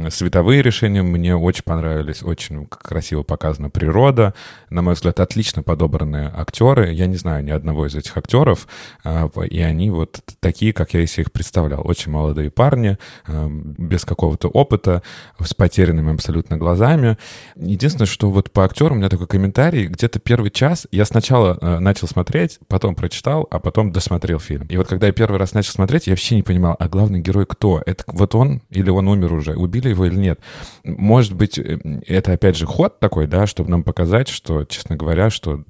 световые 0.10 0.64
решения 0.64 1.04
мне 1.04 1.36
очень 1.36 1.62
понравились, 1.64 2.24
очень 2.24 2.66
красиво 2.66 3.22
показана 3.22 3.70
природа, 3.70 4.34
на 4.72 4.82
мой 4.82 4.96
взгляд, 4.96 5.20
отлично 5.20 5.62
подобранные 5.62 6.34
актеры, 6.36 6.92
я 6.94 7.06
не 7.06 7.16
знаю 7.16 7.44
ни 7.44 7.52
одного 7.52 7.86
из 7.86 7.94
этих 7.94 8.18
актеров, 8.18 8.68
а, 9.04 9.30
и 9.44 9.62
они 9.62 9.92
вот 9.92 10.20
такие, 10.40 10.74
как 10.74 10.96
я 10.96 11.06
себе 11.06 11.26
их 11.26 11.32
представлял, 11.32 11.88
очень 11.88 12.12
молодые 12.12 12.50
парни, 12.50 12.98
а, 13.28 13.48
без 13.48 14.04
какого-то 14.04 14.48
опыта, 14.48 15.04
с 15.40 15.54
потерянными 15.54 16.12
абсолютно 16.12 16.58
глазами. 16.58 17.20
Единственное, 17.56 18.08
что 18.08 18.32
вот 18.32 18.50
по 18.50 18.66
актеру 18.66 18.96
у 18.96 18.98
меня 18.98 19.10
такой 19.10 19.28
комментарий, 19.28 19.86
где-то 19.86 20.18
первый 20.18 20.50
час 20.50 20.88
я 20.90 21.06
сначала 21.06 21.56
э, 21.62 21.78
начал 21.78 22.08
смотреть, 22.08 22.58
потом 22.68 22.96
прочитал, 22.96 23.48
а 23.52 23.60
потом 23.60 23.92
досмотрел 23.92 24.40
фильм. 24.40 24.66
И 24.66 24.78
вот 24.78 24.88
когда 24.88 25.06
я 25.06 25.14
первый 25.14 25.38
раз 25.38 25.54
начал 25.54 25.67
смотреть, 25.72 26.08
я 26.08 26.12
вообще 26.12 26.36
не 26.36 26.44
понимал, 26.44 26.76
а 26.80 26.88
главный 26.88 27.20
герой 27.20 27.46
кто? 27.46 27.82
Это 27.86 28.04
вот 28.08 28.36
он 28.36 28.62
или 28.70 28.90
он 28.90 29.08
умер 29.08 29.34
уже? 29.34 29.56
Убили 29.56 29.90
его 29.90 30.06
или 30.06 30.16
нет? 30.16 30.40
Может 30.84 31.34
быть, 31.34 31.58
э, 31.58 31.80
это 32.08 32.34
опять 32.34 32.56
же 32.56 32.66
ход 32.66 33.00
такой, 33.00 33.28
да, 33.28 33.48
чтобы 33.48 33.70
нам 33.70 33.84
показать, 33.84 34.28
что, 34.28 34.66
честно 34.66 34.96
говоря, 34.96 35.30
что 35.30 35.64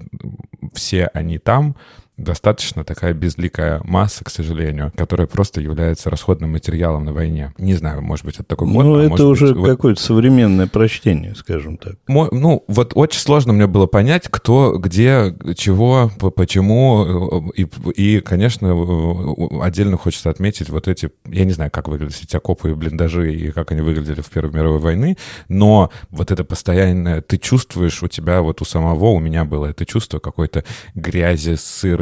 все 0.72 1.06
они 1.14 1.38
там, 1.38 1.76
достаточно 2.18 2.84
такая 2.84 3.14
безликая 3.14 3.80
масса, 3.84 4.24
к 4.24 4.30
сожалению, 4.30 4.92
которая 4.96 5.26
просто 5.26 5.60
является 5.60 6.10
расходным 6.10 6.52
материалом 6.52 7.04
на 7.04 7.12
войне. 7.12 7.54
Не 7.58 7.74
знаю, 7.74 8.02
может 8.02 8.24
быть, 8.24 8.34
это 8.34 8.44
такой 8.44 8.68
ход. 8.68 8.84
Ну, 8.84 8.98
а 8.98 9.04
это 9.04 9.26
уже 9.26 9.48
быть, 9.48 9.56
вот- 9.56 9.68
какое-то 9.70 10.02
современное 10.02 10.66
прочтение, 10.66 11.34
скажем 11.34 11.76
так. 11.78 11.94
Мо- 12.08 12.28
ну, 12.32 12.64
вот 12.68 12.92
очень 12.94 13.20
сложно 13.20 13.52
мне 13.52 13.66
было 13.66 13.86
понять, 13.86 14.26
кто, 14.28 14.76
где, 14.78 15.34
чего, 15.56 16.10
по- 16.18 16.30
почему. 16.30 17.40
э, 17.56 17.62
И, 17.62 17.66
и, 17.94 18.20
конечно, 18.20 18.66
э, 18.66 19.62
отдельно 19.62 19.96
хочется 19.96 20.28
отметить 20.30 20.68
вот 20.70 20.88
эти... 20.88 21.10
Я 21.26 21.44
не 21.44 21.52
знаю, 21.52 21.70
как 21.70 21.88
выглядят 21.88 22.18
эти 22.22 22.36
окопы 22.36 22.70
и 22.70 22.74
блиндажи, 22.74 23.32
и 23.32 23.50
как 23.52 23.70
они 23.72 23.80
выглядели 23.80 24.20
в 24.20 24.28
Первой 24.30 24.52
мировой 24.52 24.80
войны, 24.80 25.16
но 25.48 25.90
вот 26.10 26.30
это 26.30 26.44
постоянное... 26.44 27.20
Ты 27.20 27.38
чувствуешь 27.38 28.02
у 28.02 28.08
тебя, 28.08 28.42
вот 28.42 28.60
у 28.60 28.64
самого, 28.64 29.06
у 29.10 29.18
меня 29.20 29.44
было 29.44 29.66
это 29.66 29.86
чувство 29.86 30.18
какой-то 30.18 30.64
грязи, 30.94 31.54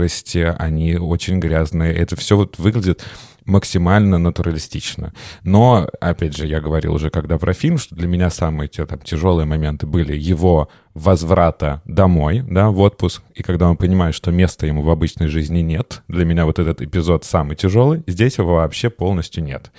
сырости, 0.08 0.54
они 0.58 0.96
очень 0.96 1.40
грязные. 1.40 1.94
Это 1.94 2.16
все 2.16 2.36
вот 2.36 2.58
выглядит 2.58 3.04
максимально 3.44 4.18
натуралистично. 4.18 5.12
Но, 5.44 5.88
опять 6.00 6.36
же, 6.36 6.46
я 6.46 6.60
говорил 6.60 6.94
уже 6.94 7.10
когда 7.10 7.38
про 7.38 7.52
фильм, 7.52 7.78
что 7.78 7.94
для 7.94 8.08
меня 8.08 8.30
самые 8.30 8.68
те, 8.68 8.86
там, 8.86 8.98
тяжелые 8.98 9.46
моменты 9.46 9.86
были 9.86 10.16
его 10.16 10.68
возврата 10.96 11.82
домой, 11.84 12.42
да, 12.48 12.70
в 12.70 12.80
отпуск, 12.80 13.22
и 13.34 13.42
когда 13.42 13.68
он 13.68 13.76
понимает, 13.76 14.14
что 14.14 14.30
места 14.30 14.66
ему 14.66 14.80
в 14.80 14.88
обычной 14.88 15.28
жизни 15.28 15.60
нет, 15.60 16.02
для 16.08 16.24
меня 16.24 16.46
вот 16.46 16.58
этот 16.58 16.80
эпизод 16.80 17.22
самый 17.22 17.54
тяжелый, 17.54 18.02
здесь 18.06 18.38
его 18.38 18.54
вообще 18.54 18.88
полностью 18.88 19.44
нет. 19.44 19.70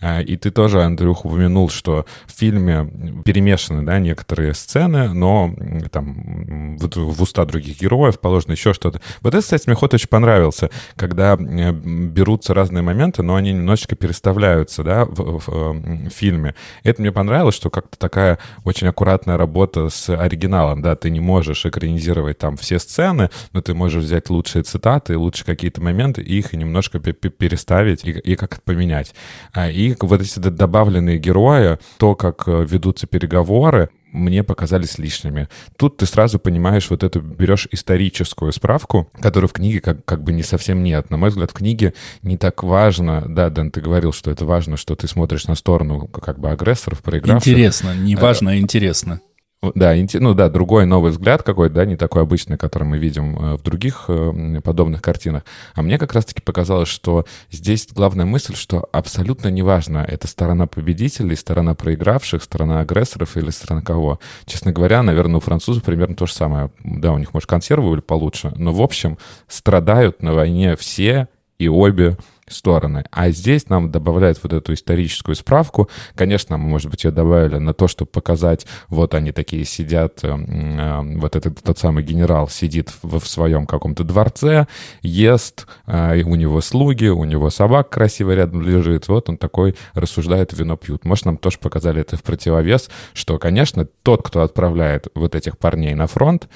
А, 0.00 0.20
И 0.20 0.36
ты 0.36 0.50
тоже, 0.50 0.82
Андрюх, 0.82 1.24
упомянул, 1.24 1.70
что 1.70 2.04
в 2.26 2.32
фильме 2.38 3.22
перемешаны, 3.24 3.82
да, 3.82 3.98
некоторые 3.98 4.52
сцены, 4.52 5.12
но 5.14 5.54
там 5.90 6.76
в, 6.76 7.22
уста 7.22 7.46
других 7.46 7.80
героев 7.80 8.20
положено 8.20 8.52
еще 8.52 8.74
что-то. 8.74 9.00
Вот 9.22 9.34
это, 9.34 9.42
кстати, 9.42 9.66
мне 9.66 9.74
ход 9.74 9.94
очень 9.94 10.08
понравился, 10.08 10.68
когда 10.96 11.36
берутся 11.36 12.52
разные 12.52 12.82
моменты, 12.82 13.22
но 13.22 13.36
они 13.36 13.52
немножечко 13.52 13.96
переставляются, 13.96 14.82
да, 14.82 15.06
в, 15.06 15.38
в, 15.38 15.48
э, 15.48 16.08
в 16.08 16.10
фильме. 16.10 16.54
Это 16.82 17.00
мне 17.00 17.10
понравилось, 17.10 17.54
что 17.54 17.70
как-то 17.70 17.98
такая 17.98 18.38
очень 18.64 18.86
аккуратная 18.86 19.38
работа 19.38 19.88
с 19.88 20.14
оригиналом, 20.14 20.57
да, 20.76 20.96
ты 20.96 21.10
не 21.10 21.20
можешь 21.20 21.66
экранизировать 21.66 22.38
там 22.38 22.56
все 22.56 22.78
сцены, 22.78 23.30
но 23.52 23.60
ты 23.60 23.74
можешь 23.74 24.04
взять 24.04 24.30
лучшие 24.30 24.62
цитаты, 24.62 25.16
лучшие 25.16 25.46
какие-то 25.46 25.80
моменты, 25.80 26.22
и 26.22 26.38
их 26.38 26.52
немножко 26.52 26.98
пе- 27.00 27.12
пе- 27.12 27.30
переставить 27.30 28.04
и, 28.04 28.10
и 28.10 28.36
как-то 28.36 28.60
поменять. 28.64 29.14
А, 29.52 29.70
И 29.70 29.94
вот 30.00 30.20
эти 30.20 30.38
добавленные 30.38 31.18
герои, 31.18 31.78
то, 31.98 32.14
как 32.14 32.44
э, 32.46 32.64
ведутся 32.68 33.06
переговоры, 33.06 33.88
мне 34.12 34.42
показались 34.42 34.98
лишними. 34.98 35.48
Тут 35.76 35.98
ты 35.98 36.06
сразу 36.06 36.38
понимаешь 36.38 36.88
вот 36.90 37.02
эту, 37.02 37.20
берешь 37.20 37.68
историческую 37.70 38.52
справку, 38.52 39.10
которую 39.20 39.48
в 39.48 39.52
книге 39.52 39.80
как, 39.80 40.04
как 40.04 40.22
бы 40.22 40.32
не 40.32 40.42
совсем 40.42 40.82
нет. 40.82 41.10
На 41.10 41.16
мой 41.18 41.28
взгляд, 41.28 41.50
в 41.50 41.54
книге 41.54 41.92
не 42.22 42.36
так 42.38 42.62
важно, 42.62 43.24
да, 43.28 43.50
Дэн, 43.50 43.70
ты 43.70 43.80
говорил, 43.82 44.12
что 44.12 44.30
это 44.30 44.44
важно, 44.46 44.76
что 44.76 44.94
ты 44.96 45.08
смотришь 45.08 45.46
на 45.46 45.54
сторону 45.54 46.06
как 46.08 46.38
бы 46.38 46.50
агрессоров, 46.50 47.02
проигравших. 47.02 47.46
Интересно, 47.52 47.94
не 47.94 48.16
важно, 48.16 48.52
а 48.52 48.56
интересно. 48.56 49.20
Да, 49.60 49.92
ну 50.14 50.34
да, 50.34 50.48
другой 50.48 50.86
новый 50.86 51.10
взгляд 51.10 51.42
какой-то, 51.42 51.74
да, 51.74 51.84
не 51.84 51.96
такой 51.96 52.22
обычный, 52.22 52.56
который 52.56 52.84
мы 52.84 52.96
видим 52.96 53.36
э, 53.36 53.56
в 53.56 53.62
других 53.62 54.04
э, 54.06 54.60
подобных 54.62 55.02
картинах. 55.02 55.42
А 55.74 55.82
мне 55.82 55.98
как 55.98 56.12
раз-таки 56.12 56.40
показалось, 56.40 56.88
что 56.88 57.26
здесь 57.50 57.88
главная 57.92 58.24
мысль, 58.24 58.54
что 58.54 58.88
абсолютно 58.92 59.48
неважно, 59.48 60.06
это 60.06 60.28
сторона 60.28 60.68
победителей, 60.68 61.34
сторона 61.34 61.74
проигравших, 61.74 62.44
сторона 62.44 62.80
агрессоров 62.80 63.36
или 63.36 63.50
сторона 63.50 63.82
кого. 63.82 64.20
Честно 64.46 64.70
говоря, 64.70 65.02
наверное, 65.02 65.38
у 65.38 65.40
французов 65.40 65.82
примерно 65.82 66.14
то 66.14 66.26
же 66.26 66.34
самое. 66.34 66.70
Да, 66.84 67.12
у 67.12 67.18
них, 67.18 67.34
может, 67.34 67.48
консервы 67.48 67.90
были 67.90 68.00
получше, 68.00 68.52
но, 68.54 68.72
в 68.72 68.80
общем, 68.80 69.18
страдают 69.48 70.22
на 70.22 70.34
войне 70.34 70.76
все 70.76 71.26
и 71.58 71.66
обе 71.66 72.16
стороны. 72.52 73.04
А 73.10 73.30
здесь 73.30 73.68
нам 73.68 73.90
добавляют 73.90 74.38
вот 74.42 74.52
эту 74.52 74.74
историческую 74.74 75.34
справку. 75.34 75.88
Конечно, 76.14 76.56
может 76.58 76.90
быть, 76.90 77.04
ее 77.04 77.10
добавили 77.10 77.56
на 77.56 77.74
то, 77.74 77.88
чтобы 77.88 78.10
показать, 78.10 78.66
вот 78.88 79.14
они 79.14 79.32
такие 79.32 79.64
сидят, 79.64 80.20
э, 80.22 80.28
э, 80.28 81.18
вот 81.18 81.36
этот 81.36 81.62
тот 81.62 81.78
самый 81.78 82.02
генерал 82.02 82.48
сидит 82.48 82.92
в, 83.02 83.18
в 83.20 83.26
своем 83.26 83.66
каком-то 83.66 84.04
дворце, 84.04 84.66
ест, 85.02 85.66
э, 85.86 86.22
у 86.22 86.34
него 86.34 86.60
слуги, 86.60 87.08
у 87.08 87.24
него 87.24 87.50
собак 87.50 87.90
красиво 87.90 88.32
рядом 88.32 88.62
лежит, 88.62 89.08
вот 89.08 89.28
он 89.28 89.36
такой 89.36 89.76
рассуждает, 89.94 90.52
вино 90.52 90.76
пьют. 90.76 91.04
Может, 91.04 91.26
нам 91.26 91.36
тоже 91.36 91.58
показали 91.58 92.00
это 92.00 92.16
в 92.16 92.22
противовес, 92.22 92.90
что, 93.12 93.38
конечно, 93.38 93.86
тот, 94.02 94.22
кто 94.22 94.42
отправляет 94.42 95.08
вот 95.14 95.34
этих 95.34 95.58
парней 95.58 95.94
на 95.94 96.06
фронт, 96.06 96.48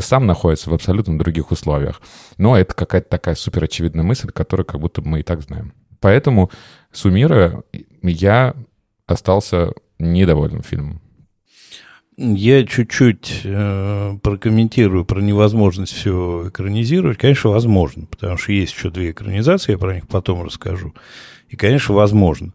сам 0.00 0.26
находится 0.26 0.70
в 0.70 0.74
абсолютно 0.74 1.18
других 1.18 1.50
условиях. 1.50 2.00
Но 2.38 2.56
это 2.56 2.74
какая-то 2.74 3.08
такая 3.08 3.34
супер 3.34 3.64
очевидная 3.64 4.04
мысль, 4.04 4.30
которую 4.30 4.66
как 4.66 4.80
будто 4.80 5.02
мы 5.02 5.20
и 5.20 5.22
так 5.22 5.42
знаем. 5.42 5.72
Поэтому, 6.00 6.50
суммируя, 6.92 7.62
я 8.02 8.54
остался 9.06 9.72
недоволен 9.98 10.62
фильмом. 10.62 11.00
Я 12.18 12.66
чуть-чуть 12.66 13.40
э, 13.44 14.18
прокомментирую 14.22 15.04
про 15.04 15.20
невозможность 15.20 15.92
все 15.92 16.48
экранизировать. 16.48 17.18
Конечно, 17.18 17.50
возможно, 17.50 18.06
потому 18.06 18.36
что 18.36 18.52
есть 18.52 18.74
еще 18.74 18.90
две 18.90 19.12
экранизации, 19.12 19.72
я 19.72 19.78
про 19.78 19.94
них 19.94 20.06
потом 20.08 20.42
расскажу. 20.44 20.94
И, 21.48 21.56
конечно, 21.56 21.94
возможно. 21.94 22.52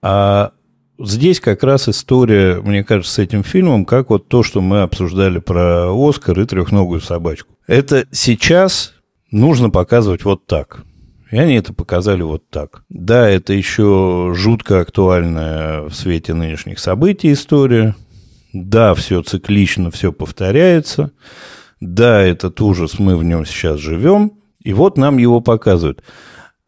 А 0.00 0.52
здесь 0.98 1.40
как 1.40 1.62
раз 1.62 1.88
история, 1.88 2.60
мне 2.60 2.84
кажется, 2.84 3.14
с 3.14 3.18
этим 3.18 3.42
фильмом, 3.42 3.84
как 3.84 4.10
вот 4.10 4.28
то, 4.28 4.42
что 4.42 4.60
мы 4.60 4.82
обсуждали 4.82 5.38
про 5.38 5.92
Оскар 5.92 6.40
и 6.40 6.46
трехногую 6.46 7.00
собачку. 7.00 7.54
Это 7.66 8.06
сейчас 8.10 8.94
нужно 9.30 9.70
показывать 9.70 10.24
вот 10.24 10.46
так. 10.46 10.84
И 11.30 11.36
они 11.36 11.54
это 11.54 11.72
показали 11.72 12.22
вот 12.22 12.48
так. 12.50 12.84
Да, 12.88 13.28
это 13.28 13.52
еще 13.52 14.32
жутко 14.34 14.80
актуальная 14.80 15.82
в 15.82 15.92
свете 15.92 16.34
нынешних 16.34 16.78
событий 16.78 17.32
история. 17.32 17.96
Да, 18.52 18.94
все 18.94 19.22
циклично, 19.22 19.90
все 19.90 20.12
повторяется. 20.12 21.10
Да, 21.80 22.22
этот 22.22 22.60
ужас, 22.60 22.98
мы 22.98 23.16
в 23.16 23.24
нем 23.24 23.44
сейчас 23.44 23.80
живем. 23.80 24.32
И 24.62 24.72
вот 24.72 24.96
нам 24.96 25.18
его 25.18 25.40
показывают. 25.40 26.02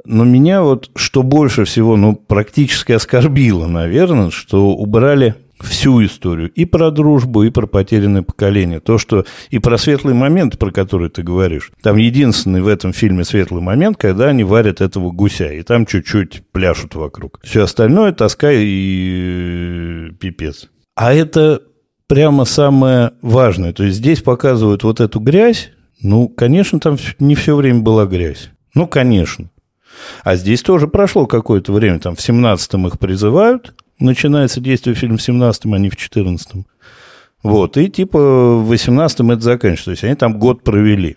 Но 0.09 0.25
меня 0.25 0.63
вот, 0.63 0.91
что 0.97 1.23
больше 1.23 1.67
всего, 1.67 1.97
ну, 1.97 2.17
практически 2.17 2.93
оскорбило, 2.93 3.67
наверное, 3.67 4.31
что 4.31 4.71
убрали 4.71 5.35
всю 5.61 6.03
историю 6.03 6.51
и 6.51 6.65
про 6.65 6.91
дружбу, 6.91 7.43
и 7.43 7.51
про 7.51 7.67
потерянное 7.67 8.23
поколение. 8.23 8.81
То, 8.81 8.97
что 8.97 9.27
и 9.51 9.59
про 9.59 9.77
светлый 9.77 10.15
момент, 10.15 10.59
про 10.59 10.71
который 10.71 11.11
ты 11.11 11.23
говоришь. 11.23 11.73
Там 11.83 11.99
единственный 11.99 12.63
в 12.63 12.69
этом 12.69 12.95
фильме 12.95 13.23
светлый 13.23 13.61
момент, 13.61 13.99
когда 13.99 14.29
они 14.29 14.45
варят 14.45 14.81
этого 14.81 15.11
гуся, 15.11 15.53
и 15.53 15.63
там 15.63 15.85
чуть-чуть 15.85 16.43
пляшут 16.53 16.95
вокруг. 16.95 17.39
Все 17.43 17.65
остальное 17.65 18.13
тоска 18.13 18.51
и 18.51 20.11
пипец. 20.19 20.71
А 20.95 21.13
это 21.13 21.61
прямо 22.07 22.47
самое 22.47 23.13
важное. 23.21 23.75
То 23.75 23.85
есть 23.85 23.99
здесь 23.99 24.23
показывают 24.23 24.85
вот 24.85 25.01
эту 25.01 25.21
грязь. 25.21 25.69
Ну, 26.01 26.29
конечно, 26.29 26.81
там 26.81 26.97
не 27.19 27.35
все 27.35 27.55
время 27.55 27.81
была 27.81 28.07
грязь. 28.07 28.49
Ну, 28.75 28.87
конечно. 28.87 29.51
А 30.25 30.37
здесь 30.37 30.63
тоже 30.63 30.89
прошло 30.89 31.27
какое-то 31.27 31.73
время. 31.73 32.01
Там 32.01 32.17
в 32.17 32.21
17-м 32.21 32.87
их 32.87 32.99
призывают. 32.99 33.75
Начинается 33.99 34.61
действие 34.61 34.95
фильма 34.95 35.19
в 35.19 35.29
17-м, 35.29 35.75
а 35.75 35.79
не 35.79 35.91
в 35.91 35.97
14-м. 35.97 36.67
Вот. 37.43 37.77
И 37.77 37.89
типа 37.89 38.19
в 38.19 38.73
18-м 38.73 39.31
это 39.31 39.41
заканчивается. 39.41 39.85
То 39.87 39.91
есть 39.93 40.05
они 40.05 40.15
там 40.15 40.39
год 40.39 40.63
провели. 40.63 41.17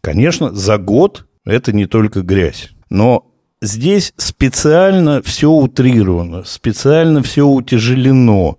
Конечно, 0.00 0.52
за 0.52 0.78
год 0.78 1.26
это 1.44 1.72
не 1.72 1.86
только 1.86 2.22
грязь. 2.22 2.70
Но 2.90 3.26
здесь 3.60 4.12
специально 4.16 5.22
все 5.22 5.50
утрировано, 5.50 6.44
специально 6.44 7.22
все 7.22 7.46
утяжелено, 7.46 8.56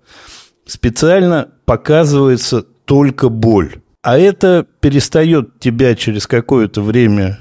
специально 0.66 1.48
показывается 1.64 2.62
только 2.62 3.28
боль. 3.28 3.76
А 4.02 4.18
это 4.18 4.66
перестает 4.80 5.60
тебя 5.60 5.94
через 5.94 6.26
какое-то 6.26 6.82
время 6.82 7.38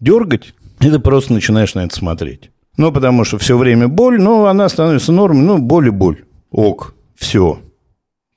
дергать, 0.00 0.54
и 0.80 0.90
ты 0.90 0.98
просто 0.98 1.32
начинаешь 1.32 1.74
на 1.74 1.84
это 1.84 1.94
смотреть. 1.94 2.50
Ну, 2.76 2.92
потому 2.92 3.24
что 3.24 3.38
все 3.38 3.56
время 3.56 3.88
боль, 3.88 4.20
но 4.20 4.46
она 4.46 4.68
становится 4.68 5.12
нормой, 5.12 5.42
ну, 5.42 5.58
боль 5.58 5.88
и 5.88 5.90
боль. 5.90 6.24
Ок, 6.50 6.94
все. 7.16 7.60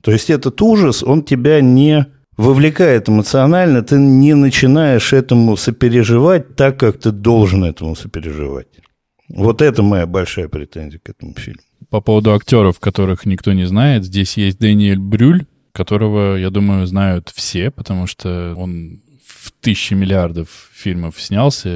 То 0.02 0.12
есть 0.12 0.30
этот 0.30 0.62
ужас, 0.62 1.04
он 1.04 1.24
тебя 1.24 1.62
не 1.62 2.08
вовлекает 2.38 3.08
эмоционально, 3.08 3.84
ты 3.84 3.98
не 3.98 4.34
начинаешь 4.34 5.14
этому 5.14 5.56
сопереживать 5.58 6.56
так, 6.56 6.80
как 6.80 6.98
ты 6.98 7.12
должен 7.12 7.64
этому 7.64 7.96
сопереживать. 7.96 8.68
Вот 9.30 9.62
это 9.62 9.84
моя 9.84 10.08
большая 10.08 10.48
претензия 10.48 11.00
к 11.00 11.10
этому 11.10 11.36
фильму. 11.36 11.62
По 11.90 12.02
поводу 12.02 12.34
актеров, 12.34 12.80
которых 12.80 13.26
никто 13.26 13.54
не 13.54 13.66
знает, 13.66 14.06
здесь 14.06 14.38
есть 14.38 14.60
Дэниэль 14.60 15.00
Брюль, 15.00 15.46
которого, 15.72 16.36
я 16.36 16.50
думаю, 16.50 16.86
знают 16.88 17.30
все, 17.34 17.70
потому 17.70 18.08
что 18.08 18.56
он 18.58 19.02
в 19.60 19.64
тысячи 19.64 19.94
миллиардов 19.94 20.70
фильмов 20.74 21.22
снялся. 21.22 21.70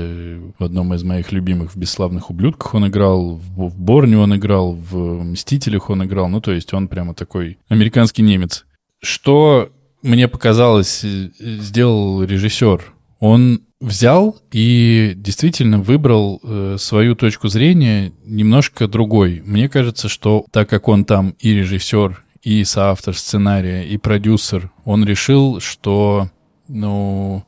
В 0.57 0.63
одном 0.63 0.93
из 0.93 1.03
моих 1.03 1.31
любимых 1.31 1.73
в 1.73 1.77
«Бесславных 1.77 2.29
ублюдках» 2.29 2.73
он 2.73 2.87
играл, 2.87 3.35
в, 3.35 3.69
в 3.69 3.79
«Борне» 3.79 4.17
он 4.17 4.35
играл, 4.35 4.73
в 4.73 5.23
«Мстителях» 5.23 5.89
он 5.89 6.03
играл. 6.03 6.27
Ну, 6.29 6.41
то 6.41 6.51
есть 6.51 6.73
он 6.73 6.87
прямо 6.87 7.13
такой 7.13 7.57
американский 7.67 8.21
немец. 8.21 8.65
Что 9.01 9.69
мне 10.01 10.27
показалось, 10.27 11.03
э, 11.03 11.29
сделал 11.39 12.23
режиссер? 12.23 12.93
Он 13.19 13.61
взял 13.79 14.37
и 14.51 15.13
действительно 15.15 15.79
выбрал 15.79 16.39
э, 16.43 16.77
свою 16.79 17.15
точку 17.15 17.47
зрения 17.47 18.11
немножко 18.23 18.87
другой. 18.87 19.41
Мне 19.45 19.69
кажется, 19.69 20.09
что 20.09 20.45
так 20.51 20.69
как 20.69 20.87
он 20.87 21.05
там 21.05 21.35
и 21.39 21.53
режиссер, 21.53 22.23
и 22.41 22.63
соавтор 22.63 23.15
сценария, 23.17 23.83
и 23.83 23.97
продюсер, 23.97 24.71
он 24.85 25.03
решил, 25.03 25.59
что, 25.59 26.29
ну, 26.67 27.43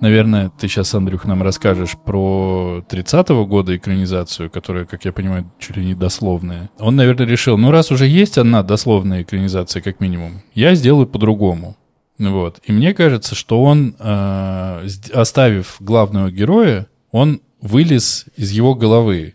наверное, 0.00 0.50
ты 0.50 0.68
сейчас, 0.68 0.94
Андрюх, 0.94 1.24
нам 1.24 1.42
расскажешь 1.42 1.96
про 2.04 2.84
30-го 2.88 3.46
года 3.46 3.76
экранизацию, 3.76 4.50
которая, 4.50 4.84
как 4.84 5.04
я 5.04 5.12
понимаю, 5.12 5.50
чуть 5.58 5.76
ли 5.76 5.84
не 5.84 5.94
дословная. 5.94 6.70
Он, 6.78 6.96
наверное, 6.96 7.26
решил, 7.26 7.58
ну, 7.58 7.70
раз 7.70 7.90
уже 7.92 8.06
есть 8.06 8.38
одна 8.38 8.62
дословная 8.62 9.22
экранизация, 9.22 9.82
как 9.82 10.00
минимум, 10.00 10.42
я 10.54 10.74
сделаю 10.74 11.06
по-другому. 11.06 11.76
Вот. 12.18 12.60
И 12.64 12.72
мне 12.72 12.92
кажется, 12.92 13.34
что 13.34 13.62
он, 13.62 13.96
э, 13.98 14.86
оставив 15.14 15.76
главного 15.80 16.30
героя, 16.30 16.86
он 17.10 17.40
вылез 17.62 18.26
из 18.36 18.50
его 18.50 18.74
головы. 18.74 19.34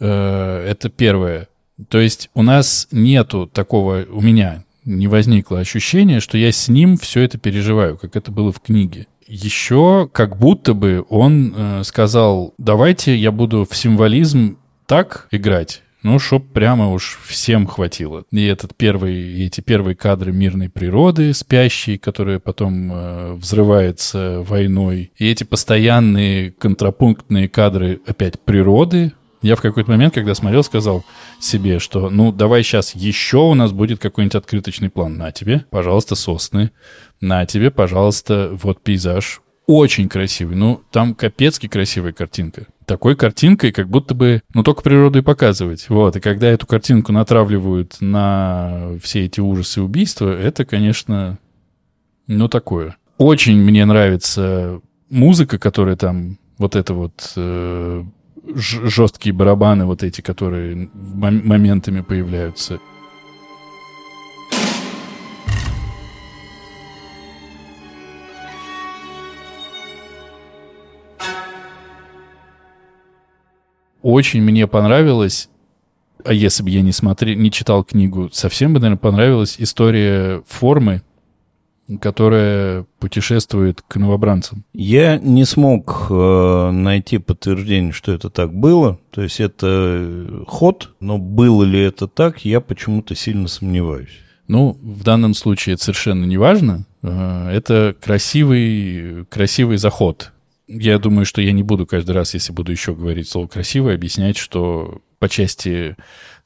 Э, 0.00 0.66
это 0.68 0.88
первое. 0.88 1.48
То 1.88 1.98
есть 2.00 2.30
у 2.34 2.42
нас 2.42 2.88
нету 2.90 3.46
такого, 3.46 4.04
у 4.10 4.20
меня 4.20 4.64
не 4.84 5.08
возникло 5.08 5.60
ощущения, 5.60 6.20
что 6.20 6.38
я 6.38 6.50
с 6.50 6.68
ним 6.68 6.96
все 6.96 7.22
это 7.22 7.38
переживаю, 7.38 7.98
как 7.98 8.16
это 8.16 8.30
было 8.30 8.52
в 8.52 8.60
книге. 8.60 9.06
Еще 9.26 10.08
как 10.12 10.38
будто 10.38 10.74
бы 10.74 11.04
он 11.08 11.54
э, 11.56 11.82
сказал, 11.84 12.54
давайте 12.58 13.16
я 13.16 13.32
буду 13.32 13.66
в 13.68 13.76
символизм 13.76 14.58
так 14.86 15.26
играть, 15.32 15.82
ну, 16.02 16.18
чтоб 16.18 16.46
прямо 16.46 16.92
уж 16.92 17.18
всем 17.26 17.66
хватило. 17.66 18.24
И 18.30 18.44
этот 18.44 18.76
первый, 18.76 19.44
эти 19.44 19.60
первые 19.60 19.96
кадры 19.96 20.32
мирной 20.32 20.68
природы, 20.68 21.34
спящей, 21.34 21.98
которая 21.98 22.38
потом 22.38 22.92
э, 22.92 23.32
взрывается 23.34 24.42
войной, 24.46 25.10
и 25.16 25.28
эти 25.28 25.42
постоянные 25.42 26.52
контрапунктные 26.52 27.48
кадры 27.48 28.00
опять 28.06 28.38
природы, 28.40 29.12
я 29.46 29.56
в 29.56 29.60
какой-то 29.60 29.90
момент, 29.90 30.14
когда 30.14 30.34
смотрел, 30.34 30.64
сказал 30.64 31.04
себе, 31.40 31.78
что 31.78 32.10
ну 32.10 32.32
давай 32.32 32.62
сейчас 32.62 32.94
еще 32.94 33.38
у 33.38 33.54
нас 33.54 33.72
будет 33.72 34.00
какой-нибудь 34.00 34.34
открыточный 34.34 34.90
план. 34.90 35.16
На 35.16 35.30
тебе, 35.30 35.64
пожалуйста, 35.70 36.16
сосны. 36.16 36.72
На 37.20 37.46
тебе, 37.46 37.70
пожалуйста, 37.70 38.50
вот 38.52 38.82
пейзаж. 38.82 39.40
Очень 39.66 40.08
красивый. 40.08 40.56
Ну, 40.56 40.82
там 40.90 41.14
капецки 41.14 41.66
красивая 41.66 42.12
картинка. 42.12 42.66
Такой 42.84 43.16
картинкой, 43.16 43.72
как 43.72 43.88
будто 43.88 44.14
бы, 44.14 44.42
ну, 44.54 44.62
только 44.62 44.82
природу 44.82 45.18
и 45.18 45.22
показывать. 45.22 45.88
Вот, 45.88 46.14
и 46.16 46.20
когда 46.20 46.48
эту 46.48 46.66
картинку 46.66 47.12
натравливают 47.12 47.96
на 48.00 48.92
все 49.02 49.24
эти 49.24 49.40
ужасы 49.40 49.80
и 49.80 49.82
убийства, 49.82 50.30
это, 50.30 50.64
конечно, 50.64 51.38
ну, 52.28 52.48
такое. 52.48 52.96
Очень 53.18 53.56
мне 53.56 53.84
нравится 53.84 54.80
музыка, 55.10 55.58
которая 55.58 55.96
там, 55.96 56.38
вот 56.58 56.76
это 56.76 56.94
вот 56.94 57.32
э, 57.34 58.04
жесткие 58.54 59.32
барабаны 59.34 59.86
вот 59.86 60.02
эти, 60.02 60.20
которые 60.20 60.88
моментами 60.94 62.00
появляются. 62.00 62.78
Очень 74.02 74.42
мне 74.42 74.68
понравилось, 74.68 75.48
а 76.24 76.32
если 76.32 76.62
бы 76.62 76.70
я 76.70 76.80
не 76.80 76.92
смотрел, 76.92 77.36
не 77.36 77.50
читал 77.50 77.82
книгу, 77.82 78.30
совсем 78.32 78.72
бы, 78.72 78.78
наверное, 78.78 79.00
понравилась 79.00 79.56
история 79.58 80.42
формы 80.46 81.02
которая 82.00 82.84
путешествует 82.98 83.82
к 83.86 83.96
новобранцам. 83.96 84.64
Я 84.72 85.18
не 85.18 85.44
смог 85.44 86.06
э, 86.10 86.70
найти 86.72 87.18
подтверждение, 87.18 87.92
что 87.92 88.12
это 88.12 88.28
так 88.30 88.52
было. 88.52 88.98
То 89.10 89.22
есть 89.22 89.40
это 89.40 90.44
ход, 90.46 90.94
но 91.00 91.18
было 91.18 91.62
ли 91.62 91.80
это 91.80 92.08
так, 92.08 92.44
я 92.44 92.60
почему-то 92.60 93.14
сильно 93.14 93.48
сомневаюсь. 93.48 94.20
Ну, 94.48 94.78
в 94.80 95.02
данном 95.02 95.34
случае 95.34 95.74
это 95.74 95.84
совершенно 95.84 96.24
не 96.24 96.38
важно. 96.38 96.86
Э, 97.02 97.48
это 97.50 97.94
красивый, 98.00 99.24
красивый 99.26 99.76
заход. 99.76 100.32
Я 100.68 100.98
думаю, 100.98 101.24
что 101.24 101.40
я 101.40 101.52
не 101.52 101.62
буду 101.62 101.86
каждый 101.86 102.12
раз, 102.12 102.34
если 102.34 102.52
буду 102.52 102.72
еще 102.72 102.92
говорить 102.94 103.28
слово 103.28 103.46
«красивый», 103.46 103.94
объяснять, 103.94 104.36
что 104.36 105.00
по 105.20 105.28
части 105.28 105.96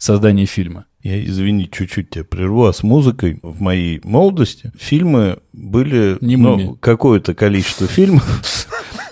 создания 0.00 0.46
фильма. 0.46 0.86
Я, 1.02 1.22
извини, 1.24 1.70
чуть-чуть 1.70 2.10
тебя 2.10 2.24
прерву. 2.24 2.66
А 2.66 2.72
с 2.72 2.82
музыкой 2.82 3.38
в 3.42 3.60
моей 3.60 4.00
молодости 4.02 4.72
фильмы 4.78 5.38
были... 5.52 6.18
Не 6.20 6.36
ну, 6.36 6.76
какое-то 6.76 7.34
количество 7.34 7.86
фильмов 7.86 8.66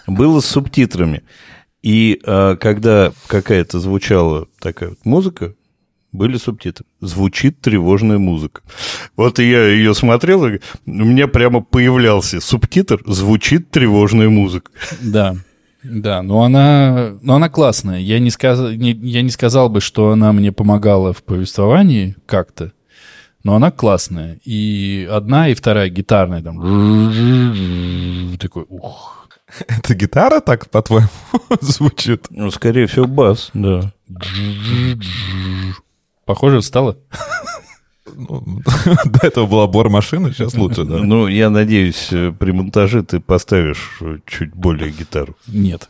было 0.07 0.41
с 0.41 0.47
субтитрами. 0.47 1.23
И 1.83 2.21
а, 2.25 2.57
когда 2.57 3.13
какая-то 3.29 3.79
звучала 3.79 4.49
такая 4.61 4.91
вот 4.91 5.05
музыка, 5.05 5.55
были 6.11 6.39
субтитры. 6.39 6.87
Звучит 7.01 7.61
тревожная 7.61 8.19
музыка. 8.19 8.63
Вот 9.15 9.39
я 9.39 9.67
ее 9.69 9.95
смотрел, 9.95 10.47
и 10.47 10.59
у 10.87 10.91
меня 10.91 11.29
прямо 11.29 11.61
появлялся 11.61 12.41
субтитр 12.41 13.03
«Звучит 13.07 13.71
тревожная 13.71 14.31
музыка». 14.31 14.73
Да, 15.01 15.37
да, 15.83 16.23
но 16.23 16.43
она, 16.43 17.17
но 17.23 17.37
она 17.37 17.49
классная. 17.49 18.01
Я 18.01 18.19
не, 18.19 18.31
сказ, 18.31 18.59
не, 18.59 18.93
я 18.93 19.23
не 19.23 19.31
сказал 19.31 19.69
бы, 19.69 19.81
что 19.81 20.11
она 20.11 20.33
мне 20.33 20.51
помогала 20.53 21.13
в 21.13 21.23
повествовании 21.23 22.17
как-то, 22.27 22.73
но 23.45 23.55
она 23.55 23.71
классная. 23.71 24.39
И 24.45 25.09
одна, 25.11 25.49
и 25.49 25.55
вторая 25.55 25.89
гитарная 25.89 26.43
там. 26.43 26.59
Такой, 28.39 28.67
ух. 28.69 29.29
Это 29.67 29.95
гитара 29.95 30.41
так, 30.41 30.69
по-твоему, 30.69 31.09
звучит? 31.61 32.27
Ну, 32.31 32.51
скорее 32.51 32.87
всего, 32.87 33.07
бас, 33.07 33.51
да. 33.55 33.93
Похоже 36.25 36.61
стало? 36.61 36.99
Ну, 38.17 38.63
до 39.05 39.27
этого 39.27 39.47
была 39.47 39.67
бор-машина, 39.67 40.33
сейчас 40.33 40.55
лучше, 40.55 40.85
да? 40.85 40.99
Ну, 40.99 41.27
я 41.27 41.51
надеюсь, 41.51 42.09
э, 42.13 42.33
при 42.39 42.53
монтаже 42.53 43.03
ты 43.03 43.21
поставишь 43.21 44.01
чуть 44.27 44.55
более 44.55 44.91
гитару. 44.91 45.37
Нет. 45.47 45.89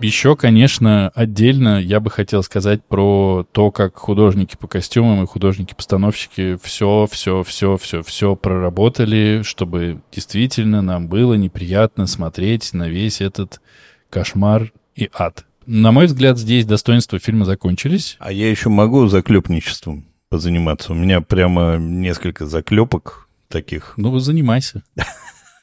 Еще, 0.00 0.36
конечно, 0.36 1.10
отдельно 1.14 1.80
я 1.80 1.98
бы 1.98 2.10
хотел 2.10 2.44
сказать 2.44 2.84
про 2.84 3.44
то, 3.50 3.72
как 3.72 3.96
художники 3.96 4.56
по 4.56 4.68
костюмам 4.68 5.24
и 5.24 5.26
художники-постановщики 5.26 6.56
все, 6.62 7.08
все, 7.10 7.42
все, 7.42 7.76
все, 7.76 8.02
все 8.02 8.36
проработали, 8.36 9.42
чтобы 9.42 10.00
действительно 10.12 10.82
нам 10.82 11.08
было 11.08 11.34
неприятно 11.34 12.06
смотреть 12.06 12.72
на 12.74 12.88
весь 12.88 13.20
этот 13.20 13.60
кошмар 14.08 14.72
и 14.94 15.10
ад. 15.12 15.44
На 15.66 15.90
мой 15.90 16.06
взгляд, 16.06 16.38
здесь 16.38 16.64
достоинства 16.64 17.18
фильма 17.18 17.44
закончились. 17.44 18.16
А 18.20 18.30
я 18.30 18.48
еще 18.48 18.68
могу 18.68 19.08
заклепничеством 19.08 20.06
позаниматься. 20.28 20.92
У 20.92 20.94
меня 20.94 21.20
прямо 21.20 21.76
несколько 21.76 22.46
заклепок 22.46 23.28
таких. 23.48 23.94
Ну, 23.96 24.18
занимайся. 24.18 24.82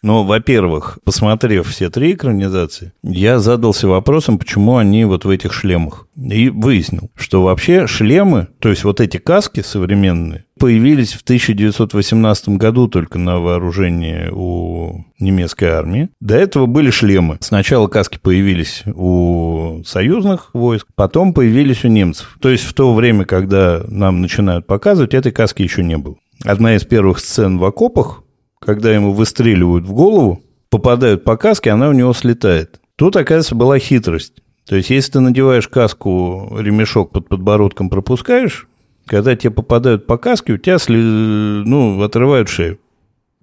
Но, 0.05 0.23
во-первых, 0.23 0.99
посмотрев 1.03 1.67
все 1.67 1.89
три 1.89 2.13
экранизации, 2.13 2.93
я 3.01 3.39
задался 3.39 3.87
вопросом, 3.87 4.37
почему 4.37 4.77
они 4.77 5.03
вот 5.03 5.25
в 5.25 5.29
этих 5.31 5.51
шлемах. 5.51 6.07
И 6.15 6.49
выяснил, 6.49 7.09
что 7.15 7.41
вообще 7.41 7.87
шлемы, 7.87 8.49
то 8.59 8.69
есть 8.69 8.83
вот 8.83 9.01
эти 9.01 9.17
каски 9.17 9.61
современные, 9.61 10.45
появились 10.59 11.13
в 11.13 11.23
1918 11.23 12.49
году 12.49 12.87
только 12.87 13.17
на 13.17 13.39
вооружении 13.39 14.29
у 14.31 15.05
немецкой 15.19 15.69
армии. 15.69 16.09
До 16.21 16.35
этого 16.35 16.67
были 16.67 16.91
шлемы. 16.91 17.39
Сначала 17.41 17.87
каски 17.87 18.19
появились 18.21 18.83
у 18.85 19.81
союзных 19.87 20.51
войск, 20.53 20.85
потом 20.93 21.33
появились 21.33 21.83
у 21.83 21.87
немцев. 21.87 22.37
То 22.41 22.49
есть 22.49 22.65
в 22.65 22.75
то 22.75 22.93
время, 22.93 23.25
когда 23.25 23.81
нам 23.87 24.21
начинают 24.21 24.67
показывать, 24.67 25.15
этой 25.15 25.31
каски 25.31 25.63
еще 25.63 25.83
не 25.83 25.97
было. 25.97 26.15
Одна 26.43 26.75
из 26.75 26.83
первых 26.83 27.17
сцен 27.19 27.57
в 27.57 27.65
окопах 27.65 28.21
когда 28.65 28.93
ему 28.93 29.13
выстреливают 29.13 29.85
в 29.85 29.93
голову, 29.93 30.41
попадают 30.69 31.23
по 31.23 31.37
каске, 31.37 31.71
она 31.71 31.87
у 31.87 31.93
него 31.93 32.13
слетает. 32.13 32.81
Тут, 32.95 33.15
оказывается, 33.15 33.55
была 33.55 33.77
хитрость. 33.77 34.33
То 34.65 34.75
есть, 34.75 34.89
если 34.89 35.13
ты 35.13 35.19
надеваешь 35.19 35.67
каску, 35.67 36.57
ремешок 36.57 37.11
под 37.11 37.29
подбородком 37.29 37.89
пропускаешь, 37.89 38.67
когда 39.05 39.35
тебе 39.35 39.51
попадают 39.51 40.07
по 40.07 40.17
каске, 40.17 40.53
у 40.53 40.57
тебя 40.57 40.79
сли... 40.79 40.97
ну, 40.97 42.01
отрывают 42.01 42.49
шею. 42.49 42.79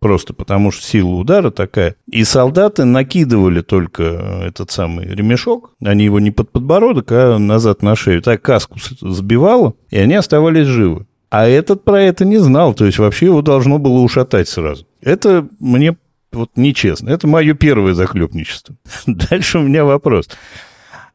Просто 0.01 0.35
потому 0.35 0.73
что 0.73 0.85
сила 0.85 1.11
удара 1.11 1.51
такая. 1.51 1.95
И 2.11 2.25
солдаты 2.25 2.85
накидывали 2.85 3.61
только 3.61 4.03
этот 4.45 4.73
самый 4.73 5.07
ремешок. 5.07 5.71
Они 5.81 6.05
его 6.05 6.19
не 6.19 6.33
под 6.33 6.51
подбородок, 6.51 7.13
а 7.13 7.39
назад 7.39 7.83
на 7.83 7.95
шею. 7.95 8.21
Так 8.21 8.43
каску 8.43 8.81
сбивало, 9.01 9.75
и 9.91 9.99
они 9.99 10.15
оставались 10.15 10.67
живы. 10.67 11.07
А 11.33 11.49
этот 11.49 11.83
про 11.83 12.03
это 12.03 12.27
не 12.27 12.37
знал, 12.37 12.75
то 12.75 12.85
есть 12.85 12.99
вообще 12.99 13.25
его 13.25 13.41
должно 13.41 13.79
было 13.79 14.01
ушатать 14.01 14.51
сразу. 14.51 14.87
Это 15.01 15.49
мне 15.61 15.97
вот 16.31 16.51
нечестно. 16.57 17.09
Это 17.09 17.27
мое 17.27 17.55
первое 17.55 17.95
захлебничество. 17.95 18.77
Дальше 19.07 19.59
у 19.59 19.63
меня 19.63 19.87
вопрос. 19.87 20.29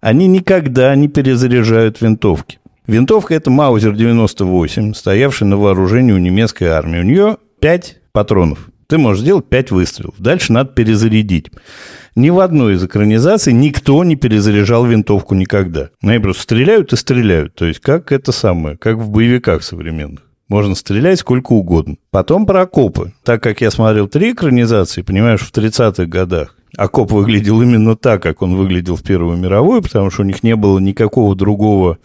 Они 0.01 0.26
никогда 0.26 0.95
не 0.95 1.07
перезаряжают 1.07 2.01
винтовки. 2.01 2.57
Винтовка 2.88 3.36
это 3.36 3.51
Маузер 3.51 3.93
98, 3.93 4.95
стоявший 4.95 5.45
на 5.45 5.55
вооружении 5.55 6.13
у 6.13 6.18
немецкой 6.18 6.70
армии. 6.70 6.97
У 6.97 7.03
нее 7.03 7.38
5 7.59 7.97
патронов. 8.11 8.70
Ты 8.88 8.97
можешь 8.97 9.21
сделать 9.21 9.49
5 9.49 9.71
выстрелов. 9.71 10.15
Дальше 10.17 10.53
надо 10.53 10.71
перезарядить. 10.71 11.51
Ни 12.15 12.29
в 12.29 12.39
одной 12.39 12.75
из 12.75 12.83
экранизаций 12.83 13.51
никто 13.51 14.01
не 14.03 14.15
перезаряжал 14.15 14.85
винтовку 14.85 15.35
никогда. 15.35 15.89
Они 16.01 16.19
просто 16.19 16.43
стреляют 16.43 16.93
и 16.93 16.95
стреляют. 16.95 17.53
То 17.55 17.65
есть, 17.65 17.79
как 17.81 18.13
это 18.13 18.31
самое, 18.31 18.77
как 18.77 18.97
в 18.97 19.09
боевиках 19.09 19.63
современных. 19.63 20.21
Можно 20.47 20.75
стрелять 20.75 21.19
сколько 21.19 21.51
угодно. 21.51 21.97
Потом 22.09 22.45
про 22.45 22.61
окопы. 22.61 23.13
Так 23.23 23.43
как 23.43 23.59
я 23.59 23.69
смотрел 23.69 24.07
три 24.07 24.31
экранизации, 24.31 25.01
понимаешь, 25.01 25.41
в 25.41 25.51
30-х 25.51 26.05
годах, 26.05 26.55
окоп 26.77 27.11
выглядел 27.11 27.61
именно 27.61 27.97
так, 27.97 28.23
как 28.23 28.41
он 28.41 28.55
выглядел 28.55 28.95
в 28.95 29.03
Первую 29.03 29.35
мировую, 29.35 29.81
потому 29.81 30.09
что 30.09 30.21
у 30.21 30.25
них 30.25 30.43
не 30.43 30.55
было 30.55 30.79
никакого 30.79 31.35
другого 31.35 31.97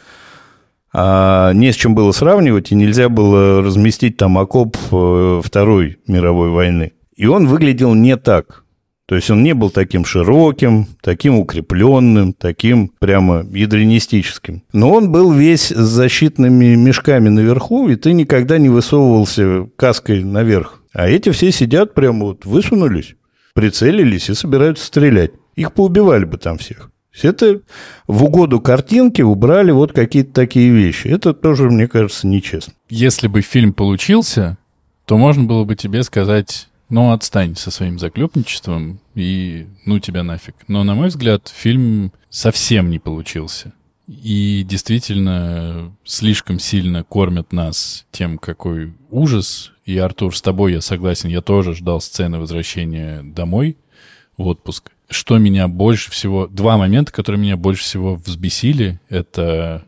а 0.92 1.52
не 1.52 1.72
с 1.72 1.76
чем 1.76 1.94
было 1.94 2.12
сравнивать, 2.12 2.70
и 2.70 2.74
нельзя 2.74 3.08
было 3.08 3.62
разместить 3.62 4.16
там 4.16 4.38
окоп 4.38 4.76
э, 4.90 5.40
Второй 5.42 5.98
мировой 6.06 6.50
войны. 6.50 6.92
И 7.16 7.26
он 7.26 7.46
выглядел 7.46 7.94
не 7.94 8.16
так. 8.16 8.64
То 9.06 9.16
есть 9.16 9.30
он 9.30 9.42
не 9.42 9.52
был 9.52 9.70
таким 9.70 10.04
широким, 10.04 10.86
таким 11.02 11.38
укрепленным, 11.38 12.32
таким 12.32 12.92
прямо 12.98 13.44
ядренистическим. 13.50 14.62
Но 14.72 14.92
он 14.92 15.10
был 15.10 15.32
весь 15.32 15.68
с 15.68 15.88
защитными 15.88 16.74
мешками 16.76 17.28
наверху, 17.28 17.88
и 17.88 17.96
ты 17.96 18.12
никогда 18.12 18.58
не 18.58 18.68
высовывался 18.68 19.66
каской 19.76 20.22
наверх. 20.22 20.82
А 20.92 21.08
эти 21.08 21.30
все 21.30 21.50
сидят 21.52 21.94
прямо 21.94 22.26
вот 22.26 22.46
высунулись, 22.46 23.16
прицелились 23.54 24.30
и 24.30 24.34
собираются 24.34 24.86
стрелять. 24.86 25.32
Их 25.56 25.72
поубивали 25.72 26.24
бы 26.24 26.38
там 26.38 26.58
всех. 26.58 26.91
Это 27.20 27.60
в 28.06 28.24
угоду 28.24 28.60
картинки 28.60 29.22
убрали 29.22 29.70
вот 29.70 29.92
какие-то 29.92 30.32
такие 30.32 30.70
вещи. 30.70 31.08
Это 31.08 31.34
тоже, 31.34 31.68
мне 31.70 31.86
кажется, 31.88 32.26
нечестно. 32.26 32.72
Если 32.88 33.28
бы 33.28 33.42
фильм 33.42 33.72
получился, 33.74 34.56
то 35.04 35.18
можно 35.18 35.44
было 35.44 35.64
бы 35.64 35.76
тебе 35.76 36.02
сказать 36.04 36.68
ну, 36.88 37.12
отстань 37.12 37.56
со 37.56 37.70
своим 37.70 37.98
заклепничеством 37.98 39.00
и 39.14 39.66
ну 39.86 39.98
тебя 39.98 40.22
нафиг. 40.22 40.54
Но, 40.68 40.84
на 40.84 40.94
мой 40.94 41.08
взгляд, 41.08 41.52
фильм 41.54 42.12
совсем 42.28 42.90
не 42.90 42.98
получился. 42.98 43.72
И 44.06 44.64
действительно 44.68 45.96
слишком 46.04 46.58
сильно 46.58 47.02
кормят 47.02 47.52
нас 47.52 48.04
тем, 48.10 48.36
какой 48.36 48.92
ужас. 49.10 49.72
И, 49.86 49.96
Артур, 49.96 50.36
с 50.36 50.42
тобой 50.42 50.74
я 50.74 50.80
согласен, 50.80 51.30
я 51.30 51.40
тоже 51.40 51.74
ждал 51.74 52.00
сцены 52.00 52.38
возвращения 52.38 53.22
домой 53.22 53.78
в 54.36 54.46
отпуск. 54.46 54.90
Что 55.12 55.38
меня 55.38 55.68
больше 55.68 56.10
всего... 56.10 56.46
Два 56.46 56.76
момента, 56.76 57.12
которые 57.12 57.40
меня 57.40 57.56
больше 57.56 57.84
всего 57.84 58.16
взбесили, 58.16 59.00
это 59.08 59.84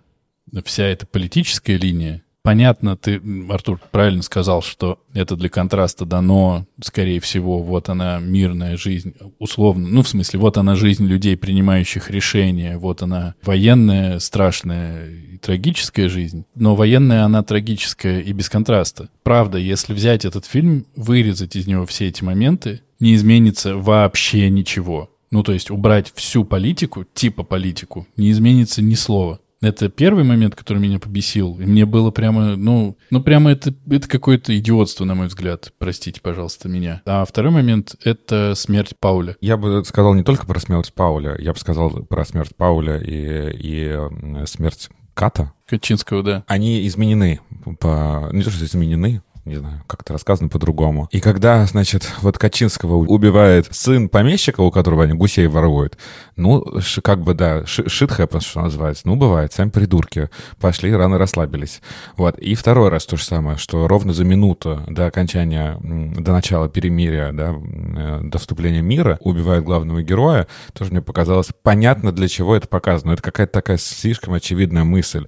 вся 0.64 0.84
эта 0.84 1.06
политическая 1.06 1.76
линия, 1.76 2.24
Понятно, 2.44 2.94
ты, 2.94 3.22
Артур, 3.48 3.80
правильно 3.90 4.22
сказал, 4.22 4.60
что 4.60 4.98
это 5.14 5.34
для 5.34 5.48
контраста 5.48 6.04
дано, 6.04 6.66
скорее 6.82 7.18
всего, 7.18 7.60
вот 7.60 7.88
она 7.88 8.18
мирная 8.18 8.76
жизнь, 8.76 9.14
условно, 9.38 9.88
ну, 9.88 10.02
в 10.02 10.08
смысле, 10.10 10.40
вот 10.40 10.58
она 10.58 10.74
жизнь 10.74 11.06
людей, 11.06 11.38
принимающих 11.38 12.10
решения, 12.10 12.76
вот 12.76 13.00
она 13.00 13.34
военная, 13.42 14.18
страшная 14.18 15.08
и 15.08 15.38
трагическая 15.38 16.10
жизнь, 16.10 16.44
но 16.54 16.74
военная 16.74 17.24
она 17.24 17.42
трагическая 17.42 18.20
и 18.20 18.32
без 18.34 18.50
контраста. 18.50 19.08
Правда, 19.22 19.56
если 19.56 19.94
взять 19.94 20.26
этот 20.26 20.44
фильм, 20.44 20.84
вырезать 20.96 21.56
из 21.56 21.66
него 21.66 21.86
все 21.86 22.08
эти 22.08 22.22
моменты, 22.22 22.82
не 23.00 23.14
изменится 23.14 23.74
вообще 23.78 24.50
ничего. 24.50 25.08
Ну, 25.34 25.42
то 25.42 25.52
есть 25.52 25.68
убрать 25.68 26.12
всю 26.14 26.44
политику, 26.44 27.04
типа 27.12 27.42
политику, 27.42 28.06
не 28.16 28.30
изменится 28.30 28.82
ни 28.82 28.94
слова. 28.94 29.40
Это 29.60 29.88
первый 29.88 30.22
момент, 30.22 30.54
который 30.54 30.78
меня 30.78 31.00
побесил. 31.00 31.58
И 31.58 31.66
мне 31.66 31.86
было 31.86 32.12
прямо, 32.12 32.54
ну, 32.54 32.96
ну 33.10 33.20
прямо 33.20 33.50
это, 33.50 33.74
это 33.90 34.08
какое-то 34.08 34.56
идиотство, 34.56 35.04
на 35.04 35.16
мой 35.16 35.26
взгляд. 35.26 35.72
Простите, 35.78 36.20
пожалуйста, 36.20 36.68
меня. 36.68 37.02
А 37.04 37.24
второй 37.24 37.50
момент— 37.50 37.96
это 38.04 38.52
смерть 38.54 38.94
Пауля. 39.00 39.34
Я 39.40 39.56
бы 39.56 39.82
сказал 39.84 40.14
не 40.14 40.22
только 40.22 40.46
про 40.46 40.60
смерть 40.60 40.92
Пауля, 40.94 41.34
я 41.40 41.52
бы 41.52 41.58
сказал 41.58 41.90
про 41.90 42.24
смерть 42.24 42.54
Пауля 42.56 42.98
и, 42.98 43.50
и 43.58 44.46
смерть 44.46 44.88
Ката. 45.14 45.52
Качинского, 45.66 46.22
да. 46.22 46.44
Они 46.46 46.86
изменены 46.86 47.40
по... 47.80 48.28
Не 48.32 48.44
то, 48.44 48.50
что 48.50 48.64
изменены, 48.64 49.20
не 49.44 49.56
знаю, 49.56 49.82
как 49.86 50.02
это 50.02 50.14
рассказано 50.14 50.48
по-другому. 50.48 51.08
И 51.10 51.20
когда, 51.20 51.66
значит, 51.66 52.10
вот 52.22 52.38
Качинского 52.38 52.96
убивает 52.96 53.68
сын 53.70 54.08
помещика, 54.08 54.60
у 54.62 54.70
которого 54.70 55.04
они 55.04 55.12
гусей 55.12 55.46
воруют, 55.48 55.98
ну, 56.36 56.64
как 57.02 57.22
бы, 57.22 57.34
да, 57.34 57.60
shit 57.60 58.08
happens, 58.16 58.40
что 58.40 58.62
называется. 58.62 59.06
Ну, 59.06 59.16
бывает, 59.16 59.52
сами 59.52 59.68
придурки 59.68 60.30
пошли, 60.60 60.94
рано 60.94 61.18
расслабились. 61.18 61.82
Вот. 62.16 62.38
И 62.38 62.54
второй 62.54 62.88
раз 62.88 63.04
то 63.04 63.16
же 63.16 63.24
самое, 63.24 63.58
что 63.58 63.86
ровно 63.86 64.12
за 64.12 64.24
минуту 64.24 64.82
до 64.88 65.06
окончания, 65.06 65.78
до 65.80 66.32
начала 66.32 66.68
перемирия, 66.68 67.32
да, 67.32 67.54
э, 67.54 68.20
до 68.22 68.38
вступления 68.38 68.82
мира 68.82 69.18
убивают 69.20 69.64
главного 69.64 70.02
героя, 70.02 70.46
тоже 70.72 70.90
мне 70.90 71.02
показалось 71.02 71.50
понятно, 71.62 72.12
для 72.12 72.28
чего 72.28 72.56
это 72.56 72.66
показано. 72.66 73.12
Это 73.12 73.22
какая-то 73.22 73.52
такая 73.52 73.76
слишком 73.76 74.34
очевидная 74.34 74.84
мысль. 74.84 75.24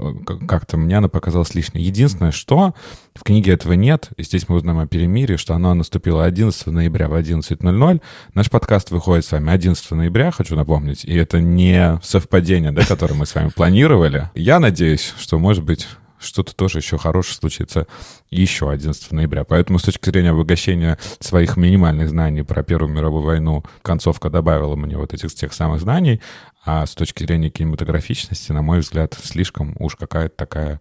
Как-то 0.48 0.76
мне 0.78 0.98
она 0.98 1.08
показалась 1.08 1.54
лишней. 1.54 1.82
Единственное, 1.82 2.32
что 2.32 2.74
в 3.16 3.24
книге 3.24 3.52
этого 3.52 3.72
нет, 3.72 4.10
и 4.16 4.22
здесь 4.22 4.48
мы 4.48 4.56
узнаем 4.56 4.78
о 4.78 4.86
перемирии, 4.86 5.36
что 5.36 5.54
оно 5.54 5.74
наступило 5.74 6.24
11 6.24 6.66
ноября 6.66 7.08
в 7.08 7.14
11.00. 7.14 8.02
Наш 8.34 8.50
подкаст 8.50 8.90
выходит 8.90 9.24
с 9.24 9.32
вами 9.32 9.50
11 9.50 9.90
ноября, 9.92 10.30
хочу 10.30 10.54
напомнить, 10.54 11.04
и 11.04 11.14
это 11.14 11.40
не 11.40 11.98
совпадение, 12.02 12.72
да, 12.72 12.84
которое 12.84 13.14
мы 13.14 13.26
с 13.26 13.34
вами 13.34 13.48
планировали. 13.48 14.30
Я 14.34 14.60
надеюсь, 14.60 15.14
что, 15.18 15.38
может 15.38 15.64
быть, 15.64 15.88
что-то 16.18 16.54
тоже 16.54 16.78
еще 16.78 16.98
хорошее 16.98 17.34
случится 17.34 17.86
еще 18.30 18.70
11 18.70 19.12
ноября. 19.12 19.44
Поэтому 19.44 19.78
с 19.78 19.82
точки 19.82 20.08
зрения 20.10 20.30
обогащения 20.30 20.98
своих 21.20 21.56
минимальных 21.56 22.08
знаний 22.08 22.42
про 22.42 22.62
Первую 22.62 22.92
мировую 22.92 23.22
войну, 23.22 23.64
концовка 23.82 24.30
добавила 24.30 24.76
мне 24.76 24.96
вот 24.96 25.14
этих 25.14 25.34
тех 25.34 25.52
самых 25.52 25.80
знаний, 25.80 26.20
а 26.64 26.86
с 26.86 26.94
точки 26.94 27.24
зрения 27.24 27.50
кинематографичности, 27.50 28.52
на 28.52 28.62
мой 28.62 28.80
взгляд, 28.80 29.14
слишком 29.22 29.76
уж 29.78 29.96
какая-то 29.96 30.34
такая 30.36 30.80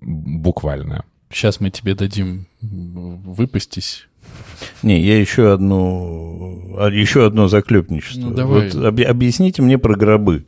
буквальная. 0.00 1.04
Сейчас 1.32 1.60
мы 1.60 1.70
тебе 1.70 1.94
дадим 1.94 2.46
выпастись. 2.60 4.08
Не, 4.82 5.00
я 5.00 5.18
еще 5.18 5.52
одну, 5.52 6.76
а, 6.78 6.88
еще 6.90 7.26
одно 7.26 7.48
заклепничество. 7.48 8.20
Ну, 8.20 8.30
давай. 8.34 8.70
Вот 8.70 8.84
об, 8.84 9.00
объясните 9.00 9.62
мне 9.62 9.78
про 9.78 9.94
гробы. 9.94 10.44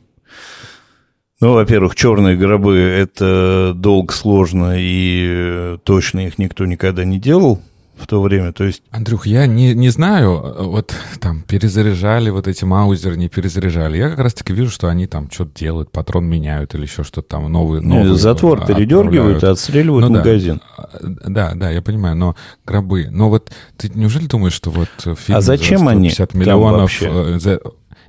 Ну, 1.39 1.53
во-первых, 1.53 1.95
черные 1.95 2.37
гробы– 2.37 2.77
это 2.77 3.73
долг, 3.75 4.13
сложно, 4.13 4.75
и 4.77 5.25
э, 5.27 5.77
точно 5.83 6.27
их 6.27 6.37
никто 6.37 6.65
никогда 6.65 7.03
не 7.03 7.19
делал 7.19 7.61
в 7.95 8.07
то 8.07 8.21
время, 8.21 8.51
то 8.53 8.63
есть... 8.63 8.81
Андрюх, 8.91 9.27
я 9.27 9.45
не, 9.45 9.73
не 9.73 9.89
знаю, 9.89 10.41
вот 10.71 10.93
там 11.19 11.41
перезаряжали 11.41 12.29
вот 12.29 12.47
эти 12.47 12.65
маузеры, 12.65 13.17
не 13.17 13.29
перезаряжали. 13.29 13.97
Я 13.97 14.09
как 14.09 14.19
раз-таки 14.19 14.53
вижу, 14.53 14.71
что 14.71 14.87
они 14.87 15.07
там 15.07 15.29
что-то 15.31 15.51
делают, 15.59 15.91
патрон 15.91 16.25
меняют 16.25 16.73
или 16.75 16.83
еще 16.83 17.03
что-то 17.03 17.27
там 17.29 17.51
новые, 17.51 17.81
новые 17.81 18.15
Затвор 18.15 18.61
а, 18.63 18.65
передергивают 18.65 19.43
и 19.43 19.47
отстреливают 19.47 20.07
Ну 20.07 20.13
да. 20.13 20.19
магазин. 20.19 20.61
Да, 21.01 21.53
да, 21.55 21.69
я 21.69 21.81
понимаю, 21.81 22.15
но 22.15 22.35
гробы. 22.65 23.07
Но 23.11 23.29
вот 23.29 23.51
ты 23.77 23.91
неужели 23.93 24.25
думаешь, 24.25 24.53
что 24.53 24.71
вот 24.71 24.89
фильм 25.17 25.37
А 25.37 25.41
зачем 25.41 25.79
за 25.81 25.89
они 25.89 26.09
150 26.09 26.31
там 26.31 26.41
миллионов... 26.41 27.01
э, 27.01 27.39
за- 27.39 27.59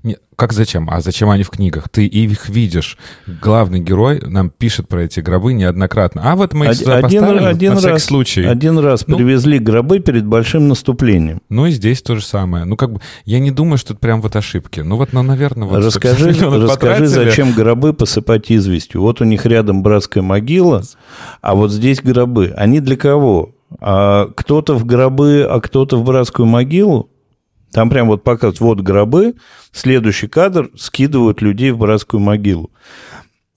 Не, 0.05 0.19
как 0.37 0.53
зачем? 0.53 0.91
А 0.91 1.01
зачем 1.01 1.31
они 1.31 1.43
в 1.45 1.51
книгах? 1.51 1.89
Ты 1.89 2.05
их 2.07 2.51
видишь. 2.51 2.99
Главный 3.27 3.81
герой 3.81 4.21
нам 4.21 4.51
пишет 4.51 4.87
про 4.87 5.05
эти 5.05 5.21
гробы 5.21 5.55
неоднократно. 5.55 6.21
А 6.31 6.37
вот 6.37 6.53
мы 6.53 6.67
их 6.67 6.73
Один, 6.73 6.85
сюда 6.85 7.01
поставили 7.01 7.43
один 7.45 7.73
на 7.73 7.79
всякий 7.79 7.93
раз, 7.95 8.05
случай. 8.05 8.45
один 8.45 8.79
раз 8.79 9.07
Ну. 9.09 9.17
привезли 9.17 9.59
гробы 9.59 10.01
перед 10.01 10.27
большим 10.27 10.69
наступлением. 10.69 11.41
Ну 11.49 11.65
и 11.67 11.71
здесь 11.71 12.03
то 12.03 12.17
же 12.17 12.23
самое. 12.23 12.67
Ну 12.67 12.77
как 12.77 12.93
бы, 12.93 13.01
я 13.25 13.39
не 13.39 13.51
думаю, 13.51 13.79
что 13.79 13.95
это 13.95 14.01
прям 14.01 14.21
вот 14.21 14.37
ошибки. 14.37 14.81
Ну 14.81 14.97
вот, 14.97 15.15
ну, 15.15 15.23
наверное, 15.23 15.67
вот... 15.67 15.83
150 15.83 16.21
расскажи, 16.21 16.29
расскажи 16.63 16.67
потратили. 16.67 17.07
зачем 17.07 17.53
гробы 17.55 17.95
посыпать 17.95 18.53
известью. 18.53 19.01
Вот 19.01 19.23
у 19.23 19.25
них 19.25 19.47
рядом 19.47 19.83
братская 19.83 20.23
могила, 20.23 20.83
а 21.41 21.55
вот 21.55 21.73
здесь 21.73 22.03
гробы. 22.03 22.53
Они 22.57 22.81
для 22.81 22.99
кого? 22.99 23.53
А 23.81 24.29
кто-то 24.37 24.75
в 24.75 24.85
гробы, 24.85 25.47
а 25.49 25.61
кто-то 25.61 25.97
в 25.97 26.05
братскую 26.05 26.45
могилу? 26.47 27.09
Там 27.75 27.91
прям 27.91 28.07
вот 28.07 28.23
показывают, 28.23 28.61
вот 28.61 28.81
гробы, 28.83 29.35
следующий 29.73 30.29
кадр, 30.29 30.71
скидывают 30.77 31.43
людей 31.43 31.73
в 31.73 31.79
братскую 31.79 32.21
могилу. 32.21 32.71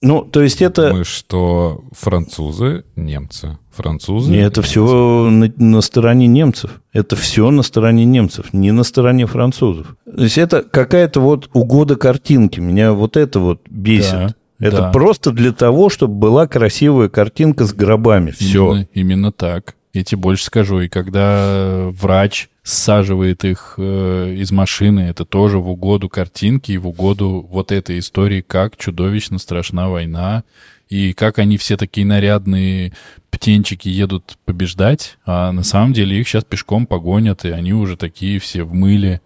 Ну, 0.02 0.22
то 0.22 0.42
есть 0.42 0.60
это... 0.60 0.88
Думаю, 0.88 1.04
что 1.04 1.84
французы, 1.92 2.84
немцы. 2.96 3.58
Французы... 3.70 4.32
Не, 4.32 4.38
это 4.38 4.60
немцы. 4.60 4.70
все 4.70 5.28
на, 5.30 5.52
на 5.56 5.80
стороне 5.82 6.26
немцев. 6.26 6.82
Это 6.92 7.14
все 7.14 7.48
на 7.52 7.62
стороне 7.62 8.04
немцев, 8.04 8.52
не 8.52 8.72
на 8.72 8.82
стороне 8.82 9.26
французов. 9.26 9.96
То 10.04 10.24
есть 10.24 10.36
это 10.36 10.62
какая-то 10.62 11.20
вот 11.20 11.48
угода 11.52 11.94
картинки. 11.94 12.58
Меня 12.58 12.94
вот 12.94 13.16
это 13.16 13.38
вот 13.38 13.60
бесит. 13.68 14.12
Да, 14.12 14.34
это 14.58 14.78
да. 14.78 14.90
просто 14.90 15.30
для 15.30 15.52
того, 15.52 15.90
чтобы 15.90 16.14
была 16.14 16.48
красивая 16.48 17.08
картинка 17.08 17.66
с 17.66 17.72
гробами. 17.72 18.32
Все. 18.32 18.72
Именно, 18.72 18.88
именно 18.94 19.32
так. 19.32 19.76
Я 19.92 20.02
тебе 20.02 20.20
больше 20.20 20.44
скажу. 20.44 20.80
И 20.80 20.88
когда 20.88 21.88
врач 21.92 22.48
саживает 22.68 23.44
их 23.44 23.74
э, 23.78 24.34
из 24.36 24.52
машины, 24.52 25.00
это 25.00 25.24
тоже 25.24 25.58
в 25.58 25.70
угоду 25.70 26.10
картинки 26.10 26.72
и 26.72 26.76
в 26.76 26.86
угоду 26.86 27.46
вот 27.50 27.72
этой 27.72 27.98
истории, 27.98 28.44
как 28.46 28.76
чудовищно 28.76 29.38
страшна 29.38 29.88
война, 29.88 30.44
и 30.90 31.14
как 31.14 31.38
они 31.38 31.56
все 31.56 31.78
такие 31.78 32.06
нарядные 32.06 32.92
птенчики 33.30 33.88
едут 33.88 34.36
побеждать, 34.44 35.16
а 35.24 35.50
на 35.52 35.62
самом 35.62 35.94
деле 35.94 36.20
их 36.20 36.28
сейчас 36.28 36.44
пешком 36.44 36.86
погонят, 36.86 37.46
и 37.46 37.50
они 37.50 37.72
уже 37.72 37.96
такие 37.96 38.38
все 38.38 38.64
в 38.64 38.74
мыле. 38.74 39.22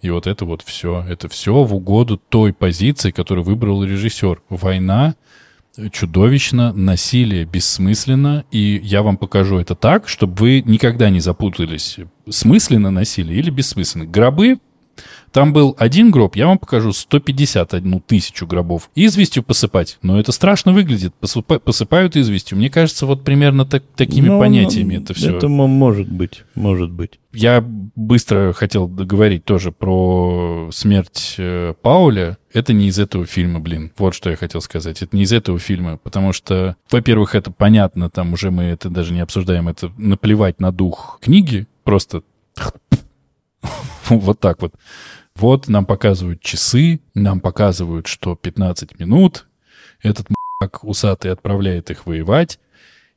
И 0.00 0.08
вот 0.08 0.26
это 0.26 0.44
вот 0.44 0.62
все. 0.62 1.04
Это 1.08 1.28
все 1.28 1.64
в 1.64 1.74
угоду 1.74 2.16
той 2.16 2.52
позиции, 2.52 3.10
которую 3.10 3.44
выбрал 3.44 3.82
режиссер. 3.82 4.40
Война 4.48 5.16
чудовищно, 5.92 6.72
насилие 6.72 7.44
бессмысленно, 7.44 8.44
и 8.50 8.80
я 8.82 9.02
вам 9.02 9.16
покажу 9.16 9.58
это 9.58 9.74
так, 9.74 10.08
чтобы 10.08 10.34
вы 10.36 10.62
никогда 10.66 11.10
не 11.10 11.20
запутались, 11.20 11.98
смысленно 12.28 12.90
насилие 12.90 13.38
или 13.38 13.50
бессмысленно. 13.50 14.06
Гробы, 14.06 14.58
там 15.32 15.52
был 15.52 15.74
один 15.78 16.10
гроб, 16.10 16.36
я 16.36 16.46
вам 16.46 16.58
покажу 16.58 16.92
151 16.92 18.00
тысячу 18.00 18.46
гробов. 18.46 18.90
Известью 18.94 19.42
посыпать, 19.42 19.98
но 20.02 20.18
это 20.18 20.32
страшно 20.32 20.72
выглядит, 20.72 21.12
Посыпа- 21.20 21.58
посыпают 21.58 22.16
известью. 22.16 22.58
Мне 22.58 22.70
кажется, 22.70 23.06
вот 23.06 23.22
примерно 23.24 23.64
так- 23.66 23.84
такими 23.96 24.28
Ну, 24.28 24.38
понятиями 24.38 24.96
ну, 24.96 25.02
это 25.02 25.14
все. 25.14 25.36
Это 25.36 25.48
мо- 25.48 25.66
может 25.66 26.08
быть, 26.10 26.44
может 26.54 26.90
быть. 26.90 27.18
Я 27.32 27.62
быстро 27.62 28.54
хотел 28.54 28.88
договорить 28.88 29.44
тоже 29.44 29.70
про 29.72 30.70
смерть 30.72 31.34
э, 31.36 31.74
Пауля. 31.82 32.38
Это 32.54 32.72
не 32.72 32.86
из 32.88 32.98
этого 32.98 33.26
фильма, 33.26 33.60
блин. 33.60 33.92
Вот 33.98 34.14
что 34.14 34.30
я 34.30 34.36
хотел 34.36 34.62
сказать. 34.62 35.02
Это 35.02 35.14
не 35.14 35.24
из 35.24 35.32
этого 35.34 35.58
фильма, 35.58 35.98
потому 35.98 36.32
что, 36.32 36.76
во-первых, 36.90 37.34
это 37.34 37.50
понятно, 37.50 38.08
там 38.08 38.32
уже 38.32 38.50
мы 38.50 38.62
это 38.64 38.88
даже 38.88 39.12
не 39.12 39.20
обсуждаем, 39.20 39.68
это 39.68 39.92
наплевать 39.98 40.60
на 40.60 40.72
дух 40.72 41.18
книги, 41.20 41.66
просто 41.84 42.22
вот 44.10 44.40
так 44.40 44.62
вот. 44.62 44.74
Вот 45.34 45.68
нам 45.68 45.84
показывают 45.84 46.40
часы, 46.40 47.00
нам 47.14 47.40
показывают, 47.40 48.06
что 48.06 48.34
15 48.36 48.98
минут, 48.98 49.46
этот 50.02 50.28
как 50.60 50.84
усатый 50.84 51.30
отправляет 51.30 51.90
их 51.90 52.06
воевать. 52.06 52.58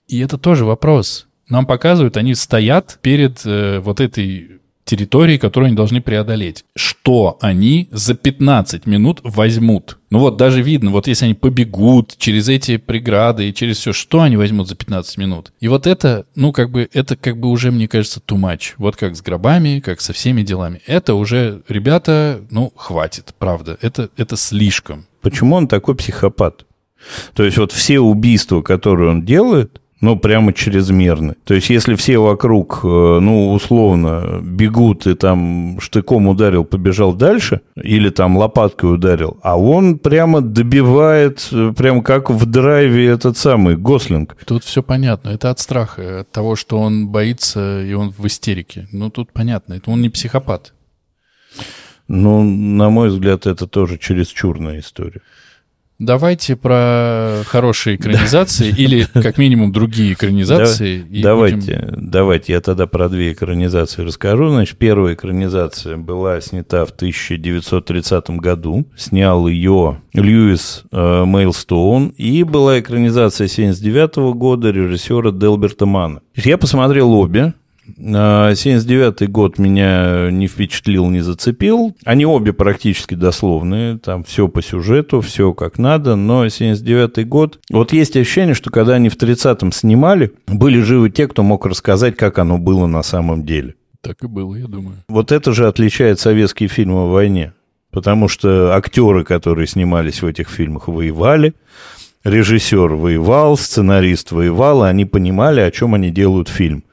И 0.07 0.19
это 0.19 0.37
тоже 0.37 0.65
вопрос. 0.65 1.27
Нам 1.47 1.65
показывают, 1.65 2.17
они 2.17 2.35
стоят 2.35 2.99
перед 3.01 3.45
э, 3.45 3.79
вот 3.79 4.01
этой 4.01 4.58
территорией, 4.89 5.37
которую 5.37 5.67
они 5.67 5.75
должны 5.75 6.01
преодолеть. 6.01 6.65
Что 6.75 7.37
они 7.41 7.87
за 7.91 8.15
15 8.15 8.87
минут 8.87 9.19
возьмут? 9.23 9.99
Ну 10.09 10.17
вот 10.17 10.37
даже 10.37 10.63
видно, 10.63 10.89
вот 10.89 11.07
если 11.07 11.25
они 11.25 11.35
побегут 11.35 12.15
через 12.17 12.49
эти 12.49 12.77
преграды 12.77 13.47
и 13.47 13.53
через 13.53 13.77
все, 13.77 13.93
что 13.93 14.21
они 14.21 14.35
возьмут 14.35 14.67
за 14.67 14.75
15 14.75 15.17
минут? 15.17 15.53
И 15.59 15.67
вот 15.67 15.85
это, 15.85 16.25
ну 16.35 16.51
как 16.51 16.71
бы, 16.71 16.89
это 16.91 17.15
как 17.15 17.37
бы 17.39 17.49
уже, 17.49 17.71
мне 17.71 17.87
кажется, 17.87 18.19
too 18.25 18.37
much. 18.37 18.73
Вот 18.77 18.95
как 18.95 19.15
с 19.15 19.21
гробами, 19.21 19.79
как 19.79 20.01
со 20.01 20.11
всеми 20.11 20.41
делами. 20.41 20.81
Это 20.87 21.13
уже, 21.13 21.61
ребята, 21.67 22.41
ну 22.49 22.73
хватит, 22.75 23.35
правда. 23.37 23.77
Это, 23.81 24.09
это 24.17 24.35
слишком. 24.37 25.05
Почему 25.21 25.55
он 25.55 25.67
такой 25.67 25.95
психопат? 25.95 26.65
То 27.35 27.43
есть 27.43 27.57
вот 27.57 27.71
все 27.71 27.99
убийства, 27.99 28.61
которые 28.61 29.11
он 29.11 29.23
делает, 29.23 29.79
ну, 30.01 30.17
прямо 30.17 30.53
чрезмерны. 30.53 31.35
То 31.43 31.53
есть, 31.53 31.69
если 31.69 31.95
все 31.95 32.19
вокруг, 32.19 32.81
э, 32.83 32.87
ну, 32.87 33.51
условно, 33.51 34.39
бегут 34.41 35.07
и 35.07 35.13
там 35.13 35.79
штыком 35.81 36.27
ударил, 36.27 36.63
побежал 36.63 37.13
дальше, 37.13 37.61
или 37.75 38.09
там 38.09 38.37
лопаткой 38.37 38.93
ударил, 38.93 39.37
а 39.41 39.59
он 39.59 39.99
прямо 39.99 40.41
добивает, 40.41 41.47
э, 41.51 41.73
прямо 41.75 42.01
как 42.01 42.29
в 42.29 42.45
драйве 42.45 43.07
этот 43.07 43.37
самый 43.37 43.75
Гослинг. 43.75 44.37
Тут 44.45 44.63
все 44.63 44.81
понятно. 44.81 45.29
Это 45.29 45.49
от 45.49 45.59
страха, 45.59 46.21
от 46.21 46.31
того, 46.31 46.55
что 46.55 46.79
он 46.79 47.09
боится, 47.09 47.83
и 47.83 47.93
он 47.93 48.11
в 48.17 48.25
истерике. 48.25 48.87
Ну, 48.91 49.09
тут 49.09 49.33
понятно. 49.33 49.73
Это 49.73 49.91
он 49.91 50.01
не 50.01 50.09
психопат. 50.09 50.73
Ну, 52.07 52.43
на 52.43 52.89
мой 52.89 53.09
взгляд, 53.09 53.45
это 53.45 53.67
тоже 53.67 53.97
чересчурная 53.97 54.79
история. 54.79 55.21
Давайте 55.99 56.55
про 56.55 57.41
хорошие 57.45 57.97
экранизации 57.97 58.69
или, 58.77 59.05
как 59.13 59.37
минимум, 59.37 59.73
другие 59.73 60.13
экранизации. 60.13 61.05
давайте, 61.21 61.55
будем- 61.57 62.09
давайте, 62.09 62.53
я 62.53 62.61
тогда 62.61 62.87
про 62.87 63.09
две 63.09 63.33
экранизации 63.33 64.03
расскажу. 64.03 64.49
Значит, 64.49 64.77
первая 64.77 65.13
экранизация 65.13 65.97
была 65.97 66.39
снята 66.39 66.85
в 66.85 66.91
1930 66.91 68.29
году. 68.39 68.85
Снял 68.95 69.45
ее 69.47 70.01
Льюис 70.13 70.83
э, 70.91 71.23
Мейлстоун. 71.25 72.13
И 72.17 72.43
была 72.43 72.79
экранизация 72.79 73.45
1979 73.47 74.33
года 74.35 74.71
режиссера 74.71 75.31
Делберта 75.31 75.85
Мана. 75.85 76.21
Я 76.35 76.57
посмотрел 76.57 77.11
обе. 77.11 77.53
А, 78.13 78.51
79-й 78.51 79.27
год 79.27 79.57
меня 79.57 80.29
не 80.31 80.47
впечатлил, 80.47 81.09
не 81.09 81.21
зацепил. 81.21 81.95
Они 82.05 82.25
обе 82.25 82.53
практически 82.53 83.15
дословные. 83.15 83.97
Там 83.97 84.23
все 84.23 84.47
по 84.47 84.61
сюжету, 84.61 85.21
все 85.21 85.53
как 85.53 85.77
надо. 85.77 86.15
Но 86.15 86.45
79-й 86.45 87.23
год... 87.23 87.59
Вот 87.69 87.93
есть 87.93 88.15
ощущение, 88.15 88.53
что 88.53 88.69
когда 88.69 88.95
они 88.95 89.09
в 89.09 89.17
30-м 89.17 89.71
снимали, 89.71 90.31
были 90.47 90.81
живы 90.81 91.09
те, 91.09 91.27
кто 91.27 91.43
мог 91.43 91.65
рассказать, 91.65 92.15
как 92.15 92.39
оно 92.39 92.57
было 92.57 92.87
на 92.87 93.03
самом 93.03 93.45
деле. 93.45 93.75
Так 94.01 94.23
и 94.23 94.27
было, 94.27 94.55
я 94.55 94.67
думаю. 94.67 94.95
Вот 95.07 95.31
это 95.31 95.51
же 95.51 95.67
отличает 95.67 96.19
советские 96.19 96.69
фильмы 96.69 97.03
о 97.03 97.07
войне. 97.07 97.53
Потому 97.91 98.27
что 98.27 98.75
актеры, 98.75 99.23
которые 99.23 99.67
снимались 99.67 100.21
в 100.21 100.25
этих 100.25 100.49
фильмах, 100.49 100.87
воевали. 100.87 101.53
Режиссер 102.23 102.93
воевал, 102.95 103.57
сценарист 103.57 104.31
воевал, 104.31 104.83
и 104.85 104.89
они 104.89 105.05
понимали, 105.05 105.61
о 105.61 105.71
чем 105.71 105.93
они 105.93 106.09
делают 106.09 106.49
фильм. 106.49 106.83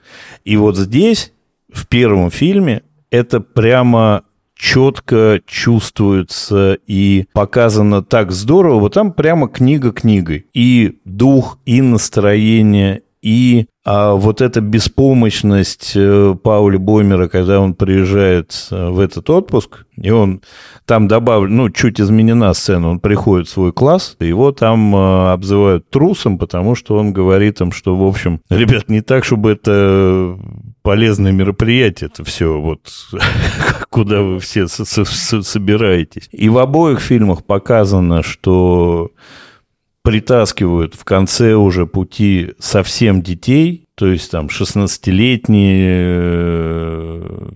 И 0.45 0.57
вот 0.57 0.77
здесь, 0.77 1.33
в 1.73 1.87
первом 1.89 2.31
фильме, 2.31 2.83
это 3.11 3.41
прямо 3.41 4.23
четко 4.57 5.41
чувствуется 5.47 6.79
и 6.87 7.27
показано 7.33 8.03
так 8.03 8.33
здорово. 8.33 8.81
Вот 8.81 8.95
там 8.95 9.13
прямо 9.13 9.49
книга 9.49 9.93
книгой. 9.93 10.47
И 10.55 10.99
дух, 11.05 11.59
и 11.67 11.83
настроение, 11.83 13.03
и 13.27 13.67
а, 13.85 14.15
вот 14.15 14.41
эта 14.41 14.61
беспомощность 14.61 15.95
э, 15.97 16.37
Пауля 16.41 16.79
Боймера, 16.79 17.27
когда 17.27 17.59
он 17.59 17.75
приезжает 17.75 18.69
э, 18.71 18.89
в 18.91 19.01
этот 19.01 19.29
отпуск, 19.31 19.85
и 20.01 20.11
он 20.11 20.43
там 20.85 21.09
добавлен, 21.09 21.57
ну, 21.57 21.71
чуть 21.71 22.01
изменена 22.01 22.55
сцена, 22.55 22.89
он 22.89 23.01
приходит 23.01 23.49
в 23.49 23.51
свой 23.51 23.73
класс, 23.73 24.15
и 24.21 24.29
его 24.29 24.53
там 24.53 24.95
э, 24.95 25.33
обзывают 25.33 25.91
трусом, 25.91 26.39
потому 26.39 26.77
что 26.77 26.97
он 26.97 27.13
говорит 27.13 27.61
им, 27.61 27.73
что, 27.73 27.97
в 27.97 28.07
общем, 28.07 28.43
ребят, 28.49 28.89
не 28.89 29.01
так, 29.01 29.25
чтобы 29.25 29.51
это 29.51 30.39
полезное 30.83 31.33
мероприятие, 31.33 32.11
это 32.13 32.23
все 32.23 32.61
вот 32.61 32.79
куда 33.91 34.23
вы 34.23 34.39
все 34.39 34.69
собираетесь. 34.69 36.29
И 36.31 36.49
в 36.49 36.59
обоих 36.59 37.01
фильмах 37.01 37.45
показано, 37.45 38.23
что 38.23 39.11
притаскивают 40.07 40.95
в 40.95 41.03
конце 41.03 41.55
уже 41.55 41.85
пути 41.85 42.53
совсем 42.61 43.23
детей, 43.23 43.89
то 43.97 44.07
есть 44.07 44.31
там 44.31 44.47
16-летние 44.47 45.91
э, 46.21 47.49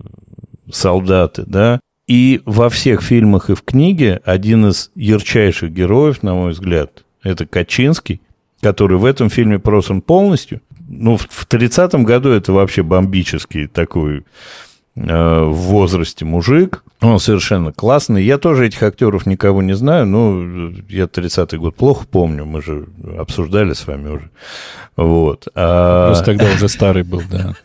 солдаты, 0.69 1.45
да, 1.47 1.79
и 2.07 2.41
во 2.45 2.69
всех 2.69 3.03
фильмах 3.03 3.49
и 3.49 3.55
в 3.55 3.61
книге 3.61 4.19
один 4.25 4.67
из 4.67 4.91
ярчайших 4.95 5.71
героев, 5.71 6.23
на 6.23 6.33
мой 6.33 6.51
взгляд, 6.51 7.05
это 7.23 7.45
Качинский, 7.45 8.19
который 8.59 8.97
в 8.97 9.05
этом 9.05 9.29
фильме 9.29 9.57
просан 9.57 10.01
полностью. 10.01 10.59
Ну, 10.89 11.15
в 11.15 11.47
30-м 11.47 12.03
году 12.03 12.31
это 12.31 12.51
вообще 12.51 12.83
бомбический 12.83 13.67
такой 13.67 14.25
в 14.95 15.53
возрасте 15.53 16.25
мужик. 16.25 16.83
Он 17.01 17.19
совершенно 17.19 17.71
классный. 17.71 18.23
Я 18.23 18.37
тоже 18.37 18.67
этих 18.67 18.83
актеров 18.83 19.25
никого 19.25 19.61
не 19.61 19.73
знаю, 19.73 20.05
но 20.05 20.71
я 20.89 21.05
30-й 21.05 21.57
год 21.57 21.75
плохо 21.75 22.05
помню, 22.09 22.45
мы 22.45 22.61
же 22.61 22.87
обсуждали 23.17 23.73
с 23.73 23.87
вами 23.87 24.09
уже. 24.09 24.29
Вот. 24.97 25.47
А... 25.55 26.07
Просто 26.07 26.25
тогда 26.25 26.45
уже 26.53 26.67
старый 26.67 27.03
был, 27.03 27.21
да. 27.29 27.55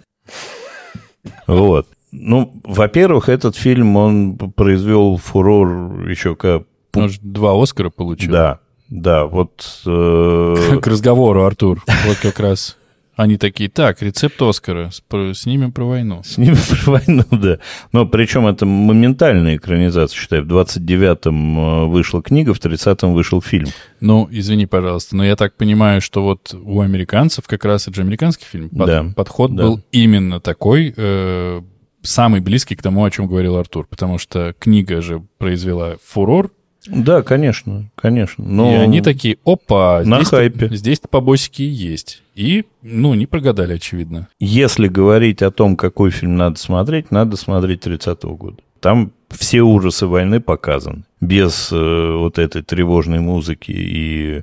Вот. 1.46 1.88
Ну, 2.12 2.60
во-первых, 2.64 3.28
этот 3.28 3.56
фильм, 3.56 3.96
он 3.96 4.36
произвел 4.36 5.16
фурор 5.16 6.08
еще 6.08 6.36
как... 6.36 6.62
Он 6.94 7.08
же 7.08 7.18
два 7.20 7.60
Оскара 7.60 7.90
получил. 7.90 8.32
Да, 8.32 8.60
да, 8.88 9.26
вот... 9.26 9.82
Э... 9.84 10.78
К 10.82 10.86
разговору, 10.86 11.44
Артур. 11.44 11.82
Вот 12.06 12.16
как 12.22 12.38
раз 12.40 12.76
они 13.16 13.38
такие, 13.38 13.70
так, 13.70 14.02
рецепт 14.02 14.40
Оскара, 14.42 14.90
снимем 15.32 15.72
про 15.72 15.84
войну. 15.84 16.22
Снимем 16.22 16.58
про 16.84 16.92
войну, 16.92 17.24
да. 17.30 17.58
Но 17.92 18.06
причем 18.06 18.46
это 18.46 18.66
моментальная 18.66 19.56
экранизация, 19.56 20.18
считай. 20.18 20.42
В 20.42 20.46
29-м 20.46 21.58
э, 21.58 21.86
вышла 21.86 22.22
книга, 22.22 22.52
в 22.52 22.60
30-м 22.60 23.14
вышел 23.14 23.40
фильм. 23.40 23.68
Ну, 24.00 24.28
извини, 24.30 24.66
пожалуйста, 24.66 25.16
но 25.16 25.24
я 25.24 25.34
так 25.34 25.56
понимаю, 25.56 26.02
что 26.02 26.22
вот 26.22 26.54
у 26.54 26.82
американцев 26.82 27.46
как 27.46 27.64
раз 27.64 27.88
это 27.88 27.96
же 27.96 28.02
американский 28.02 28.44
фильм. 28.44 28.68
Под, 28.68 28.86
да. 28.86 29.06
Подход 29.16 29.54
да. 29.56 29.62
был 29.62 29.80
именно 29.92 30.38
такой, 30.38 30.92
э, 30.94 31.62
самый 32.02 32.40
близкий 32.40 32.76
к 32.76 32.82
тому, 32.82 33.02
о 33.02 33.10
чем 33.10 33.28
говорил 33.28 33.56
Артур. 33.56 33.86
Потому 33.86 34.18
что 34.18 34.54
книга 34.58 35.00
же 35.00 35.24
произвела 35.38 35.96
фурор, 36.04 36.50
да, 36.88 37.22
конечно, 37.22 37.90
конечно. 37.94 38.44
Но... 38.44 38.72
И 38.72 38.74
они 38.74 39.00
такие, 39.00 39.38
опа, 39.44 40.02
на 40.04 40.16
здесь 40.16 40.28
хайпе. 40.28 40.68
Здесь-то 40.70 41.08
побосики 41.08 41.62
есть. 41.62 42.22
И, 42.34 42.64
ну, 42.82 43.14
не 43.14 43.26
прогадали, 43.26 43.74
очевидно. 43.74 44.28
Если 44.38 44.88
говорить 44.88 45.42
о 45.42 45.50
том, 45.50 45.76
какой 45.76 46.10
фильм 46.10 46.36
надо 46.36 46.58
смотреть, 46.58 47.10
надо 47.10 47.36
смотреть 47.36 47.86
30-го 47.86 48.34
года. 48.36 48.58
Там 48.80 49.12
все 49.30 49.62
ужасы 49.62 50.06
войны 50.06 50.40
показаны. 50.40 51.04
Без 51.20 51.70
э, 51.72 52.16
вот 52.16 52.38
этой 52.38 52.62
тревожной 52.62 53.20
музыки 53.20 53.72
и 53.72 54.42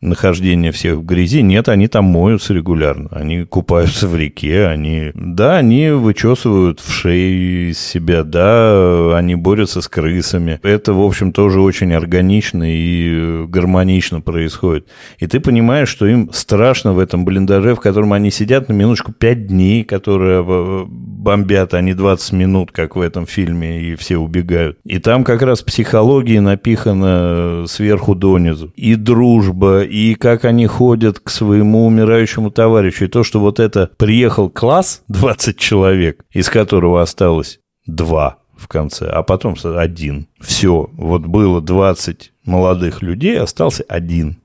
нахождение 0.00 0.72
всех 0.72 0.98
в 0.98 1.04
грязи. 1.04 1.42
Нет, 1.42 1.68
они 1.68 1.88
там 1.88 2.04
моются 2.04 2.54
регулярно. 2.54 3.08
Они 3.10 3.44
купаются 3.44 4.06
в 4.06 4.16
реке, 4.16 4.66
они... 4.66 5.10
Да, 5.14 5.56
они 5.56 5.90
вычесывают 5.90 6.80
в 6.80 6.92
шею 6.92 7.70
из 7.70 7.78
себя, 7.78 8.22
да, 8.22 9.16
они 9.16 9.34
борются 9.34 9.80
с 9.80 9.88
крысами. 9.88 10.60
Это, 10.62 10.92
в 10.92 11.00
общем, 11.00 11.32
тоже 11.32 11.60
очень 11.60 11.92
органично 11.92 12.64
и 12.66 13.44
гармонично 13.46 14.20
происходит. 14.20 14.86
И 15.18 15.26
ты 15.26 15.40
понимаешь, 15.40 15.88
что 15.88 16.06
им 16.06 16.30
страшно 16.32 16.92
в 16.92 16.98
этом 16.98 17.24
блиндаже, 17.24 17.74
в 17.74 17.80
котором 17.80 18.12
они 18.12 18.30
сидят 18.30 18.68
на 18.68 18.72
минуточку 18.72 19.12
5 19.12 19.46
дней, 19.46 19.84
которые 19.84 20.86
бомбят, 20.86 21.74
а 21.74 21.80
не 21.80 21.94
20 21.94 22.32
минут, 22.32 22.72
как 22.72 22.96
в 22.96 23.00
этом 23.00 23.26
фильме, 23.26 23.82
и 23.82 23.96
все 23.96 24.18
убегают. 24.18 24.78
И 24.84 24.98
там 24.98 25.24
как 25.24 25.42
раз 25.42 25.62
психология 25.62 26.40
напихана 26.40 27.64
сверху 27.66 28.14
донизу. 28.14 28.72
И 28.76 28.94
дружба, 28.94 29.82
и 29.88 30.14
как 30.14 30.44
они 30.44 30.66
ходят 30.66 31.18
к 31.20 31.30
своему 31.30 31.86
умирающему 31.86 32.50
товарищу. 32.50 33.04
И 33.06 33.08
то, 33.08 33.24
что 33.24 33.40
вот 33.40 33.60
это 33.60 33.90
приехал 33.96 34.50
класс, 34.50 35.02
20 35.08 35.56
человек, 35.56 36.24
из 36.30 36.48
которого 36.48 37.02
осталось 37.02 37.60
два 37.86 38.38
в 38.56 38.68
конце, 38.68 39.06
а 39.06 39.22
потом 39.22 39.56
один. 39.64 40.26
Все, 40.40 40.90
вот 40.92 41.22
было 41.22 41.60
20 41.60 42.32
молодых 42.44 43.02
людей, 43.02 43.38
остался 43.38 43.84
один. 43.88 44.38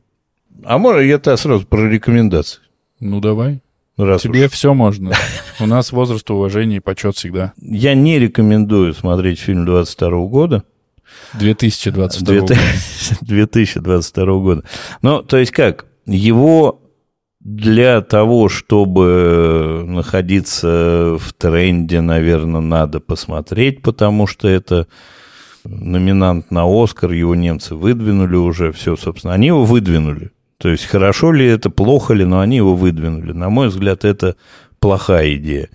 А 0.63 0.77
может, 0.77 1.03
я-то 1.03 1.35
сразу 1.35 1.65
про 1.65 1.89
рекомендации. 1.89 2.59
Ну, 2.99 3.19
давай. 3.19 3.61
Раз 3.97 4.21
Тебе 4.23 4.45
уж. 4.45 4.51
все 4.51 4.73
можно. 4.73 5.11
У 5.59 5.65
нас 5.65 5.91
возраст 5.91 6.29
уважения 6.31 6.77
и 6.77 6.79
почет 6.79 7.15
всегда. 7.15 7.53
Я 7.57 7.93
не 7.93 8.17
рекомендую 8.17 8.93
смотреть 8.93 9.39
фильм 9.39 9.65
22 9.65 10.09
года. 10.27 10.63
2022 11.33 12.39
года. 12.39 12.55
2022 13.21 14.25
года. 14.39 14.63
Ну, 15.01 15.21
то 15.23 15.37
есть 15.37 15.51
как? 15.51 15.85
Его 16.05 16.81
для 17.39 18.01
того, 18.01 18.47
чтобы 18.47 19.83
находиться 19.85 21.17
в 21.19 21.33
тренде, 21.33 21.99
наверное, 22.01 22.61
надо 22.61 22.99
посмотреть, 22.99 23.81
потому 23.81 24.27
что 24.27 24.47
это 24.47 24.87
номинант 25.65 26.51
на 26.51 26.63
Оскар, 26.65 27.11
его 27.11 27.35
немцы 27.35 27.75
выдвинули 27.75 28.35
уже, 28.35 28.71
все, 28.71 28.95
собственно. 28.95 29.33
Они 29.33 29.47
его 29.47 29.65
выдвинули. 29.65 30.31
То 30.57 30.69
есть 30.69 30.85
хорошо 30.85 31.33
ли 31.33 31.45
это, 31.45 31.69
плохо 31.69 32.13
ли, 32.13 32.23
но 32.25 32.39
они 32.39 32.57
его 32.57 32.75
выдвинули. 32.75 33.33
На 33.33 33.49
мой 33.49 33.67
взгляд, 33.67 34.05
это 34.05 34.37
плохая 34.79 35.35
идея. 35.35 35.69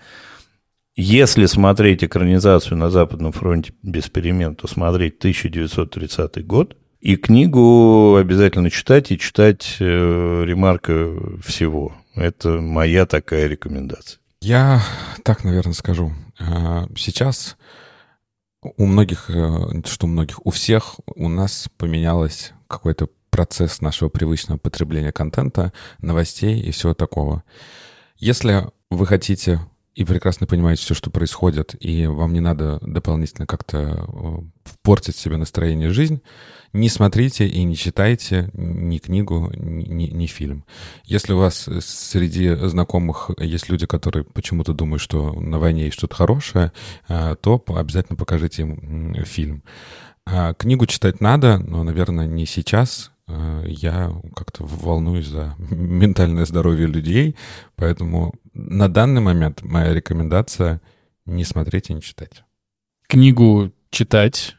Если 1.01 1.47
смотреть 1.47 2.03
экранизацию 2.03 2.77
на 2.77 2.91
Западном 2.91 3.31
фронте 3.31 3.73
без 3.85 4.09
перемен, 4.09 4.57
то 4.57 4.67
смотреть 4.67 5.19
1930 5.19 6.45
год. 6.45 6.77
И 7.01 7.15
книгу 7.15 8.17
обязательно 8.17 8.69
читать 8.69 9.13
и 9.13 9.19
читать 9.19 9.77
э, 9.79 9.85
ремарка 10.45 11.09
всего. 11.41 11.95
Это 12.17 12.61
моя 12.61 13.07
такая 13.07 13.47
рекомендация. 13.47 14.19
Я 14.41 14.83
так, 15.23 15.45
наверное, 15.45 15.75
скажу. 15.75 16.15
А, 16.41 16.89
сейчас 16.97 17.57
у 18.61 18.85
многих, 18.85 19.31
э, 19.31 19.83
что 19.87 20.07
у 20.07 20.11
многих, 20.11 20.45
у 20.45 20.51
всех 20.51 20.97
у 21.15 21.29
нас 21.29 21.69
поменялось 21.77 22.55
какой-то 22.67 23.09
процесс 23.31 23.81
нашего 23.81 24.09
привычного 24.09 24.59
потребления 24.59 25.13
контента, 25.13 25.73
новостей 26.01 26.61
и 26.61 26.73
всего 26.73 26.93
такого. 26.93 27.45
Если 28.17 28.67
вы 28.91 29.07
хотите 29.07 29.61
и 29.99 30.05
прекрасно 30.05 30.47
понимаете 30.47 30.83
все, 30.83 30.95
что 30.95 31.11
происходит, 31.11 31.75
и 31.81 32.07
вам 32.07 32.33
не 32.33 32.39
надо 32.39 32.79
дополнительно 32.83 33.49
как-то 33.49 34.07
э, 34.07 34.71
портить 34.83 35.17
себе 35.17 35.37
настроение 35.37 35.91
жизнь, 35.91 36.23
не 36.73 36.89
смотрите 36.89 37.49
и 37.49 37.65
не 37.65 37.75
читайте 37.75 38.49
ни 38.53 38.99
книгу, 38.99 39.51
ни, 39.57 40.05
ни 40.05 40.27
фильм. 40.27 40.65
Если 41.03 41.33
у 41.33 41.39
вас 41.39 41.69
среди 41.81 42.55
знакомых 42.69 43.31
есть 43.39 43.69
люди, 43.69 43.87
которые 43.87 44.25
почему-то 44.25 44.73
думают, 44.73 45.03
что 45.03 45.33
на 45.33 45.59
войне 45.59 45.87
есть 45.87 45.99
что-то 45.99 46.15
хорошее, 46.15 46.71
э, 47.09 47.35
то 47.41 47.61
обязательно 47.67 48.17
покажите 48.17 48.63
им 48.63 49.25
фильм. 49.25 49.65
А 50.25 50.55
книгу 50.55 50.87
читать 50.87 51.21
надо, 51.21 51.59
но, 51.59 51.83
наверное, 51.83 52.29
не 52.29 52.47
сейчас, 52.47 53.11
Э, 53.11 53.18
я 53.67 54.13
как-то 54.35 54.65
волнуюсь 54.65 55.27
за 55.27 55.55
ментальное 55.71 56.47
здоровье 56.47 56.87
людей, 56.87 57.37
поэтому 57.77 58.35
на 58.55 58.89
данный 58.89 59.21
момент 59.21 59.63
моя 59.63 59.95
рекомендация 59.95 60.81
не 61.27 61.45
смотреть 61.45 61.91
и 61.91 61.95
не 61.95 62.03
читать. 62.03 62.43
Книгу 63.07 63.73
читать 63.91 64.57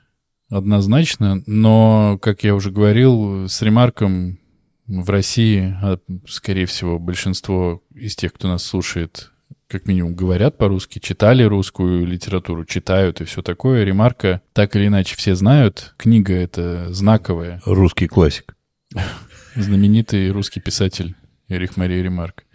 однозначно, 0.50 1.44
но, 1.46 2.18
как 2.22 2.44
я 2.44 2.56
уже 2.56 2.72
говорил, 2.72 3.48
с 3.48 3.62
ремарком 3.62 4.40
в 4.88 5.10
России, 5.10 5.76
а, 5.82 6.00
скорее 6.28 6.66
всего, 6.66 6.98
большинство 6.98 7.84
из 7.94 8.16
тех, 8.16 8.34
кто 8.34 8.48
нас 8.48 8.64
слушает, 8.64 9.32
как 9.68 9.86
минимум 9.86 10.16
говорят 10.16 10.58
по-русски, 10.58 10.98
читали 10.98 11.44
русскую 11.44 12.06
литературу, 12.06 12.66
читают 12.66 13.22
и 13.22 13.26
все 13.26 13.44
такое. 13.44 13.84
Ремарка 13.84 14.42
так 14.54 14.76
или 14.76 14.88
иначе 14.88 15.16
все 15.16 15.36
знают. 15.36 15.94
Книга— 15.98 16.34
это 16.36 16.92
знаковая. 16.92 17.62
Русский 17.66 18.08
классик. 18.08 18.56
Знаменитый 19.56 20.32
русский 20.32 20.60
писатель 20.60 21.16
Эрих 21.48 21.78
Мария 21.78 22.02
Ремарк. 22.02 22.46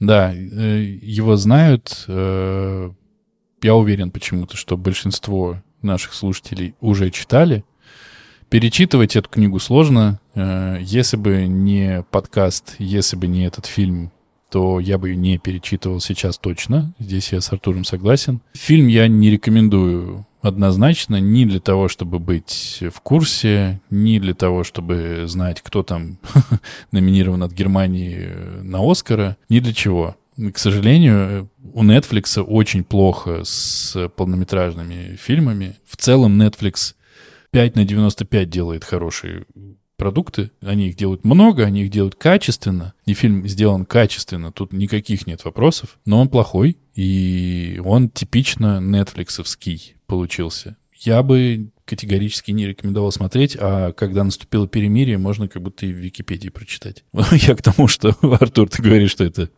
Да, 0.00 0.32
э, 0.34 0.82
его 1.02 1.36
знают. 1.36 2.04
Э, 2.08 2.90
я 3.62 3.74
уверен 3.74 4.10
почему-то, 4.10 4.56
что 4.56 4.76
большинство 4.76 5.62
наших 5.82 6.14
слушателей 6.14 6.74
уже 6.80 7.10
читали. 7.10 7.64
Перечитывать 8.50 9.16
эту 9.16 9.28
книгу 9.28 9.58
сложно. 9.58 10.20
Э, 10.34 10.78
если 10.80 11.16
бы 11.16 11.46
не 11.46 12.04
подкаст, 12.10 12.76
если 12.78 13.16
бы 13.16 13.26
не 13.26 13.44
этот 13.46 13.66
фильм, 13.66 14.12
то 14.50 14.78
я 14.78 14.98
бы 14.98 15.08
ее 15.10 15.16
не 15.16 15.38
перечитывал 15.38 16.00
сейчас 16.00 16.38
точно. 16.38 16.94
Здесь 17.00 17.32
я 17.32 17.40
с 17.40 17.52
Артуром 17.52 17.84
согласен. 17.84 18.40
Фильм 18.52 18.86
я 18.86 19.08
не 19.08 19.30
рекомендую 19.30 20.26
однозначно 20.44 21.20
ни 21.20 21.46
для 21.46 21.58
того, 21.58 21.88
чтобы 21.88 22.18
быть 22.18 22.82
в 22.92 23.00
курсе, 23.00 23.80
ни 23.88 24.18
для 24.18 24.34
того, 24.34 24.62
чтобы 24.62 25.24
знать, 25.26 25.62
кто 25.62 25.82
там 25.82 26.18
номинирован 26.92 27.42
от 27.42 27.52
Германии 27.52 28.28
на 28.62 28.78
Оскара, 28.88 29.38
ни 29.48 29.60
для 29.60 29.72
чего. 29.72 30.16
К 30.36 30.58
сожалению, 30.58 31.48
у 31.72 31.82
Netflix 31.82 32.40
очень 32.42 32.84
плохо 32.84 33.40
с 33.44 34.08
полнометражными 34.16 35.16
фильмами. 35.16 35.76
В 35.86 35.96
целом 35.96 36.40
Netflix 36.40 36.94
5 37.52 37.76
на 37.76 37.84
95 37.86 38.50
делает 38.50 38.84
хороший 38.84 39.46
продукты, 39.96 40.50
они 40.60 40.88
их 40.88 40.96
делают 40.96 41.24
много, 41.24 41.64
они 41.64 41.84
их 41.84 41.90
делают 41.90 42.16
качественно, 42.16 42.92
и 43.06 43.14
фильм 43.14 43.46
сделан 43.46 43.86
качественно, 43.86 44.52
тут 44.52 44.72
никаких 44.72 45.26
нет 45.26 45.44
вопросов, 45.44 45.98
но 46.04 46.20
он 46.20 46.28
плохой, 46.28 46.76
и 46.94 47.80
он 47.82 48.10
типично 48.10 48.80
нетфликсовский 48.80 49.93
получился. 50.06 50.76
Я 50.98 51.22
бы 51.22 51.70
категорически 51.84 52.50
не 52.50 52.66
рекомендовал 52.66 53.12
смотреть, 53.12 53.56
а 53.60 53.92
когда 53.92 54.24
наступило 54.24 54.66
перемирие, 54.66 55.18
можно 55.18 55.48
как 55.48 55.62
будто 55.62 55.86
и 55.86 55.92
в 55.92 55.96
Википедии 55.96 56.48
прочитать. 56.48 57.04
Я 57.32 57.54
к 57.54 57.62
тому, 57.62 57.88
что, 57.88 58.16
Артур, 58.22 58.68
ты 58.68 58.82
говоришь, 58.82 59.10
что 59.10 59.24
это 59.24 59.50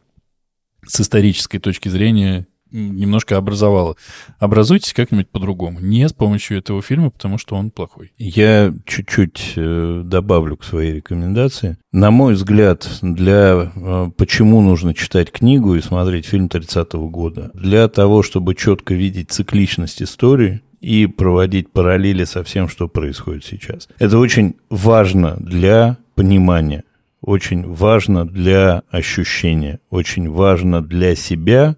с 0.87 1.01
исторической 1.01 1.59
точки 1.59 1.89
зрения 1.89 2.47
немножко 2.71 3.37
образовало. 3.37 3.97
Образуйтесь 4.39 4.93
как-нибудь 4.93 5.29
по-другому. 5.29 5.81
Не 5.81 6.09
с 6.09 6.13
помощью 6.13 6.59
этого 6.59 6.83
фильма, 6.83 7.11
потому 7.11 7.39
что 7.39 7.57
он 7.57 7.71
плохой. 7.71 8.13
Я 8.19 8.75
чуть-чуть 8.85 9.53
э, 9.57 10.03
добавлю 10.05 10.57
к 10.57 10.65
своей 10.65 10.95
рекомендации. 10.95 11.79
На 11.93 12.11
мой 12.11 12.35
взгляд, 12.35 12.89
для 13.03 13.73
э, 13.75 14.11
почему 14.17 14.61
нужно 14.61 14.95
читать 14.95 15.31
книгу 15.31 15.75
и 15.75 15.81
смотреть 15.81 16.27
фильм 16.27 16.47
30-го 16.47 17.09
года? 17.09 17.51
Для 17.55 17.89
того, 17.89 18.23
чтобы 18.23 18.55
четко 18.55 18.95
видеть 18.95 19.31
цикличность 19.31 20.03
истории, 20.03 20.63
и 20.81 21.07
проводить 21.07 21.73
параллели 21.73 22.25
со 22.25 22.45
всем, 22.45 22.69
что 22.69 22.87
происходит 22.87 23.45
сейчас. 23.45 23.89
Это 23.99 24.19
очень 24.19 24.55
важно 24.71 25.37
для 25.41 25.97
понимания, 26.15 26.85
очень 27.21 27.67
важно 27.67 28.27
для 28.27 28.83
ощущения, 28.91 29.81
очень 29.91 30.31
важно 30.31 30.83
для 30.83 31.17
себя 31.17 31.77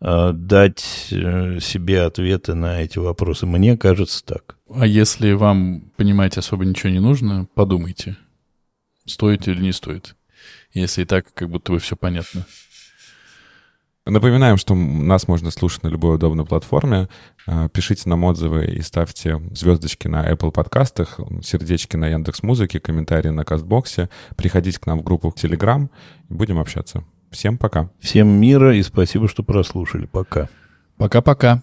дать 0.00 1.08
э, 1.10 1.58
себе 1.60 2.02
ответы 2.02 2.54
на 2.54 2.82
эти 2.82 2.98
вопросы. 2.98 3.46
Мне 3.46 3.76
кажется 3.76 4.24
так. 4.24 4.56
А 4.72 4.86
если 4.86 5.32
вам 5.32 5.90
понимать 5.96 6.38
особо 6.38 6.64
ничего 6.64 6.90
не 6.90 7.00
нужно, 7.00 7.48
подумайте, 7.54 8.16
стоит 9.06 9.48
или 9.48 9.60
не 9.60 9.72
стоит. 9.72 10.14
Если 10.72 11.02
и 11.02 11.04
так, 11.04 11.32
как 11.34 11.50
будто 11.50 11.72
бы 11.72 11.78
все 11.78 11.96
понятно. 11.96 12.46
Напоминаем, 14.06 14.56
что 14.56 14.74
нас 14.74 15.28
можно 15.28 15.50
слушать 15.50 15.82
на 15.82 15.88
любой 15.88 16.14
удобной 16.14 16.46
платформе. 16.46 17.08
Э, 17.46 17.68
пишите 17.72 18.08
нам 18.08 18.22
отзывы 18.24 18.66
и 18.66 18.80
ставьте 18.82 19.40
звездочки 19.52 20.06
на 20.06 20.30
Apple 20.30 20.52
подкастах, 20.52 21.18
сердечки 21.42 21.96
на 21.96 22.08
Яндекс 22.08 22.42
Музыке, 22.42 22.78
комментарии 22.78 23.30
на 23.30 23.44
Кастбоксе. 23.44 24.10
Приходите 24.36 24.78
к 24.78 24.86
нам 24.86 25.00
в 25.00 25.02
группу 25.02 25.30
в 25.30 25.34
Telegram. 25.34 25.90
Будем 26.28 26.58
общаться. 26.58 27.04
Всем 27.30 27.58
пока. 27.58 27.90
Всем 28.00 28.28
мира 28.28 28.74
и 28.74 28.82
спасибо, 28.82 29.28
что 29.28 29.42
прослушали. 29.42 30.06
Пока. 30.06 30.48
Пока-пока. 30.96 31.62